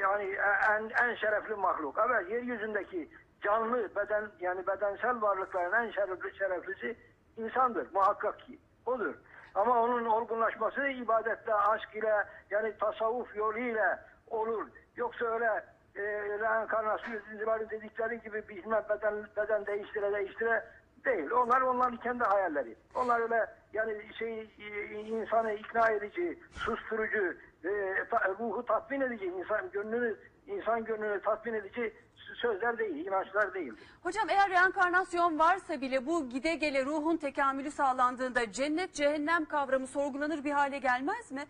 yani 0.00 0.36
en, 0.70 1.06
en 1.06 1.14
şerefli 1.14 1.54
mahluk. 1.54 1.96
Evet 2.06 2.30
yeryüzündeki 2.30 3.08
canlı 3.40 3.88
beden 3.96 4.24
yani 4.40 4.66
bedensel 4.66 5.22
varlıkların 5.22 5.86
en 5.86 5.90
şerefli 5.90 6.36
şereflisi 6.38 6.96
insandır 7.36 7.86
muhakkak 7.92 8.40
ki. 8.40 8.58
Odur. 8.86 9.14
Ama 9.54 9.82
onun 9.82 10.04
olgunlaşması 10.04 10.88
ibadette, 10.88 11.54
aşk 11.54 11.94
ile 11.94 12.24
yani 12.50 12.76
tasavvuf 12.80 13.36
yoluyla 13.36 14.04
olur. 14.30 14.68
Yoksa 14.96 15.24
öyle 15.24 15.64
e, 15.96 16.02
reenkarnasyoncuların 16.38 17.70
dedikleri 17.70 18.20
gibi 18.20 18.48
bilmem 18.48 18.84
beden, 18.88 19.14
beden 19.36 19.66
değiştire 19.66 20.12
değiştire 20.12 20.64
değil. 21.04 21.30
Onlar 21.30 21.60
onların 21.60 21.96
kendi 21.96 22.24
hayalleri. 22.24 22.76
Onlar 22.94 23.20
öyle 23.20 23.46
yani 23.72 24.14
şey 24.18 24.40
e, 24.40 24.94
insanı 25.00 25.52
ikna 25.52 25.90
edici, 25.90 26.38
susturucu, 26.52 27.34
e, 27.64 28.04
ta- 28.10 28.28
ruhu 28.38 28.64
tatmin 28.66 29.00
edici, 29.00 29.24
insan 29.24 29.70
gönlünü 29.70 30.16
insan 30.46 30.84
gönlünü 30.84 31.20
tatmin 31.22 31.54
edici 31.54 31.94
sözler 32.34 32.78
değil, 32.78 33.06
inançlar 33.06 33.54
değildir. 33.54 33.84
Hocam 34.02 34.30
eğer 34.30 34.50
reenkarnasyon 34.50 35.38
varsa 35.38 35.80
bile 35.80 36.06
bu 36.06 36.28
gide 36.28 36.54
gele 36.54 36.84
ruhun 36.84 37.16
tekamülü 37.16 37.70
sağlandığında 37.70 38.52
cennet 38.52 38.94
cehennem 38.94 39.44
kavramı 39.44 39.86
sorgulanır 39.86 40.44
bir 40.44 40.50
hale 40.52 40.78
gelmez 40.78 41.32
mi? 41.32 41.44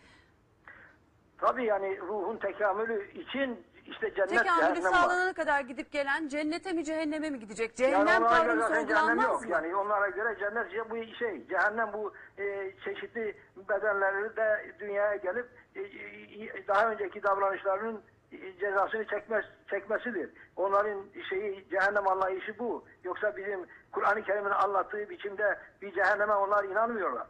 Tabii 1.39 1.65
yani 1.65 1.99
ruhun 2.01 2.37
tekamülü 2.37 3.11
için 3.13 3.65
işte 3.89 4.15
cennet 4.15 4.29
Tekamülü 4.31 4.61
cehennem 4.75 4.85
var. 4.85 4.93
sağlanana 4.93 5.33
kadar 5.33 5.61
gidip 5.61 5.93
gelen 5.93 6.29
cennete 6.29 6.73
mi 6.73 6.85
cehenneme 6.85 7.31
mi 7.31 7.39
gidecek? 7.41 7.77
Cehennem 7.77 8.07
Yani 8.07 8.25
onlara 8.25 8.39
göre 8.45 8.47
kavramı 8.47 8.61
zaten 8.61 8.87
cehennem 8.87 9.07
sorgulanmaz 9.09 9.25
yok. 9.33 9.43
mı? 9.43 9.51
Yani 9.51 9.77
onlara 9.77 10.09
göre 10.09 10.37
cennet 10.39 10.73
ce- 10.73 10.91
bu 10.91 11.15
şey, 11.15 11.47
cehennem 11.49 11.93
bu 11.93 12.13
e, 12.39 12.73
çeşitli 12.85 13.37
bedenleri 13.69 14.37
de 14.37 14.73
dünyaya 14.81 15.17
gelip 15.17 15.49
e, 15.77 15.81
e, 15.83 16.67
daha 16.69 16.91
önceki 16.91 17.23
davranışlarının 17.23 18.03
e, 18.33 18.59
cezasını 18.59 19.07
çekmez, 19.07 19.45
çekmesidir. 19.71 20.31
Onların 20.57 21.05
şeyi 21.29 21.69
cehennem 21.71 22.09
anlayışı 22.09 22.59
bu. 22.59 22.85
Yoksa 23.05 23.37
bizim 23.37 23.67
Kur'an-ı 23.93 24.23
Kerim'in 24.23 24.51
anlattığı 24.51 25.11
biçimde 25.11 25.59
bir 25.83 25.93
cehenneme 25.95 26.35
onlar 26.35 26.65
inanmıyorlar. 26.65 27.27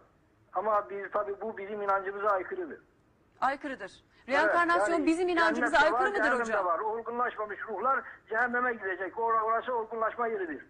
Ama 0.55 0.91
biz 0.91 1.11
tabii 1.13 1.41
bu 1.41 1.59
bizim 1.59 1.83
inancımıza 1.83 2.29
aykırıdır. 2.29 2.81
Aykırıdır. 3.41 3.93
Reenkarnasyon 4.29 5.07
bizim 5.07 5.29
inancımıza 5.29 5.79
cennet 5.79 5.93
de 5.93 5.95
var, 5.95 6.01
aykırı 6.01 6.11
mıdır 6.11 6.25
cehennem 6.25 6.39
de 6.39 6.53
hocam? 6.53 6.67
var. 6.67 6.79
Olgunlaşmamış 6.79 7.59
ruhlar 7.69 8.01
cehenneme 8.29 8.73
gidecek. 8.73 9.19
Or 9.19 9.35
orası 9.35 9.75
olgunlaşma 9.77 10.27
yeridir. 10.27 10.67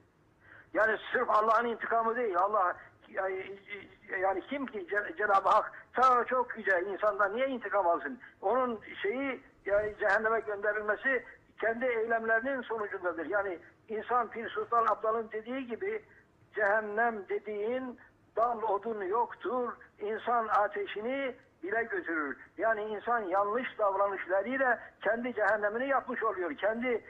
Yani 0.75 0.99
sırf 1.13 1.31
Allah'ın 1.31 1.67
intikamı 1.67 2.17
değil. 2.17 2.37
Allah 2.39 2.77
yani, 3.09 3.59
yani 4.21 4.41
kim 4.41 4.67
ki 4.67 4.87
Ce- 4.91 5.17
Cenab-ı 5.17 5.49
Hak 5.49 5.73
sana 5.97 6.25
çok 6.25 6.59
yüce 6.59 6.85
insandan 6.93 7.37
niye 7.37 7.49
intikam 7.49 7.87
alsın? 7.87 8.19
Onun 8.43 8.81
şeyi 9.03 9.41
yani 9.65 9.95
cehenneme 10.01 10.41
gönderilmesi 10.41 11.25
kendi 11.61 11.85
eylemlerinin 11.87 12.63
sonucundadır. 12.63 13.27
Yani 13.27 13.59
insan 13.89 14.31
Pir 14.31 14.49
Sultan 14.49 14.87
Abdal'ın 14.87 15.31
dediği 15.33 15.67
gibi 15.67 16.05
cehennem 16.55 17.29
dediğin 17.29 17.99
dal 18.37 18.63
odun 18.63 19.03
yoktur. 19.05 19.73
İnsan 20.01 20.49
ateşini 20.49 21.35
bile 21.63 21.83
götürür. 21.83 22.37
Yani 22.59 22.83
insan 22.83 23.21
yanlış 23.21 23.79
davranışlarıyla 23.79 24.81
kendi 25.01 25.35
cehennemini 25.35 25.89
yapmış 25.89 26.23
oluyor. 26.23 26.57
Kendi 26.57 27.05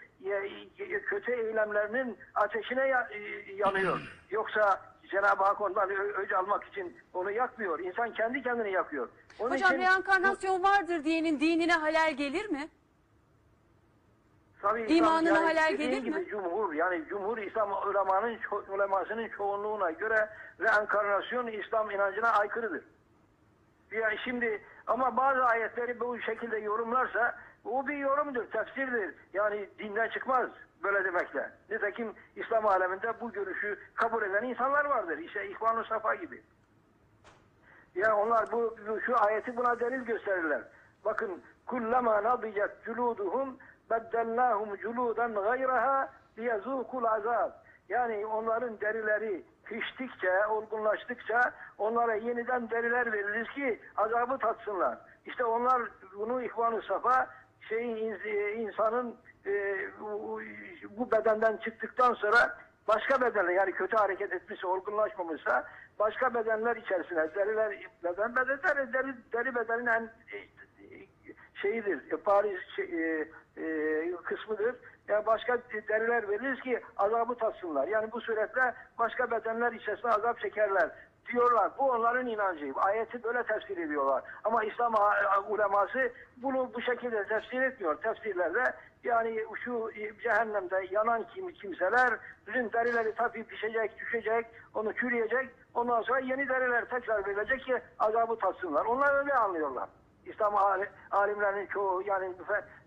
e, 0.78 1.00
kötü 1.00 1.32
eylemlerinin 1.32 2.18
ateşine 2.34 2.82
e, 3.10 3.52
yanıyor. 3.54 4.00
Yoksa 4.30 4.80
Cenab-ı 5.10 5.44
Hak 5.44 5.60
ondan 5.60 5.90
öc 5.90 6.36
almak 6.36 6.64
için 6.64 6.96
onu 7.14 7.30
yakmıyor. 7.30 7.78
İnsan 7.78 8.12
kendi 8.12 8.42
kendini 8.42 8.70
yakıyor. 8.70 9.08
Onun 9.38 9.50
Hocam 9.50 9.70
için 9.70 9.82
reenkarnasyon 9.82 10.62
vardır 10.62 11.04
diyenin 11.04 11.40
dinine 11.40 11.72
halel 11.72 12.14
gelir 12.14 12.48
mi? 12.48 12.68
Tabii 14.62 14.82
İmanına 14.82 15.30
İslam 15.30 15.44
halel 15.44 15.76
gelir 15.76 16.02
gibi 16.02 16.18
mi? 16.18 16.26
Cumhur 16.28 16.72
yani 16.72 17.04
Cumhur 17.08 17.38
İslam 17.38 17.72
ulemanın 17.72 18.38
ulemasının 18.68 19.28
çoğunluğuna 19.28 19.90
göre 19.90 20.28
reenkarnasyon 20.60 21.46
İslam 21.46 21.90
inancına 21.90 22.28
aykırıdır. 22.30 22.82
Yani 23.90 24.19
şimdi 24.24 24.62
ama 24.86 25.16
bazı 25.16 25.44
ayetleri 25.44 26.01
bu 26.01 26.20
şekilde 26.20 26.59
yorumlarsa 26.59 27.35
o 27.65 27.89
bir 27.89 27.97
yorumdur, 27.97 28.44
tefsirdir. 28.44 29.15
Yani 29.32 29.69
dinden 29.78 30.09
çıkmaz 30.09 30.51
böyle 30.82 31.05
demekle. 31.05 31.51
Nitekim 31.70 32.12
İslam 32.36 32.66
aleminde 32.66 33.20
bu 33.20 33.32
görüşü 33.32 33.78
kabul 33.94 34.23
eden 34.23 34.44
insanlar 34.44 34.85
vardır. 34.85 35.19
İşte 35.19 35.48
İhvan-ı 35.48 35.85
Safa 35.85 36.15
gibi. 36.15 36.43
Yani 37.94 38.15
onlar 38.15 38.52
bu, 38.52 38.77
bu 38.89 39.01
şu 39.01 39.24
ayeti 39.24 39.56
buna 39.56 39.81
delil 39.81 40.01
gösterirler. 40.01 40.62
Bakın 41.05 41.43
kullama 41.66 42.23
nadiyat 42.23 42.85
culuduhum 42.85 43.59
beddellahum 43.90 44.77
culudan 44.77 45.35
gayraha 45.35 46.12
liyezukul 46.39 47.05
azab. 47.05 47.51
Yani 47.89 48.27
onların 48.27 48.81
derileri 48.81 49.44
piştikçe, 49.68 50.46
olgunlaştıkça 50.46 51.52
onlara 51.78 52.14
yeniden 52.14 52.70
deriler 52.70 53.12
veririz 53.12 53.48
ki 53.48 53.80
azabı 53.96 54.38
tatsınlar. 54.38 54.98
İşte 55.26 55.44
onlar 55.44 55.82
bunu 56.18 56.42
ihvan-ı 56.42 56.82
safa 56.82 57.26
şeyin 57.68 57.96
ins- 57.96 58.52
insanın 58.52 59.16
e, 59.46 59.76
bu- 60.00 61.10
bedenden 61.12 61.56
çıktıktan 61.56 62.14
sonra 62.14 62.56
başka 62.88 63.20
bedenler 63.20 63.52
yani 63.52 63.72
kötü 63.72 63.96
hareket 63.96 64.32
etmişse, 64.32 64.66
olgunlaşmamışsa 64.66 65.64
başka 65.98 66.34
bedenler 66.34 66.76
içerisine 66.76 67.34
deriler 67.34 67.86
beden 68.04 68.36
bedenler 68.36 68.92
deri, 68.92 69.14
deri 69.32 69.54
bedenin 69.54 69.86
en 69.86 70.02
e, 70.02 70.38
şeyidir, 71.54 72.12
e, 72.12 72.16
Paris 72.16 72.60
şey, 72.76 72.84
e, 72.84 73.28
e, 73.56 74.12
kısmıdır. 74.24 74.76
Yani 75.09 75.26
başka 75.26 75.59
deriler 75.89 76.28
veririz 76.28 76.60
ki 76.60 76.80
azabı 76.97 77.35
tatsınlar. 77.35 77.89
Yani 77.89 78.12
bu 78.12 78.20
suretle 78.20 78.74
başka 78.98 79.30
bedenler 79.30 79.72
içerisinde 79.72 80.12
azap 80.12 80.40
çekerler 80.40 80.90
diyorlar. 81.32 81.70
Bu 81.78 81.90
onların 81.90 82.26
inancı. 82.26 82.72
Ayeti 82.76 83.22
böyle 83.22 83.43
tefsir 83.43 83.76
ediyorlar. 83.76 84.22
Ama 84.44 84.64
İslam 84.64 84.94
uleması 85.48 86.12
bunu 86.36 86.70
bu 86.74 86.80
şekilde 86.80 87.24
tefsir 87.26 87.62
etmiyor. 87.62 88.02
Tefsirlerde 88.02 88.74
yani 89.05 89.44
şu 89.64 89.90
cehennemde 90.22 90.86
yanan 90.90 91.24
kim, 91.35 91.52
kimselerin 91.52 92.72
derileri 92.72 93.14
tabii 93.14 93.44
pişecek, 93.44 93.98
düşecek, 93.98 94.47
onu 94.74 94.93
çürüyecek. 94.93 95.51
Ondan 95.74 96.02
sonra 96.02 96.18
yeni 96.18 96.48
deriler 96.48 96.85
tekrar 96.85 97.26
verilecek 97.26 97.60
ki 97.60 97.78
azabı 97.98 98.39
tatsınlar. 98.39 98.85
Onlar 98.85 99.18
öyle 99.18 99.35
anlıyorlar. 99.35 99.89
İslam 100.26 100.56
ali- 100.56 100.90
alimlerinin 101.10 101.66
çoğu 101.66 102.02
yani 102.02 102.32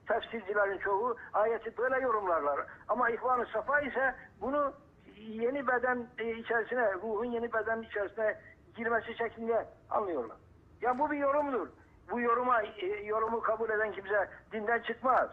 tefsircilerin 0.07 0.78
çoğu 0.78 1.18
ayeti 1.34 1.78
böyle 1.78 1.99
yorumlarlar. 1.99 2.60
Ama 2.88 3.10
İhvan-ı 3.10 3.45
Safa 3.53 3.82
ise 3.82 4.15
bunu 4.41 4.73
yeni 5.18 5.68
beden 5.68 6.07
e, 6.18 6.32
içerisine, 6.32 6.94
ruhun 6.94 7.26
yeni 7.26 7.53
beden 7.53 7.82
içerisine 7.82 8.41
girmesi 8.76 9.18
şeklinde 9.18 9.65
anlıyorlar. 9.90 10.38
Ya 10.82 10.99
bu 10.99 11.11
bir 11.11 11.18
yorumdur. 11.18 11.68
Bu 12.11 12.19
yoruma 12.19 12.61
e, 12.61 12.86
yorumu 12.86 13.41
kabul 13.41 13.69
eden 13.69 13.91
kimse 13.91 14.30
dinden 14.52 14.80
çıkmaz. 14.80 15.30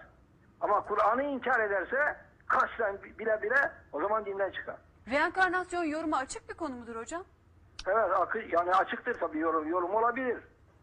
Ama 0.60 0.80
Kur'an'ı 0.84 1.22
inkar 1.22 1.60
ederse 1.60 2.16
kasten 2.46 3.02
bile 3.02 3.42
bile 3.42 3.72
o 3.92 4.00
zaman 4.00 4.24
dinden 4.24 4.50
çıkar. 4.50 4.76
Reenkarnasyon 5.10 5.84
yoruma 5.84 6.16
açık 6.16 6.48
bir 6.48 6.54
konu 6.54 6.74
mudur 6.74 6.96
hocam? 6.96 7.24
Evet 7.86 8.52
yani 8.52 8.72
açıktır 8.74 9.14
tabii 9.14 9.38
yorum, 9.38 9.68
yorum 9.68 9.94
olabilir. 9.94 10.38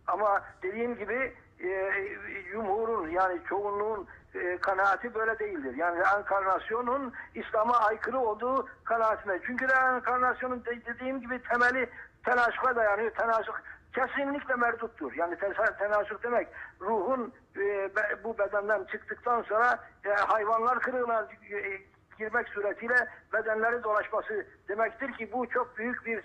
Ama 0.07 0.43
dediğim 0.63 0.95
gibi 0.95 1.35
e, 1.71 2.07
cumhurun 2.51 3.09
yani 3.09 3.39
çoğunluğun 3.49 4.07
e, 4.35 4.57
kanaati 4.57 5.15
böyle 5.15 5.39
değildir. 5.39 5.75
Yani 5.75 5.99
reenkarnasyonun 5.99 7.13
İslam'a 7.35 7.77
aykırı 7.79 8.19
olduğu 8.19 8.67
kanaatine. 8.83 9.39
Çünkü 9.45 9.67
reenkarnasyonun 9.67 10.65
de- 10.65 10.85
dediğim 10.85 11.21
gibi 11.21 11.41
temeli 11.43 11.89
tenasüka 12.25 12.75
dayanıyor. 12.75 13.11
Tenasük 13.11 13.55
kesinlikle 13.93 14.55
merduttur. 14.55 15.13
Yani 15.13 15.37
ten- 15.37 15.77
tenasük 15.79 16.23
demek 16.23 16.47
ruhun 16.81 17.33
e, 17.57 17.89
bu 18.23 18.37
bedenden 18.37 18.83
çıktıktan 18.83 19.41
sonra 19.41 19.79
e, 20.05 20.09
hayvanlar 20.09 20.79
kılığına 20.79 21.27
e, 21.51 21.77
girmek 22.17 22.47
suretiyle 22.49 23.07
bedenleri 23.33 23.83
dolaşması 23.83 24.45
demektir 24.69 25.13
ki 25.13 25.29
bu 25.33 25.49
çok 25.49 25.77
büyük 25.77 26.05
bir 26.05 26.23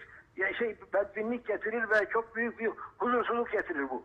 şey 0.58 0.76
bedbinlik 0.94 1.46
getirir 1.46 1.90
ve 1.90 2.08
çok 2.12 2.36
büyük 2.36 2.58
bir 2.58 2.70
huzursuzluk 2.98 3.52
getirir 3.52 3.90
bu. 3.90 4.02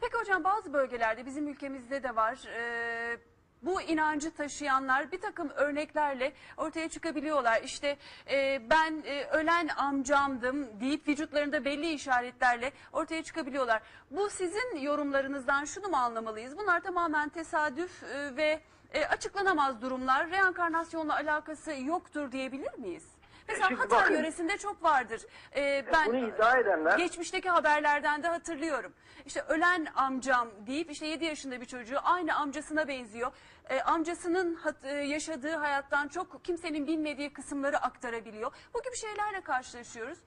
Peki 0.00 0.16
hocam 0.16 0.44
bazı 0.44 0.72
bölgelerde 0.72 1.26
bizim 1.26 1.48
ülkemizde 1.48 2.02
de 2.02 2.16
var. 2.16 2.38
Ee, 2.48 3.18
bu 3.62 3.82
inancı 3.82 4.30
taşıyanlar 4.30 5.12
bir 5.12 5.20
takım 5.20 5.50
örneklerle 5.50 6.32
ortaya 6.56 6.88
çıkabiliyorlar. 6.88 7.62
İşte 7.62 7.96
e, 8.30 8.62
ben 8.70 9.02
e, 9.06 9.24
ölen 9.24 9.68
amcamdım 9.68 10.80
deyip 10.80 11.08
vücutlarında 11.08 11.64
belli 11.64 11.92
işaretlerle 11.92 12.72
ortaya 12.92 13.22
çıkabiliyorlar. 13.22 13.82
Bu 14.10 14.30
sizin 14.30 14.76
yorumlarınızdan 14.76 15.64
şunu 15.64 15.88
mu 15.88 15.96
anlamalıyız? 15.96 16.58
Bunlar 16.58 16.80
tamamen 16.80 17.28
tesadüf 17.28 18.02
e, 18.02 18.36
ve 18.36 18.60
e, 18.92 19.04
açıklanamaz 19.06 19.82
durumlar. 19.82 20.30
Reenkarnasyonla 20.30 21.14
alakası 21.14 21.72
yoktur 21.72 22.32
diyebilir 22.32 22.78
miyiz? 22.78 23.15
Mesela 23.48 23.68
Şimdi 23.68 23.80
Hatay 23.80 24.00
bakın. 24.02 24.14
yöresinde 24.14 24.58
çok 24.58 24.82
vardır. 24.82 25.22
Ee, 25.56 25.84
ben 25.92 26.06
bunu 26.06 26.16
iddia 26.28 26.58
edenler- 26.58 26.98
geçmişteki 26.98 27.50
haberlerden 27.50 28.22
de 28.22 28.28
hatırlıyorum. 28.28 28.92
İşte 29.26 29.40
ölen 29.48 29.86
amcam 29.94 30.48
deyip 30.66 30.90
işte 30.90 31.06
7 31.06 31.24
yaşında 31.24 31.60
bir 31.60 31.66
çocuğu 31.66 31.96
aynı 32.04 32.34
amcasına 32.36 32.88
benziyor. 32.88 33.32
Ee, 33.68 33.80
amcasının 33.80 34.54
hat- 34.54 34.84
e, 34.84 34.88
yaşadığı 34.92 35.56
hayattan 35.56 36.08
çok 36.08 36.44
kimsenin 36.44 36.86
bilmediği 36.86 37.32
kısımları 37.32 37.78
aktarabiliyor. 37.78 38.52
Bu 38.74 38.82
gibi 38.82 38.96
şeylerle 38.96 39.40
karşılaşıyoruz. 39.40 40.18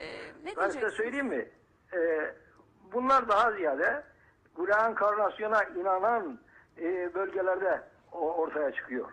Ee, 0.00 0.06
ne 0.06 0.12
Ben 0.44 0.50
size 0.50 0.56
diyeceksiniz? 0.56 0.94
söyleyeyim 0.94 1.26
mi? 1.26 1.48
Ee, 1.94 2.34
bunlar 2.92 3.28
daha 3.28 3.52
ziyade 3.52 4.04
reenkarnasyona 4.58 5.64
inanan 5.64 6.38
e, 6.78 7.14
bölgelerde 7.14 7.82
o- 8.12 8.32
ortaya 8.34 8.72
çıkıyor. 8.72 9.12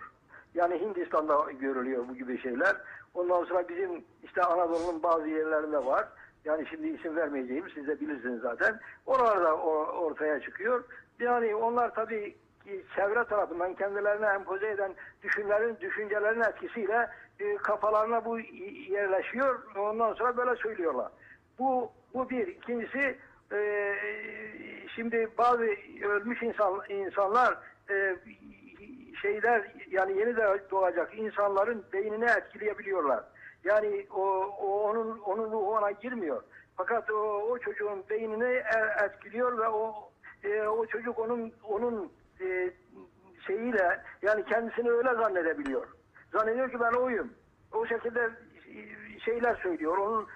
Yani 0.53 0.79
Hindistan'da 0.79 1.51
görülüyor 1.51 2.07
bu 2.07 2.15
gibi 2.15 2.41
şeyler. 2.41 2.75
Ondan 3.19 3.43
sonra 3.43 3.69
bizim 3.69 4.03
işte 4.23 4.41
Anadolu'nun 4.41 5.03
bazı 5.03 5.27
yerlerinde 5.27 5.85
var. 5.85 6.07
Yani 6.45 6.65
şimdi 6.69 6.87
isim 6.87 7.15
vermeyeceğim 7.15 7.69
siz 7.73 7.87
de 7.87 7.99
bilirsiniz 7.99 8.41
zaten. 8.41 8.79
Oralarda 9.05 9.55
ortaya 9.55 10.39
çıkıyor. 10.39 10.83
Yani 11.19 11.55
onlar 11.55 11.95
tabii 11.95 12.35
ki 12.63 12.85
çevre 12.95 13.23
tarafından 13.23 13.73
kendilerine 13.73 14.25
empoze 14.25 14.69
eden 14.69 14.91
düşünlerin, 15.23 15.77
düşüncelerin 15.81 16.41
etkisiyle 16.41 17.09
e, 17.39 17.55
kafalarına 17.55 18.25
bu 18.25 18.39
yerleşiyor. 18.89 19.59
Ondan 19.77 20.13
sonra 20.13 20.37
böyle 20.37 20.55
söylüyorlar. 20.55 21.11
Bu 21.59 21.91
bu 22.13 22.29
bir. 22.29 22.47
İkincisi 22.47 23.17
e, 23.51 23.95
şimdi 24.95 25.29
bazı 25.37 25.67
ölmüş 26.03 26.43
insan 26.43 26.81
insanlar 26.89 27.57
e, 27.89 28.15
şeyler 29.21 29.75
yani 29.91 30.17
yeni 30.17 30.35
de 30.35 30.61
doğacak 30.71 31.17
insanların 31.17 31.85
beynini 31.93 32.25
etkileyebiliyorlar. 32.25 33.23
Yani 33.63 34.07
o, 34.15 34.23
o 34.61 34.89
onun 34.89 35.19
onun 35.19 35.51
ruhu 35.51 35.75
ona 35.77 35.91
girmiyor. 35.91 36.43
Fakat 36.77 37.11
o, 37.11 37.15
o 37.49 37.57
çocuğun 37.59 38.03
beynini 38.09 38.43
e- 38.53 39.05
etkiliyor 39.05 39.57
ve 39.57 39.67
o 39.67 40.11
e, 40.43 40.61
o 40.61 40.85
çocuk 40.85 41.19
onun 41.19 41.53
onun 41.63 42.11
e, 42.41 42.71
şeyiyle 43.47 44.01
yani 44.21 44.45
kendisini 44.45 44.91
öyle 44.91 45.13
zannedebiliyor. 45.13 45.87
Zannediyor 46.31 46.71
ki 46.71 46.79
ben 46.79 46.91
oyum. 46.91 47.33
O 47.73 47.85
şekilde 47.85 48.29
şeyler 49.25 49.55
söylüyor. 49.55 49.97
Onun 49.97 50.27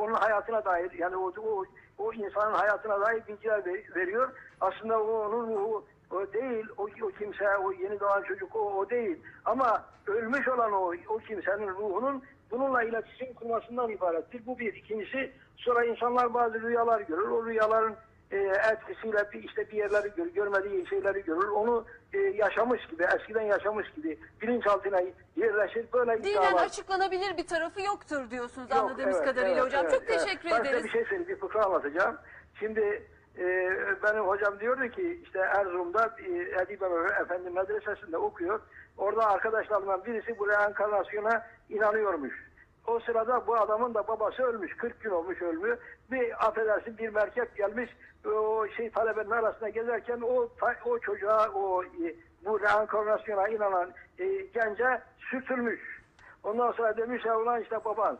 onun 0.00 0.14
hayatına 0.14 0.64
dair 0.64 0.92
yani 0.92 1.16
o 1.16 1.32
o, 1.38 1.64
o 1.98 2.12
insanın 2.12 2.54
hayatına 2.54 3.00
dair 3.00 3.26
bilgiler 3.28 3.66
ver- 3.66 3.96
veriyor. 3.96 4.32
Aslında 4.60 5.02
o 5.02 5.26
onun 5.26 5.56
ruhu 5.56 5.84
o 6.10 6.32
değil. 6.32 6.66
O, 6.78 6.82
o 7.02 7.08
kimse 7.18 7.56
o 7.56 7.72
yeni 7.72 8.00
doğan 8.00 8.22
çocuk 8.22 8.56
o, 8.56 8.60
o 8.60 8.90
değil. 8.90 9.18
Ama 9.44 9.84
ölmüş 10.06 10.48
olan 10.48 10.72
o 10.72 10.92
o 11.08 11.18
kimsenin 11.18 11.68
ruhunun 11.68 12.22
bununla 12.50 12.82
iletişim 12.82 13.34
kurmasından 13.34 13.90
ibarettir. 13.90 14.46
Bu 14.46 14.58
bir. 14.58 14.74
İkincisi 14.74 15.32
sonra 15.56 15.84
insanlar 15.84 16.34
bazı 16.34 16.60
rüyalar 16.60 17.00
görür. 17.00 17.28
O 17.28 17.46
rüyaların 17.46 17.96
e, 18.30 18.36
etkisiyle 18.72 19.32
bir, 19.32 19.42
işte 19.42 19.70
bir 19.70 19.76
yerleri 19.76 20.12
görür, 20.16 20.34
görmediği 20.34 20.86
şeyleri 20.86 21.24
görür. 21.24 21.48
Onu 21.48 21.84
e, 22.12 22.18
yaşamış 22.18 22.86
gibi, 22.86 23.02
eskiden 23.02 23.42
yaşamış 23.42 23.92
gibi 23.92 24.18
bilinçaltına 24.42 25.00
yerleşir. 25.36 25.86
Böyle 25.92 26.24
Dinen 26.24 26.30
iddialar. 26.30 26.64
açıklanabilir 26.64 27.36
bir 27.36 27.46
tarafı 27.46 27.82
yoktur 27.82 28.30
diyorsunuz 28.30 28.70
Yok, 28.70 28.78
anladığımız 28.78 29.16
evet, 29.16 29.26
kadarıyla 29.26 29.54
evet, 29.54 29.66
hocam. 29.66 29.84
evet, 29.84 29.94
Çok 29.94 30.10
evet. 30.10 30.20
teşekkür 30.20 30.50
ben 30.50 30.60
ederiz. 30.60 30.76
size 30.76 30.84
bir 30.84 30.90
şey 30.90 31.04
söyleyeyim, 31.04 31.28
bir 31.28 31.36
fıkra 31.36 31.64
anlatacağım. 31.64 32.16
Şimdi 32.54 33.08
e, 33.38 33.70
benim 34.02 34.24
hocam 34.24 34.60
diyordu 34.60 34.88
ki 34.88 35.20
işte 35.24 35.38
Erzurum'da 35.38 36.16
e, 36.18 36.62
Edip 36.62 36.82
Efendi 37.22 37.50
medresesinde 37.50 38.18
okuyor. 38.18 38.60
Orada 38.98 39.26
arkadaşlarından 39.26 40.04
birisi 40.04 40.38
bu 40.38 40.48
reenkarnasyona 40.48 41.46
inanıyormuş. 41.68 42.48
O 42.86 43.00
sırada 43.00 43.46
bu 43.46 43.56
adamın 43.56 43.94
da 43.94 44.08
babası 44.08 44.42
ölmüş. 44.42 44.76
40 44.76 45.00
gün 45.00 45.10
olmuş 45.10 45.42
ölmü. 45.42 45.78
Bir 46.10 46.46
affedersin 46.46 46.98
bir 46.98 47.08
merkep 47.08 47.56
gelmiş. 47.56 47.90
O 48.26 48.66
şey 48.76 48.90
talebenin 48.90 49.30
arasında 49.30 49.68
gezerken 49.68 50.20
o 50.20 50.48
o 50.84 50.98
çocuğa 50.98 51.48
o 51.54 51.84
e, 51.84 52.14
bu 52.44 52.60
reenkarnasyona 52.60 53.48
inanan 53.48 53.90
e, 54.18 54.26
gence 54.54 55.02
sürtülmüş. 55.30 56.00
Ondan 56.44 56.72
sonra 56.72 56.96
demiş 56.96 57.24
ya 57.24 57.38
ulan 57.38 57.62
işte 57.62 57.84
baban. 57.84 58.18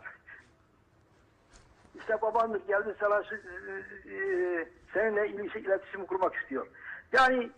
İşte 1.95 2.23
babandır 2.23 2.67
geldi 2.67 2.95
sana 3.01 3.23
e, 3.23 4.15
e, 4.15 4.69
seninle 4.95 5.29
ilişki 5.29 5.59
iletişim 5.59 6.07
kurmak 6.07 6.35
istiyor. 6.35 6.67
Yani 7.13 7.51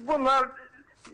bunlar 0.00 0.48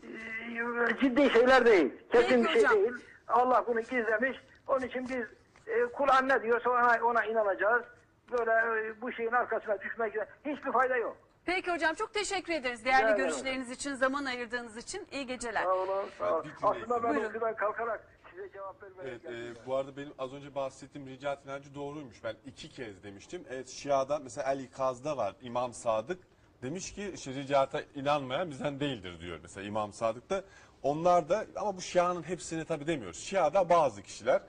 e, 0.03 0.99
ciddi 1.01 1.29
şeyler 1.29 1.65
değil. 1.65 1.93
Kesin 2.11 2.27
Peki 2.29 2.43
bir 2.43 2.49
şey 2.49 2.63
hocam. 2.63 2.75
değil. 2.75 2.93
Allah 3.27 3.63
bunu 3.67 3.81
gizlemiş. 3.81 4.37
Onun 4.67 4.81
için 4.81 5.09
biz 5.09 5.25
e, 5.67 5.85
Kur'an 5.85 6.27
ne 6.29 6.43
diyorsa 6.43 6.69
ona, 6.69 6.99
ona 7.03 7.25
inanacağız. 7.25 7.83
böyle 8.31 8.51
e, 8.87 9.01
bu 9.01 9.11
şeyin 9.11 9.31
arkasına 9.31 9.81
düşmek 9.81 10.13
hiçbir 10.45 10.71
fayda 10.71 10.97
yok. 10.97 11.17
Peki 11.45 11.71
hocam 11.71 11.93
çok 11.95 12.13
teşekkür 12.13 12.53
ederiz 12.53 12.85
değerli 12.85 13.03
Rica 13.03 13.13
ederim. 13.15 13.29
görüşleriniz 13.29 13.71
için, 13.71 13.93
zaman 13.95 14.25
ayırdığınız 14.25 14.77
için. 14.77 15.07
İyi 15.11 15.25
geceler. 15.27 15.63
Sağ 15.63 15.73
olun. 15.75 16.05
Sağ 16.19 16.35
olun. 16.35 16.47
Aslında 16.63 17.03
ben 17.03 17.09
Buyurun. 17.09 17.27
uykudan 17.27 17.55
kalkarak 17.55 18.01
size 18.39 18.51
cevap 18.53 18.83
vermeye 18.83 19.09
Evet, 19.09 19.23
geldim. 19.23 19.57
e, 19.63 19.65
bu 19.65 19.75
arada 19.75 19.97
benim 19.97 20.13
az 20.19 20.33
önce 20.33 20.55
bahsettiğim 20.55 21.07
ricat 21.07 21.45
inancı 21.45 21.75
doğruymuş. 21.75 22.23
Ben 22.23 22.35
iki 22.45 22.69
kez 22.69 23.03
demiştim. 23.03 23.43
Evet 23.49 23.69
Şia'da 23.69 24.19
mesela 24.19 24.51
El 24.53 24.59
İkaz'da 24.59 25.17
var 25.17 25.35
İmam 25.41 25.73
Sadık. 25.73 26.19
Demiş 26.63 26.93
ki 26.93 27.11
işte 27.15 27.33
ricata 27.33 27.81
inanmayan 27.95 28.49
bizden 28.51 28.79
değildir 28.79 29.19
diyor 29.19 29.39
mesela 29.41 29.67
İmam 29.67 29.93
Sadık 29.93 30.29
da. 30.29 30.43
Onlar 30.83 31.29
da 31.29 31.45
ama 31.55 31.77
bu 31.77 31.81
Şia'nın 31.81 32.23
hepsini 32.23 32.65
tabii 32.65 32.87
demiyoruz. 32.87 33.19
Şia'da 33.19 33.69
bazı 33.69 34.03
kişiler 34.03 34.41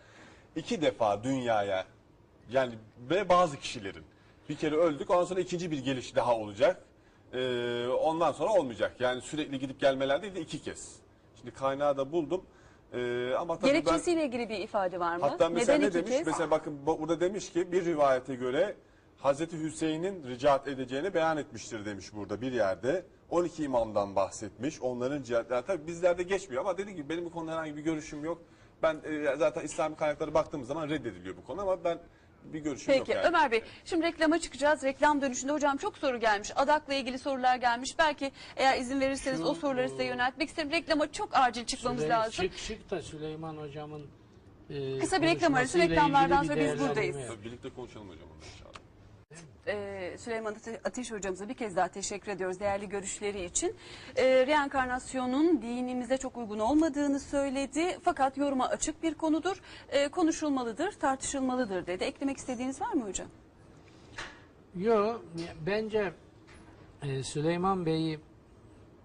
iki 0.56 0.82
defa 0.82 1.24
dünyaya 1.24 1.86
yani 2.50 2.74
ve 3.10 3.28
bazı 3.28 3.56
kişilerin 3.60 4.04
bir 4.48 4.56
kere 4.56 4.76
öldük 4.76 5.10
ondan 5.10 5.24
sonra 5.24 5.40
ikinci 5.40 5.70
bir 5.70 5.84
geliş 5.84 6.14
daha 6.14 6.36
olacak. 6.36 6.82
Ee, 7.32 7.86
ondan 7.88 8.32
sonra 8.32 8.52
olmayacak. 8.52 9.00
Yani 9.00 9.20
sürekli 9.20 9.58
gidip 9.58 9.80
gelmeler 9.80 10.22
değil 10.22 10.34
de 10.34 10.40
iki 10.40 10.62
kez. 10.62 10.96
Şimdi 11.36 11.50
kaynağı 11.54 11.96
da 11.96 12.12
buldum. 12.12 12.44
Ee, 12.92 13.34
ama 13.38 13.54
tabii 13.58 13.66
ben... 13.66 13.72
Gerekçesiyle 13.72 14.24
ilgili 14.26 14.48
bir 14.48 14.58
ifade 14.58 15.00
var 15.00 15.16
mı? 15.16 15.22
Hatta 15.22 15.48
mesela 15.48 15.78
Neden 15.78 15.90
ne 15.90 15.94
demiş? 15.94 16.10
kez? 16.10 16.26
Mesela 16.26 16.50
bakın 16.50 16.86
bu- 16.86 17.00
burada 17.00 17.20
demiş 17.20 17.52
ki 17.52 17.72
bir 17.72 17.84
rivayete 17.84 18.34
göre 18.34 18.76
Hazreti 19.18 19.58
Hüseyin'in 19.58 20.26
ricat 20.26 20.68
edeceğini 20.68 21.14
beyan 21.14 21.36
etmiştir 21.36 21.84
demiş 21.84 22.14
burada 22.14 22.40
bir 22.40 22.52
yerde. 22.52 23.04
12 23.30 23.64
imamdan 23.64 24.16
bahsetmiş. 24.16 24.80
Onların 24.80 25.22
cihat 25.22 25.50
yani 25.50 25.64
tabii 25.66 25.86
bizlerde 25.86 26.22
geçmiyor 26.22 26.62
ama 26.62 26.78
dediğim 26.78 26.96
gibi 26.96 27.08
benim 27.08 27.24
bu 27.24 27.30
konuda 27.30 27.52
herhangi 27.52 27.76
bir 27.76 27.82
görüşüm 27.82 28.24
yok. 28.24 28.42
Ben 28.82 28.96
e, 29.04 29.36
zaten 29.36 29.60
İslami 29.64 29.96
kaynaklara 29.96 30.34
baktığımız 30.34 30.68
zaman 30.68 30.88
reddediliyor 30.88 31.36
bu 31.36 31.44
konu 31.44 31.60
ama 31.60 31.84
ben 31.84 31.98
bir 32.44 32.58
görüşüm 32.58 32.94
yok 32.94 33.06
Peki 33.06 33.16
yani. 33.16 33.28
Ömer 33.28 33.50
Bey 33.50 33.62
şimdi 33.84 34.06
reklama 34.06 34.38
çıkacağız. 34.38 34.84
Reklam 34.84 35.22
dönüşünde 35.22 35.52
hocam 35.52 35.76
çok 35.76 35.98
soru 35.98 36.20
gelmiş. 36.20 36.50
Adak'la 36.56 36.94
ilgili 36.94 37.18
sorular 37.18 37.56
gelmiş. 37.56 37.98
Belki 37.98 38.32
eğer 38.56 38.78
izin 38.78 39.00
verirseniz 39.00 39.38
Şu, 39.38 39.44
o 39.44 39.54
soruları 39.54 39.88
size 39.88 40.04
yöneltmek 40.04 40.48
isterim. 40.48 40.70
Reklama 40.70 41.12
çok 41.12 41.28
acil 41.32 41.64
çıkmamız 41.64 42.02
Süley- 42.02 42.08
lazım. 42.08 42.32
Çık 42.32 42.58
çık 42.58 42.90
da 42.90 43.02
Süleyman 43.02 43.56
hocamın 43.56 44.06
e, 44.70 44.98
Kısa 44.98 45.22
bir 45.22 45.26
reklam 45.26 45.54
arası, 45.54 45.78
reklamlardan 45.78 46.42
sonra 46.42 46.60
biz 46.60 46.80
buradayız. 46.80 47.16
Tabii 47.28 47.44
birlikte 47.44 47.70
konuşalım 47.70 48.08
hocam 48.08 48.28
onu 48.30 48.69
Ee, 49.66 50.14
Süleyman 50.18 50.54
Ate- 50.54 50.80
Ateş 50.84 51.12
hocamıza 51.12 51.48
bir 51.48 51.54
kez 51.54 51.76
daha 51.76 51.88
teşekkür 51.88 52.32
ediyoruz 52.32 52.60
değerli 52.60 52.88
görüşleri 52.88 53.44
için. 53.44 53.74
Ee, 54.16 54.46
reenkarnasyonun 54.46 55.62
dinimize 55.62 56.16
çok 56.16 56.36
uygun 56.36 56.58
olmadığını 56.58 57.20
söyledi. 57.20 57.98
Fakat 58.02 58.36
yoruma 58.38 58.68
açık 58.68 59.02
bir 59.02 59.14
konudur. 59.14 59.60
Ee, 59.88 60.08
konuşulmalıdır, 60.08 60.92
tartışılmalıdır 60.92 61.86
dedi. 61.86 62.04
Eklemek 62.04 62.36
istediğiniz 62.36 62.80
var 62.80 62.92
mı 62.92 63.08
hocam? 63.08 63.26
Yok 64.76 65.22
bence 65.66 66.12
e, 67.02 67.22
Süleyman 67.22 67.86
Bey'i 67.86 68.20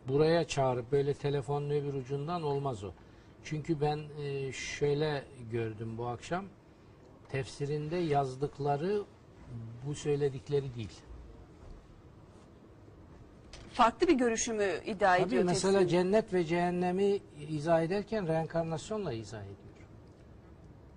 buraya 0.07 0.48
çağırıp 0.48 0.91
böyle 0.91 1.14
telefonun 1.14 1.69
öbür 1.69 1.94
ucundan 1.94 2.44
olmaz 2.44 2.84
o. 2.84 2.91
Çünkü 3.44 3.82
ben 3.82 3.99
e, 4.23 4.52
şöyle 4.52 5.23
gördüm 5.52 5.98
bu 5.98 6.07
akşam. 6.07 6.45
Tefsirinde 7.30 7.98
yazdıkları 7.98 9.03
bu 9.88 9.95
söyledikleri 9.95 10.76
değil. 10.76 10.91
Farklı 13.73 14.07
bir 14.07 14.13
görüşümü 14.13 14.72
iddia 14.85 15.15
Tabii 15.17 15.27
ediyor 15.27 15.43
mesela 15.43 15.73
tefsir. 15.80 15.88
cennet 15.89 16.34
ve 16.34 16.43
cehennemi 16.45 17.19
izah 17.49 17.81
ederken 17.81 18.27
reenkarnasyonla 18.27 19.13
izah 19.13 19.41
ediyor. 19.41 19.55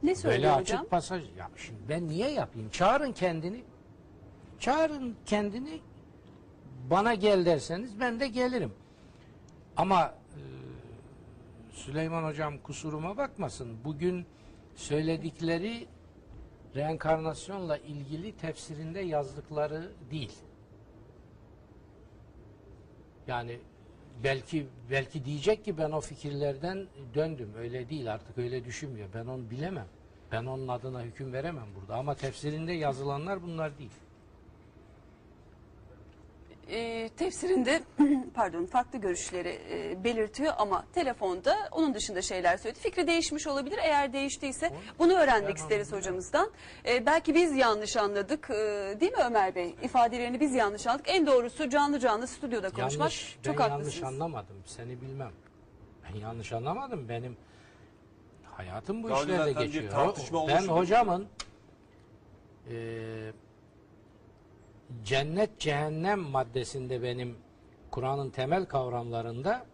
Ne 0.02 0.08
Böyle 0.08 0.14
söylüyor 0.16 0.52
açık 0.52 0.74
hocam? 0.76 0.86
pasaj. 0.86 1.22
Ya 1.38 1.50
şimdi 1.56 1.78
ben 1.88 2.08
niye 2.08 2.30
yapayım? 2.30 2.70
Çağırın 2.70 3.12
kendini. 3.12 3.64
Çağırın 4.58 5.16
kendini. 5.26 5.80
Bana 6.90 7.14
gel 7.14 7.46
derseniz 7.46 8.00
ben 8.00 8.20
de 8.20 8.28
gelirim. 8.28 8.72
Ama 9.76 10.14
e, 10.34 10.40
Süleyman 11.72 12.24
hocam 12.24 12.58
kusuruma 12.58 13.16
bakmasın. 13.16 13.76
Bugün 13.84 14.26
söyledikleri 14.74 15.86
reenkarnasyonla 16.76 17.76
ilgili 17.78 18.32
tefsirinde 18.32 19.00
yazdıkları 19.00 19.92
değil. 20.10 20.32
Yani 23.26 23.60
belki 24.24 24.66
belki 24.90 25.24
diyecek 25.24 25.64
ki 25.64 25.78
ben 25.78 25.90
o 25.90 26.00
fikirlerden 26.00 26.86
döndüm. 27.14 27.52
Öyle 27.58 27.88
değil 27.88 28.12
artık 28.12 28.38
öyle 28.38 28.64
düşünmüyor. 28.64 29.08
Ben 29.14 29.26
onu 29.26 29.50
bilemem. 29.50 29.86
Ben 30.32 30.44
onun 30.44 30.68
adına 30.68 31.02
hüküm 31.02 31.32
veremem 31.32 31.66
burada. 31.80 31.96
Ama 31.96 32.14
tefsirinde 32.14 32.72
yazılanlar 32.72 33.42
bunlar 33.42 33.78
değil. 33.78 33.90
E, 36.68 37.08
tefsirinde 37.08 37.82
pardon 38.34 38.66
farklı 38.66 38.98
görüşleri 38.98 39.58
e, 39.70 40.04
belirtiyor 40.04 40.52
ama 40.58 40.84
telefonda 40.94 41.56
onun 41.72 41.94
dışında 41.94 42.22
şeyler 42.22 42.56
söyledi. 42.56 42.80
Fikri 42.80 43.06
değişmiş 43.06 43.46
olabilir. 43.46 43.78
Eğer 43.82 44.12
değiştiyse 44.12 44.72
bunu 44.98 45.12
öğrenmek 45.12 45.56
Ben 45.56 45.62
isteriz 45.62 45.92
hocamızdan. 45.92 46.50
E, 46.88 47.06
belki 47.06 47.34
biz 47.34 47.56
yanlış 47.56 47.96
anladık. 47.96 48.50
E, 48.50 48.54
değil 49.00 49.12
mi 49.12 49.22
Ömer 49.26 49.54
Bey? 49.54 49.74
İfadelerini 49.82 50.40
biz 50.40 50.54
yanlış 50.54 50.86
anladık. 50.86 51.06
En 51.08 51.26
doğrusu 51.26 51.68
canlı 51.70 51.98
canlı 52.00 52.26
stüdyoda 52.26 52.70
konuşmak. 52.70 53.00
Yanlış, 53.00 53.38
Çok 53.42 53.58
ben 53.58 53.62
haklısınız. 53.70 53.94
yanlış 53.96 54.02
anlamadım. 54.14 54.56
Seni 54.66 55.00
bilmem. 55.00 55.32
Ben 56.14 56.20
yanlış 56.20 56.52
anlamadım. 56.52 57.08
Benim 57.08 57.36
hayatım 58.44 59.02
bu 59.02 59.08
Daha 59.08 59.22
önce 59.22 59.32
işlerde 59.32 59.52
zaten 59.52 59.68
bir 59.68 59.72
geçiyor. 59.72 59.92
tartışma 59.92 60.44
O- 60.44 60.48
ben 60.48 60.62
hocamın 60.68 61.26
eee 62.70 62.76
cennet 65.04 65.58
cehennem 65.58 66.20
maddesinde 66.20 67.02
benim 67.02 67.36
Kur'an'ın 67.90 68.30
temel 68.30 68.64
kavramlarında 68.64 69.66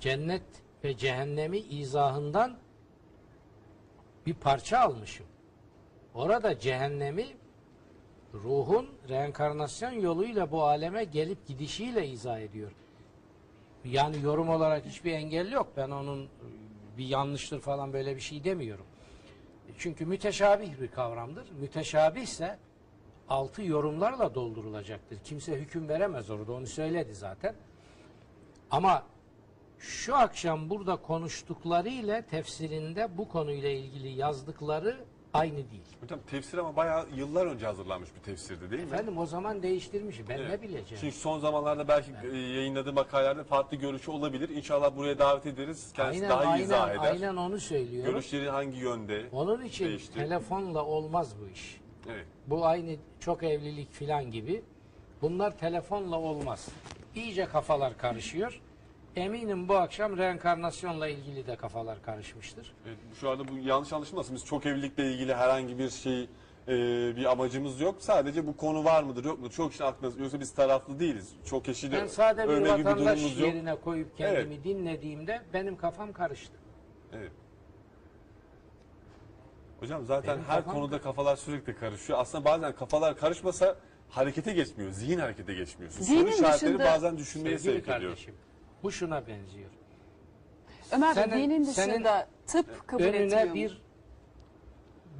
cennet 0.00 0.42
ve 0.84 0.96
cehennemi 0.96 1.58
izahından 1.58 2.56
bir 4.26 4.34
parça 4.34 4.78
almışım. 4.78 5.26
Orada 6.14 6.58
cehennemi 6.58 7.26
ruhun 8.34 8.88
reenkarnasyon 9.08 9.92
yoluyla 9.92 10.50
bu 10.50 10.64
aleme 10.64 11.04
gelip 11.04 11.46
gidişiyle 11.46 12.08
izah 12.08 12.40
ediyor. 12.40 12.72
Yani 13.84 14.22
yorum 14.22 14.48
olarak 14.48 14.86
hiçbir 14.86 15.12
engel 15.12 15.52
yok. 15.52 15.68
Ben 15.76 15.90
onun 15.90 16.28
bir 16.98 17.06
yanlıştır 17.06 17.60
falan 17.60 17.92
böyle 17.92 18.16
bir 18.16 18.20
şey 18.20 18.44
demiyorum. 18.44 18.86
Çünkü 19.78 20.06
müteşabih 20.06 20.80
bir 20.80 20.88
kavramdır. 20.88 21.50
Müteşabih 21.50 22.22
ise 22.22 22.58
altı 23.32 23.62
yorumlarla 23.62 24.34
doldurulacaktır. 24.34 25.18
Kimse 25.24 25.52
hüküm 25.52 25.88
veremez 25.88 26.30
orada. 26.30 26.52
Onu 26.52 26.66
söyledi 26.66 27.14
zaten. 27.14 27.54
Ama 28.70 29.02
şu 29.78 30.16
akşam 30.16 30.70
burada 30.70 30.96
konuştukları 30.96 31.88
ile 31.88 32.22
tefsirinde 32.30 33.18
bu 33.18 33.28
konuyla 33.28 33.70
ilgili 33.70 34.08
yazdıkları 34.08 35.04
aynı 35.34 35.56
değil. 35.56 35.82
Hocam 36.00 36.18
tefsir 36.30 36.58
ama 36.58 36.76
bayağı 36.76 37.06
yıllar 37.16 37.46
önce 37.46 37.66
hazırlanmış 37.66 38.14
bir 38.14 38.20
tefsirdi 38.20 38.70
değil 38.70 38.82
mi? 38.82 38.88
Efendim 38.88 39.18
o 39.18 39.26
zaman 39.26 39.62
değiştirmiş. 39.62 40.20
Ben 40.28 40.48
ne 40.48 40.62
bileceğim? 40.62 41.00
Çünkü 41.00 41.16
son 41.16 41.38
zamanlarda 41.38 41.88
belki 41.88 42.10
e, 42.32 42.36
yayınladığı 42.36 42.92
makalelerde 42.92 43.44
farklı 43.44 43.76
görüşü 43.76 44.10
olabilir. 44.10 44.48
İnşallah 44.48 44.96
buraya 44.96 45.18
davet 45.18 45.46
ederiz. 45.46 45.92
Kendisi 45.94 46.26
aynen, 46.26 46.30
daha 46.30 46.44
iyi 46.44 46.48
aynen, 46.48 46.64
izah 46.64 46.90
eder. 46.90 47.12
aynen 47.12 47.36
onu 47.36 47.60
söylüyorum. 47.60 48.12
Görüşleri 48.12 48.50
hangi 48.50 48.78
yönde? 48.78 49.28
Onun 49.32 49.64
için 49.64 49.84
değişti. 49.84 50.14
telefonla 50.14 50.84
olmaz 50.84 51.34
bu 51.40 51.48
iş. 51.48 51.80
Evet. 52.08 52.26
Bu 52.46 52.66
aynı 52.66 52.96
çok 53.20 53.42
evlilik 53.42 53.92
filan 53.92 54.30
gibi. 54.30 54.62
Bunlar 55.22 55.58
telefonla 55.58 56.18
olmaz. 56.20 56.68
İyice 57.14 57.46
kafalar 57.46 57.98
karışıyor. 57.98 58.60
Eminim 59.16 59.68
bu 59.68 59.74
akşam 59.76 60.16
reenkarnasyonla 60.16 61.08
ilgili 61.08 61.46
de 61.46 61.56
kafalar 61.56 62.02
karışmıştır. 62.02 62.74
Evet, 62.86 62.96
şu 63.20 63.30
anda 63.30 63.48
bu 63.48 63.58
yanlış 63.58 63.92
anlaşılmasın. 63.92 64.34
Biz 64.36 64.44
çok 64.44 64.66
evlilikle 64.66 65.12
ilgili 65.12 65.34
herhangi 65.34 65.78
bir 65.78 65.90
şey 65.90 66.22
e, 66.68 66.68
bir 67.16 67.24
amacımız 67.32 67.80
yok. 67.80 67.94
Sadece 67.98 68.46
bu 68.46 68.56
konu 68.56 68.84
var 68.84 69.02
mıdır 69.02 69.24
yok 69.24 69.38
mudur? 69.38 69.50
Çok 69.50 69.70
kişinin 69.70 69.88
aklında 69.88 70.22
yoksa 70.22 70.40
biz 70.40 70.54
taraflı 70.54 71.00
değiliz. 71.00 71.32
Çok 71.44 71.64
kişi 71.64 71.92
de 71.92 71.96
Ben 71.96 72.06
sade 72.06 72.48
bir 72.48 72.56
gibi 72.56 72.68
vatandaş 72.68 72.86
durumumuz 73.18 73.40
yok. 73.40 73.48
yerine 73.48 73.74
koyup 73.76 74.16
kendimi 74.18 74.64
dinlediğimde 74.64 75.42
benim 75.52 75.76
kafam 75.76 76.12
karıştı. 76.12 76.54
Evet. 77.12 77.32
Hocam 79.82 80.06
zaten 80.06 80.36
Benim 80.36 80.48
her 80.48 80.58
kafam- 80.64 80.74
konuda 80.74 81.00
kafalar 81.00 81.36
sürekli 81.36 81.76
karışıyor. 81.76 82.18
Aslında 82.18 82.44
bazen 82.44 82.74
kafalar 82.74 83.16
karışmasa 83.16 83.76
harekete 84.08 84.52
geçmiyor. 84.52 84.90
Zihin 84.90 85.18
harekete 85.18 85.54
geçmiyor. 85.54 85.92
Soru 85.92 86.04
Zihnin 86.04 86.26
işaretleri 86.26 86.72
dışında- 86.74 86.84
bazen 86.84 87.18
düşünmeye 87.18 87.58
Sevgili 87.58 87.74
sevk 87.82 87.88
ediyor. 87.88 88.10
kardeşim. 88.10 88.34
Bu 88.82 88.92
şuna 88.92 89.26
benziyor. 89.26 89.70
Ömer 90.92 91.16
Bey 91.16 91.24
Senin- 91.24 91.42
dinin 91.50 91.62
senin 91.64 91.92
dışında 91.92 92.28
tıp 92.46 92.88
kabul 92.88 93.02
Önüne 93.04 93.16
etmiyor 93.16 93.46
mu? 93.48 93.54
bir 93.54 93.82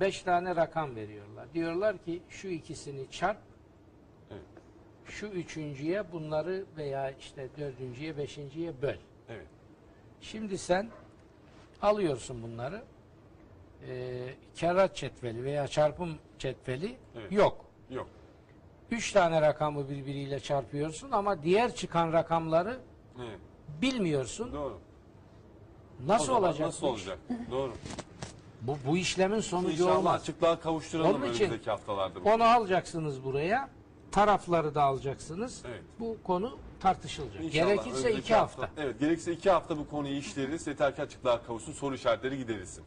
beş 0.00 0.22
tane 0.22 0.56
rakam 0.56 0.96
veriyorlar. 0.96 1.46
Diyorlar 1.54 1.98
ki 1.98 2.22
şu 2.28 2.48
ikisini 2.48 3.10
çarp 3.10 3.38
Evet. 4.30 4.42
şu 5.04 5.26
üçüncüye 5.26 6.12
bunları 6.12 6.64
veya 6.76 7.10
işte 7.10 7.48
dördüncüye 7.58 8.16
beşinciye 8.16 8.82
böl. 8.82 8.96
Evet. 9.28 9.46
Şimdi 10.20 10.58
sen 10.58 10.88
alıyorsun 11.82 12.42
bunları. 12.42 12.82
E, 13.88 14.20
kerat 14.54 14.96
cetveli 14.96 15.44
veya 15.44 15.68
çarpım 15.68 16.18
cetveli 16.38 16.96
Evet. 17.20 17.32
yok. 17.32 17.64
Yok. 17.90 18.06
Üç 18.90 19.12
tane 19.12 19.40
rakamı 19.40 19.90
birbiriyle 19.90 20.40
çarpıyorsun 20.40 21.10
ama 21.10 21.42
diğer 21.42 21.74
çıkan 21.74 22.12
rakamları 22.12 22.80
Evet. 23.20 23.38
bilmiyorsun. 23.82 24.52
Doğru. 24.52 24.78
Nasıl 26.06 26.32
olacak? 26.32 26.66
Nasıl 26.66 26.86
olacak? 26.86 27.18
Doğru. 27.50 27.72
Bu, 28.62 28.76
bu 28.86 28.96
işlemin 28.96 29.40
sonucu 29.40 29.70
İnşallah 29.72 29.98
olmaz. 29.98 30.20
açıklığa 30.20 30.60
kavuşturalım 30.60 31.10
Onun 31.22 31.32
için 31.32 31.44
önümüzdeki 31.44 31.70
haftalarda. 31.70 32.24
bu. 32.24 32.30
Onu 32.32 32.44
alacaksınız 32.44 33.24
buraya. 33.24 33.68
Tarafları 34.12 34.74
da 34.74 34.82
alacaksınız. 34.82 35.62
Evet. 35.68 35.80
Bu 36.00 36.16
konu 36.24 36.58
tartışılacak. 36.80 37.44
İnşallah 37.44 37.66
Gerekirse 37.66 38.12
iki 38.12 38.34
hafta. 38.34 38.70
Evet 38.76 39.00
gerekirse 39.00 39.32
iki 39.32 39.50
hafta 39.50 39.78
bu 39.78 39.88
konuyu 39.88 40.14
işleriz. 40.16 40.66
Yeter 40.66 40.96
ki 40.96 41.02
açıklığa 41.02 41.42
kavuşsun 41.42 41.72
soru 41.72 41.94
işaretleri 41.94 42.38
giderilsin. 42.38 42.84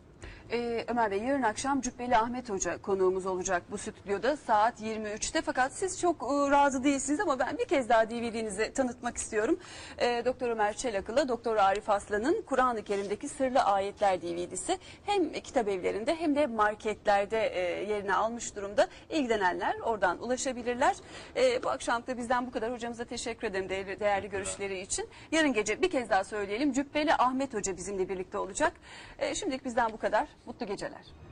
Ee, 0.51 0.85
Ömer 0.87 1.11
Bey 1.11 1.23
yarın 1.23 1.41
akşam 1.41 1.81
Cübbeli 1.81 2.17
Ahmet 2.17 2.49
Hoca 2.49 2.81
konuğumuz 2.81 3.25
olacak 3.25 3.63
bu 3.71 3.77
stüdyoda 3.77 4.37
saat 4.37 4.81
23'te. 4.81 5.41
Fakat 5.41 5.73
siz 5.73 6.01
çok 6.01 6.15
e, 6.23 6.51
razı 6.51 6.83
değilsiniz 6.83 7.19
ama 7.19 7.39
ben 7.39 7.57
bir 7.57 7.65
kez 7.65 7.89
daha 7.89 8.09
DVD'nizi 8.09 8.73
tanıtmak 8.73 9.17
istiyorum. 9.17 9.59
Ee, 9.97 10.21
Doktor 10.25 10.49
Ömer 10.49 10.73
Çelakıl'a 10.73 11.27
Doktor 11.27 11.55
Arif 11.55 11.89
Aslan'ın 11.89 12.41
Kur'an-ı 12.41 12.83
Kerim'deki 12.83 13.29
Sırlı 13.29 13.59
Ayetler 13.59 14.21
DVD'si 14.21 14.77
hem 15.05 15.33
kitap 15.33 15.67
evlerinde 15.67 16.15
hem 16.15 16.35
de 16.35 16.47
marketlerde 16.47 17.47
e, 17.47 17.83
yerini 17.93 18.15
almış 18.15 18.55
durumda. 18.55 18.87
İlgilenenler 19.09 19.75
oradan 19.79 20.23
ulaşabilirler. 20.23 20.95
E, 21.35 21.63
bu 21.63 21.69
akşam 21.69 22.07
da 22.07 22.17
bizden 22.17 22.47
bu 22.47 22.51
kadar. 22.51 22.73
Hocamıza 22.73 23.05
teşekkür 23.05 23.47
ederim 23.47 23.69
değerli, 23.69 23.99
değerli 23.99 24.29
görüşleri 24.29 24.79
için. 24.79 25.09
Yarın 25.31 25.53
gece 25.53 25.81
bir 25.81 25.89
kez 25.89 26.09
daha 26.09 26.23
söyleyelim. 26.23 26.73
Cübbeli 26.73 27.13
Ahmet 27.13 27.53
Hoca 27.53 27.77
bizimle 27.77 28.09
birlikte 28.09 28.37
olacak. 28.37 28.73
E, 29.19 29.35
şimdilik 29.35 29.65
bizden 29.65 29.91
bu 29.91 29.97
kadar. 29.97 30.34
Mutlu 30.45 30.65
geceler. 30.65 31.24